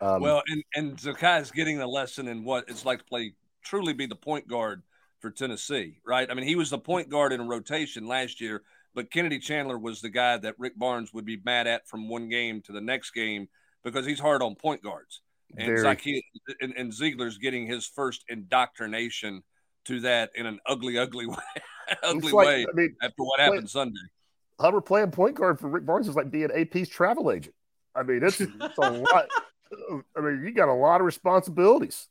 Um, 0.00 0.20
well, 0.20 0.42
and 0.46 0.62
and 0.74 0.96
Zakai 0.96 1.40
is 1.40 1.50
getting 1.50 1.78
the 1.78 1.86
lesson 1.86 2.28
in 2.28 2.44
what 2.44 2.66
it's 2.68 2.84
like 2.84 3.00
to 3.00 3.04
play 3.04 3.34
truly 3.64 3.94
be 3.94 4.06
the 4.06 4.14
point 4.14 4.46
guard 4.46 4.82
for 5.24 5.30
Tennessee, 5.30 5.96
right? 6.04 6.30
I 6.30 6.34
mean, 6.34 6.46
he 6.46 6.54
was 6.54 6.68
the 6.68 6.78
point 6.78 7.08
guard 7.08 7.32
in 7.32 7.40
a 7.40 7.44
rotation 7.44 8.06
last 8.06 8.42
year, 8.42 8.62
but 8.94 9.10
Kennedy 9.10 9.38
Chandler 9.38 9.78
was 9.78 10.02
the 10.02 10.10
guy 10.10 10.36
that 10.36 10.54
Rick 10.58 10.78
Barnes 10.78 11.14
would 11.14 11.24
be 11.24 11.40
mad 11.42 11.66
at 11.66 11.88
from 11.88 12.10
one 12.10 12.28
game 12.28 12.60
to 12.66 12.72
the 12.72 12.80
next 12.82 13.12
game 13.12 13.48
because 13.84 14.04
he's 14.04 14.20
hard 14.20 14.42
on 14.42 14.54
point 14.54 14.82
guards. 14.82 15.22
And, 15.56 15.78
Zacchaeus, 15.78 16.20
and, 16.60 16.74
and 16.76 16.92
Zeigler's 16.92 17.38
getting 17.38 17.66
his 17.66 17.86
first 17.86 18.22
indoctrination 18.28 19.42
to 19.86 20.00
that 20.00 20.30
in 20.34 20.44
an 20.44 20.58
ugly, 20.66 20.98
ugly 20.98 21.26
way, 21.26 21.36
ugly 22.02 22.32
like, 22.32 22.46
way 22.46 22.66
I 22.70 22.76
mean, 22.76 22.94
after 23.02 23.22
what 23.22 23.40
happened 23.40 23.70
Sunday. 23.70 24.00
Hubbard 24.60 24.84
playing 24.84 25.10
point 25.10 25.36
guard 25.36 25.58
for 25.58 25.68
Rick 25.68 25.86
Barnes 25.86 26.06
is 26.06 26.16
like 26.16 26.30
being 26.30 26.50
AP's 26.50 26.90
travel 26.90 27.32
agent. 27.32 27.54
I 27.94 28.02
mean, 28.02 28.22
it's, 28.22 28.42
it's 28.42 28.52
a 28.60 28.90
lot. 28.90 29.28
I 30.14 30.20
mean, 30.20 30.42
you 30.44 30.52
got 30.52 30.68
a 30.68 30.74
lot 30.74 31.00
of 31.00 31.06
responsibilities 31.06 32.08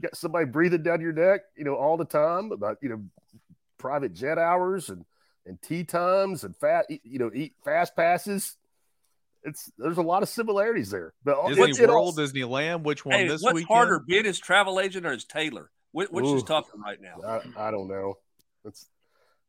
got 0.00 0.16
somebody 0.16 0.46
breathing 0.46 0.82
down 0.82 1.00
your 1.00 1.12
neck, 1.12 1.42
you 1.56 1.64
know, 1.64 1.74
all 1.74 1.96
the 1.96 2.04
time 2.04 2.52
about, 2.52 2.78
you 2.82 2.88
know, 2.88 3.02
private 3.78 4.14
jet 4.14 4.38
hours 4.38 4.88
and, 4.88 5.04
and 5.44 5.60
tee 5.62 5.84
times 5.84 6.44
and 6.44 6.56
fat, 6.56 6.86
you 6.88 7.18
know, 7.18 7.30
eat 7.34 7.54
fast 7.64 7.96
passes. 7.96 8.56
It's 9.44 9.70
there's 9.78 9.98
a 9.98 10.02
lot 10.02 10.22
of 10.22 10.28
similarities 10.28 10.90
there. 10.90 11.14
But 11.24 11.46
Disney 11.48 11.84
it, 11.84 11.88
World, 11.88 12.18
it 12.18 12.22
Disneyland, 12.22 12.82
which 12.82 13.04
one 13.04 13.14
hey, 13.16 13.28
this 13.28 13.42
what's 13.42 13.54
weekend? 13.54 13.68
harder, 13.68 14.00
being 14.00 14.24
his 14.24 14.40
travel 14.40 14.80
agent 14.80 15.06
or 15.06 15.12
his 15.12 15.24
tailor? 15.24 15.70
Which, 15.92 16.10
which 16.10 16.26
is 16.26 16.42
tougher 16.42 16.76
right 16.84 16.98
now? 17.00 17.42
I, 17.56 17.68
I 17.68 17.70
don't 17.70 17.88
know. 17.88 18.14
It's 18.64 18.86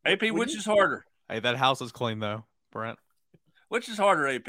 AP. 0.06 0.32
Which 0.32 0.56
is 0.56 0.66
harder? 0.66 1.04
Hey, 1.28 1.40
that 1.40 1.58
house 1.58 1.82
is 1.82 1.92
clean 1.92 2.20
though, 2.20 2.46
Brent. 2.72 3.00
Which 3.70 3.90
is 3.90 3.98
harder, 3.98 4.28
AP? 4.28 4.48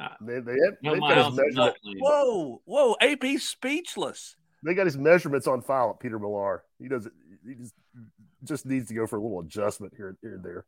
Uh, 0.00 0.08
they 0.22 0.40
they, 0.40 0.52
have, 0.52 0.74
no, 0.82 0.98
got 0.98 1.26
his 1.26 1.36
measurement. 1.36 1.76
Whoa, 1.98 2.62
whoa! 2.64 2.96
AP 3.02 3.38
speechless. 3.38 4.36
They 4.64 4.74
got 4.74 4.86
his 4.86 4.96
measurements 4.96 5.46
on 5.46 5.60
file 5.60 5.90
at 5.90 6.00
Peter 6.00 6.18
Millar. 6.18 6.64
He 6.80 6.88
doesn't. 6.88 7.12
He 7.46 7.54
just 7.54 7.74
just 8.44 8.66
needs 8.66 8.88
to 8.88 8.94
go 8.94 9.06
for 9.06 9.16
a 9.16 9.22
little 9.22 9.40
adjustment 9.40 9.92
here 9.94 10.16
here 10.22 10.34
and 10.34 10.44
there. 10.44 10.64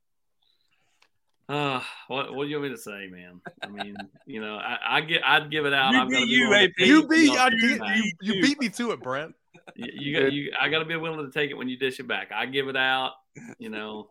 Uh, 1.48 1.80
what 2.08 2.34
what 2.34 2.44
do 2.44 2.50
you 2.50 2.56
want 2.56 2.70
me 2.70 2.76
to 2.76 2.82
say, 2.82 3.08
man? 3.10 3.40
I 3.62 3.68
mean, 3.68 3.96
you 4.26 4.40
know, 4.40 4.56
I, 4.56 4.98
I 4.98 5.00
get 5.00 5.22
I'd 5.24 5.50
give 5.50 5.64
it 5.64 5.72
out. 5.72 5.94
You 5.94 6.08
beat 6.08 6.28
you, 6.28 6.54
AP. 6.54 6.70
You 6.78 7.08
beat 7.08 7.30
I 7.38 7.48
did, 7.48 7.80
you, 7.94 8.12
you 8.20 8.42
beat 8.42 8.60
me 8.60 8.68
to 8.68 8.90
it, 8.90 9.00
Brent. 9.00 9.34
You, 9.74 9.86
you 9.94 10.20
got 10.20 10.32
you. 10.32 10.52
I 10.60 10.68
got 10.68 10.80
to 10.80 10.84
be 10.84 10.96
willing 10.96 11.24
to 11.24 11.32
take 11.32 11.50
it 11.50 11.54
when 11.54 11.68
you 11.70 11.78
dish 11.78 12.00
it 12.00 12.06
back. 12.06 12.32
I 12.34 12.44
give 12.46 12.68
it 12.68 12.76
out. 12.76 13.12
You 13.58 13.70
know, 13.70 14.08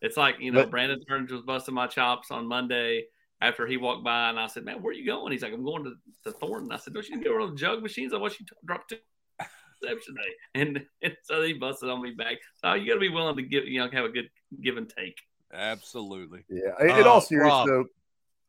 it's 0.00 0.16
like 0.16 0.36
you 0.40 0.50
know, 0.50 0.62
but, 0.62 0.70
Brandon 0.70 1.04
Turns 1.04 1.30
was 1.30 1.42
busting 1.42 1.74
my 1.74 1.86
chops 1.86 2.30
on 2.30 2.46
Monday 2.46 3.04
after 3.40 3.66
he 3.66 3.76
walked 3.76 4.04
by 4.04 4.30
and 4.30 4.38
I 4.38 4.46
said, 4.46 4.64
Man, 4.64 4.82
where 4.82 4.90
are 4.90 4.94
you 4.94 5.06
going? 5.06 5.32
He's 5.32 5.42
like, 5.42 5.52
I'm 5.52 5.64
going 5.64 5.84
to, 5.84 5.94
to 6.24 6.32
Thornton. 6.32 6.72
I 6.72 6.76
said, 6.76 6.94
Don't 6.94 7.08
you 7.08 7.22
go 7.22 7.38
to 7.38 7.50
the 7.50 7.56
jug 7.56 7.82
machines? 7.82 8.12
I 8.12 8.18
watched 8.18 8.40
you 8.40 8.46
to 8.46 8.54
drop 8.64 8.88
two 8.88 8.96
reception 9.82 10.14
day. 10.14 10.60
And, 10.60 10.86
and 11.02 11.16
so 11.24 11.42
he 11.42 11.52
busted 11.52 11.90
on 11.90 12.02
me 12.02 12.12
back. 12.12 12.36
So 12.56 12.74
you 12.74 12.86
got 12.86 12.94
to 12.94 13.00
be 13.00 13.08
willing 13.08 13.36
to 13.36 13.42
give, 13.42 13.66
you 13.66 13.80
know, 13.80 13.90
have 13.90 14.04
a 14.04 14.10
good 14.10 14.30
give 14.62 14.76
and 14.76 14.88
take. 14.88 15.18
Absolutely. 15.52 16.44
Yeah. 16.48 16.72
In, 16.80 16.90
in 16.90 17.06
uh, 17.06 17.08
all 17.08 17.20
seriousness, 17.20 17.66
though, 17.66 17.84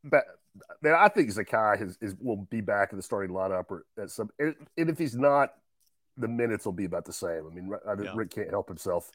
but, 0.04 0.24
man, 0.82 0.96
I 0.98 1.10
think 1.10 1.30
Zakai 1.30 1.82
is, 1.82 1.98
is, 2.02 2.16
will 2.20 2.48
be 2.50 2.62
back 2.62 2.92
in 2.92 2.98
the 2.98 3.04
starting 3.04 3.36
lineup 3.36 3.66
or 3.70 3.86
at 4.02 4.10
some, 4.10 4.30
and 4.40 4.56
if 4.76 4.98
he's 4.98 5.16
not, 5.16 5.54
the 6.18 6.28
minutes 6.28 6.66
will 6.66 6.74
be 6.74 6.86
about 6.86 7.06
the 7.06 7.14
same. 7.14 7.44
I 7.50 7.54
mean, 7.54 7.72
I, 7.88 7.94
yeah. 8.02 8.12
Rick 8.16 8.32
can't 8.32 8.50
help 8.50 8.68
himself, 8.68 9.12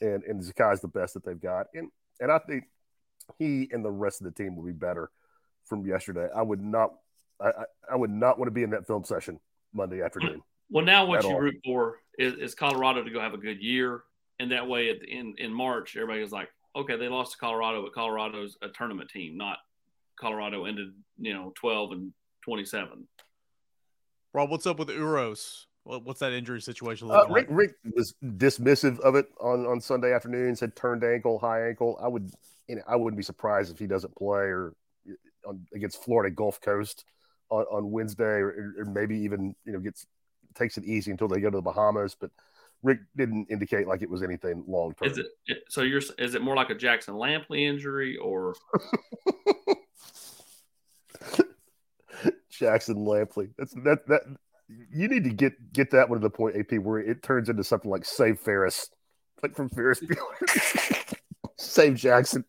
and 0.00 0.22
and 0.24 0.42
Zakai 0.42 0.74
is 0.74 0.80
the 0.80 0.88
best 0.88 1.14
that 1.14 1.24
they've 1.24 1.40
got, 1.40 1.68
and 1.74 1.90
and 2.20 2.30
I 2.30 2.38
think 2.38 2.64
he 3.38 3.68
and 3.72 3.84
the 3.84 3.90
rest 3.90 4.20
of 4.20 4.24
the 4.24 4.30
team 4.42 4.56
will 4.56 4.64
be 4.64 4.72
better 4.72 5.10
from 5.64 5.86
yesterday. 5.86 6.28
I 6.34 6.42
would 6.42 6.62
not, 6.62 6.94
I, 7.40 7.50
I 7.90 7.96
would 7.96 8.10
not 8.10 8.38
want 8.38 8.48
to 8.48 8.52
be 8.52 8.62
in 8.62 8.70
that 8.70 8.86
film 8.86 9.04
session 9.04 9.40
Monday 9.72 10.02
afternoon. 10.02 10.42
Well, 10.70 10.84
now 10.84 11.04
what 11.04 11.22
you 11.24 11.28
all. 11.28 11.40
root 11.40 11.60
for 11.62 12.00
is, 12.18 12.34
is, 12.34 12.54
Colorado 12.54 13.04
to 13.04 13.10
go 13.10 13.20
have 13.20 13.34
a 13.34 13.38
good 13.38 13.62
year, 13.62 14.02
and 14.40 14.50
that 14.50 14.66
way 14.66 14.88
at 14.88 14.98
the, 14.98 15.06
in 15.06 15.34
in 15.36 15.52
March, 15.52 15.94
everybody 15.94 16.22
is 16.22 16.32
like, 16.32 16.48
okay, 16.74 16.96
they 16.96 17.06
lost 17.06 17.32
to 17.32 17.38
Colorado, 17.38 17.82
but 17.82 17.92
Colorado's 17.92 18.56
a 18.62 18.68
tournament 18.68 19.10
team, 19.10 19.36
not 19.36 19.58
Colorado 20.18 20.64
ended 20.64 20.88
you 21.18 21.34
know 21.34 21.52
twelve 21.54 21.92
and 21.92 22.14
twenty 22.42 22.64
seven. 22.64 23.06
Rob, 24.32 24.50
what's 24.50 24.66
up 24.66 24.78
with 24.78 24.88
Uros? 24.88 25.66
What's 25.84 26.20
that 26.20 26.32
injury 26.32 26.62
situation 26.62 27.10
uh, 27.10 27.26
Rick, 27.28 27.28
like? 27.28 27.46
Rick 27.50 27.74
was 27.94 28.14
dismissive 28.24 28.98
of 29.00 29.16
it 29.16 29.26
on, 29.38 29.66
on 29.66 29.82
Sunday 29.82 30.14
afternoon. 30.14 30.56
Said 30.56 30.74
turned 30.74 31.04
ankle, 31.04 31.38
high 31.38 31.68
ankle. 31.68 31.98
I 32.02 32.08
would 32.08 32.30
you 32.68 32.76
know, 32.76 32.82
I 32.88 32.96
wouldn't 32.96 33.18
be 33.18 33.22
surprised 33.22 33.70
if 33.70 33.78
he 33.78 33.86
doesn't 33.86 34.16
play 34.16 34.44
or 34.44 34.74
on, 35.46 35.66
against 35.74 36.02
Florida 36.02 36.34
Gulf 36.34 36.60
Coast 36.60 37.04
on, 37.50 37.64
on 37.64 37.90
Wednesday, 37.90 38.24
or, 38.24 38.74
or, 38.78 38.84
maybe 38.86 39.18
even 39.18 39.54
you 39.64 39.72
know 39.72 39.80
gets 39.80 40.06
takes 40.54 40.78
it 40.78 40.84
easy 40.84 41.10
until 41.10 41.28
they 41.28 41.40
go 41.40 41.50
to 41.50 41.56
the 41.56 41.62
Bahamas. 41.62 42.16
But 42.18 42.30
Rick 42.82 43.00
didn't 43.16 43.48
indicate 43.50 43.86
like 43.86 44.00
it 44.02 44.08
was 44.08 44.22
anything 44.22 44.64
long 44.66 44.94
term. 44.94 45.10
Is 45.10 45.18
it 45.18 45.26
so? 45.68 45.82
You're 45.82 46.00
is 46.18 46.34
it 46.34 46.40
more 46.42 46.56
like 46.56 46.70
a 46.70 46.74
Jackson 46.74 47.14
Lampley 47.14 47.68
injury 47.68 48.16
or? 48.16 48.54
Jackson 52.50 52.96
Lampley. 52.96 53.50
That's 53.58 53.74
that 53.74 54.06
that 54.08 54.22
you 54.68 55.08
need 55.08 55.24
to 55.24 55.30
get 55.30 55.72
get 55.72 55.90
that 55.90 56.08
one 56.08 56.20
to 56.20 56.22
the 56.22 56.30
point, 56.30 56.56
AP, 56.56 56.78
where 56.80 56.98
it 56.98 57.22
turns 57.22 57.48
into 57.48 57.64
something 57.64 57.90
like 57.90 58.04
Save 58.04 58.40
Ferris, 58.40 58.88
like 59.42 59.54
from 59.54 59.68
Ferris 59.68 60.00
Bueller. 60.00 61.14
Save 61.58 61.96
Jackson. 61.96 62.44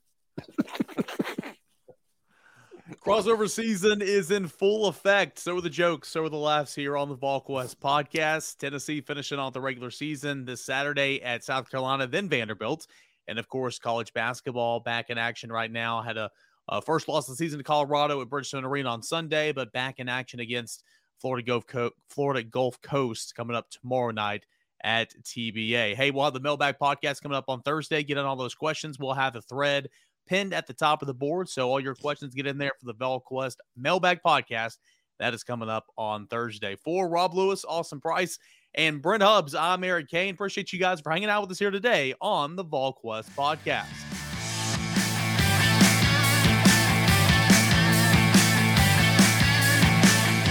Crossover 3.05 3.49
season 3.49 4.01
is 4.01 4.32
in 4.32 4.47
full 4.47 4.88
effect. 4.88 5.39
So 5.39 5.57
are 5.57 5.61
the 5.61 5.70
jokes, 5.70 6.09
so 6.09 6.24
are 6.24 6.30
the 6.30 6.38
laughs 6.38 6.74
here 6.74 6.97
on 6.97 7.09
the 7.09 7.16
VolQuest 7.16 7.76
podcast. 7.78 8.57
Tennessee 8.57 9.01
finishing 9.01 9.38
off 9.38 9.53
the 9.53 9.61
regular 9.61 9.91
season 9.91 10.45
this 10.45 10.63
Saturday 10.63 11.22
at 11.22 11.43
South 11.43 11.70
Carolina, 11.70 12.07
then 12.07 12.30
Vanderbilt. 12.30 12.88
And 13.28 13.39
of 13.39 13.47
course, 13.47 13.80
college 13.80 14.13
basketball 14.13 14.80
back 14.80 15.09
in 15.09 15.18
action 15.18 15.51
right 15.51 15.72
now. 15.72 16.01
Had 16.01 16.18
a, 16.18 16.30
a 16.70 16.82
first 16.82 17.07
loss 17.07 17.28
of 17.28 17.34
the 17.34 17.43
season 17.43 17.59
to 17.59 17.63
Colorado 17.63 18.22
at 18.22 18.28
Bridgestone 18.28 18.63
Arena 18.63 18.89
on 18.89 19.01
Sunday, 19.01 19.51
but 19.51 19.72
back 19.72 19.99
in 19.99 20.09
action 20.09 20.39
against 20.39 20.84
Florida 21.20 21.45
Gulf, 21.45 21.66
Co- 21.68 21.91
Florida 22.09 22.43
Gulf 22.43 22.82
Coast 22.82 23.36
coming 23.36 23.55
up 23.55 23.70
tomorrow 23.70 24.11
night 24.11 24.45
at 24.84 25.13
TBA. 25.24 25.95
Hey, 25.95 26.11
we'll 26.11 26.24
have 26.26 26.34
the 26.34 26.39
mailbag 26.39 26.76
podcast 26.82 27.22
coming 27.22 27.38
up 27.38 27.45
on 27.47 27.61
Thursday. 27.61 28.03
Get 28.03 28.18
in 28.18 28.26
all 28.26 28.36
those 28.36 28.55
questions. 28.55 28.99
We'll 28.99 29.13
have 29.13 29.34
the 29.34 29.41
thread 29.41 29.89
pinned 30.28 30.53
at 30.53 30.68
the 30.68 30.74
top 30.74 31.01
of 31.01 31.07
the 31.07 31.13
board. 31.13 31.49
So 31.49 31.70
all 31.70 31.80
your 31.80 31.95
questions 31.95 32.36
get 32.36 32.47
in 32.47 32.57
there 32.57 32.72
for 32.80 32.86
the 32.86 32.93
VolQuest 32.93 33.55
mailbag 33.76 34.20
podcast. 34.26 34.78
That 35.20 35.34
is 35.34 35.43
coming 35.43 35.70
up 35.70 35.86
on 35.97 36.28
Thursday. 36.28 36.76
For 36.76 37.07
Rob 37.07 37.34
Lewis, 37.34 37.63
Austin 37.66 38.01
Price, 38.01 38.38
and 38.74 39.01
Brent 39.01 39.24
Hubbs, 39.24 39.55
I'm 39.55 39.84
Eric 39.84 40.09
Kane. 40.09 40.34
Appreciate 40.34 40.74
you 40.74 40.80
guys 40.80 40.99
for 40.99 41.11
hanging 41.11 41.30
out 41.30 41.41
with 41.41 41.51
us 41.51 41.59
here 41.59 41.72
today 41.72 42.13
on 42.20 42.55
the 42.57 42.66
VolQuest 42.66 43.30
podcast. 43.32 44.14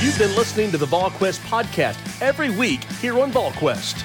You've 0.05 0.19
been 0.19 0.37
listening 0.37 0.71
to 0.73 0.77
the 0.77 0.85
VolQuest 0.85 1.39
podcast 1.47 1.97
every 2.21 2.51
week 2.51 2.85
here 3.01 3.19
on 3.21 3.33
VolQuest. 3.33 4.03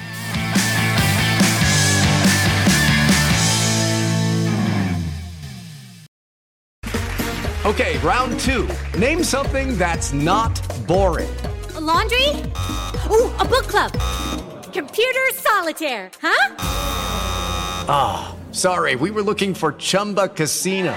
Okay, 7.66 7.98
round 7.98 8.40
two. 8.40 8.66
Name 8.98 9.22
something 9.22 9.76
that's 9.76 10.14
not 10.14 10.58
boring. 10.86 11.28
A 11.74 11.80
laundry? 11.82 12.30
Ooh, 13.10 13.30
a 13.36 13.44
book 13.44 13.66
club. 13.66 13.92
Computer 14.72 15.28
solitaire, 15.34 16.10
huh? 16.22 16.54
Ah, 17.90 18.34
oh, 18.34 18.52
sorry, 18.54 18.96
we 18.96 19.10
were 19.10 19.22
looking 19.22 19.52
for 19.52 19.72
Chumba 19.74 20.28
Casino. 20.28 20.96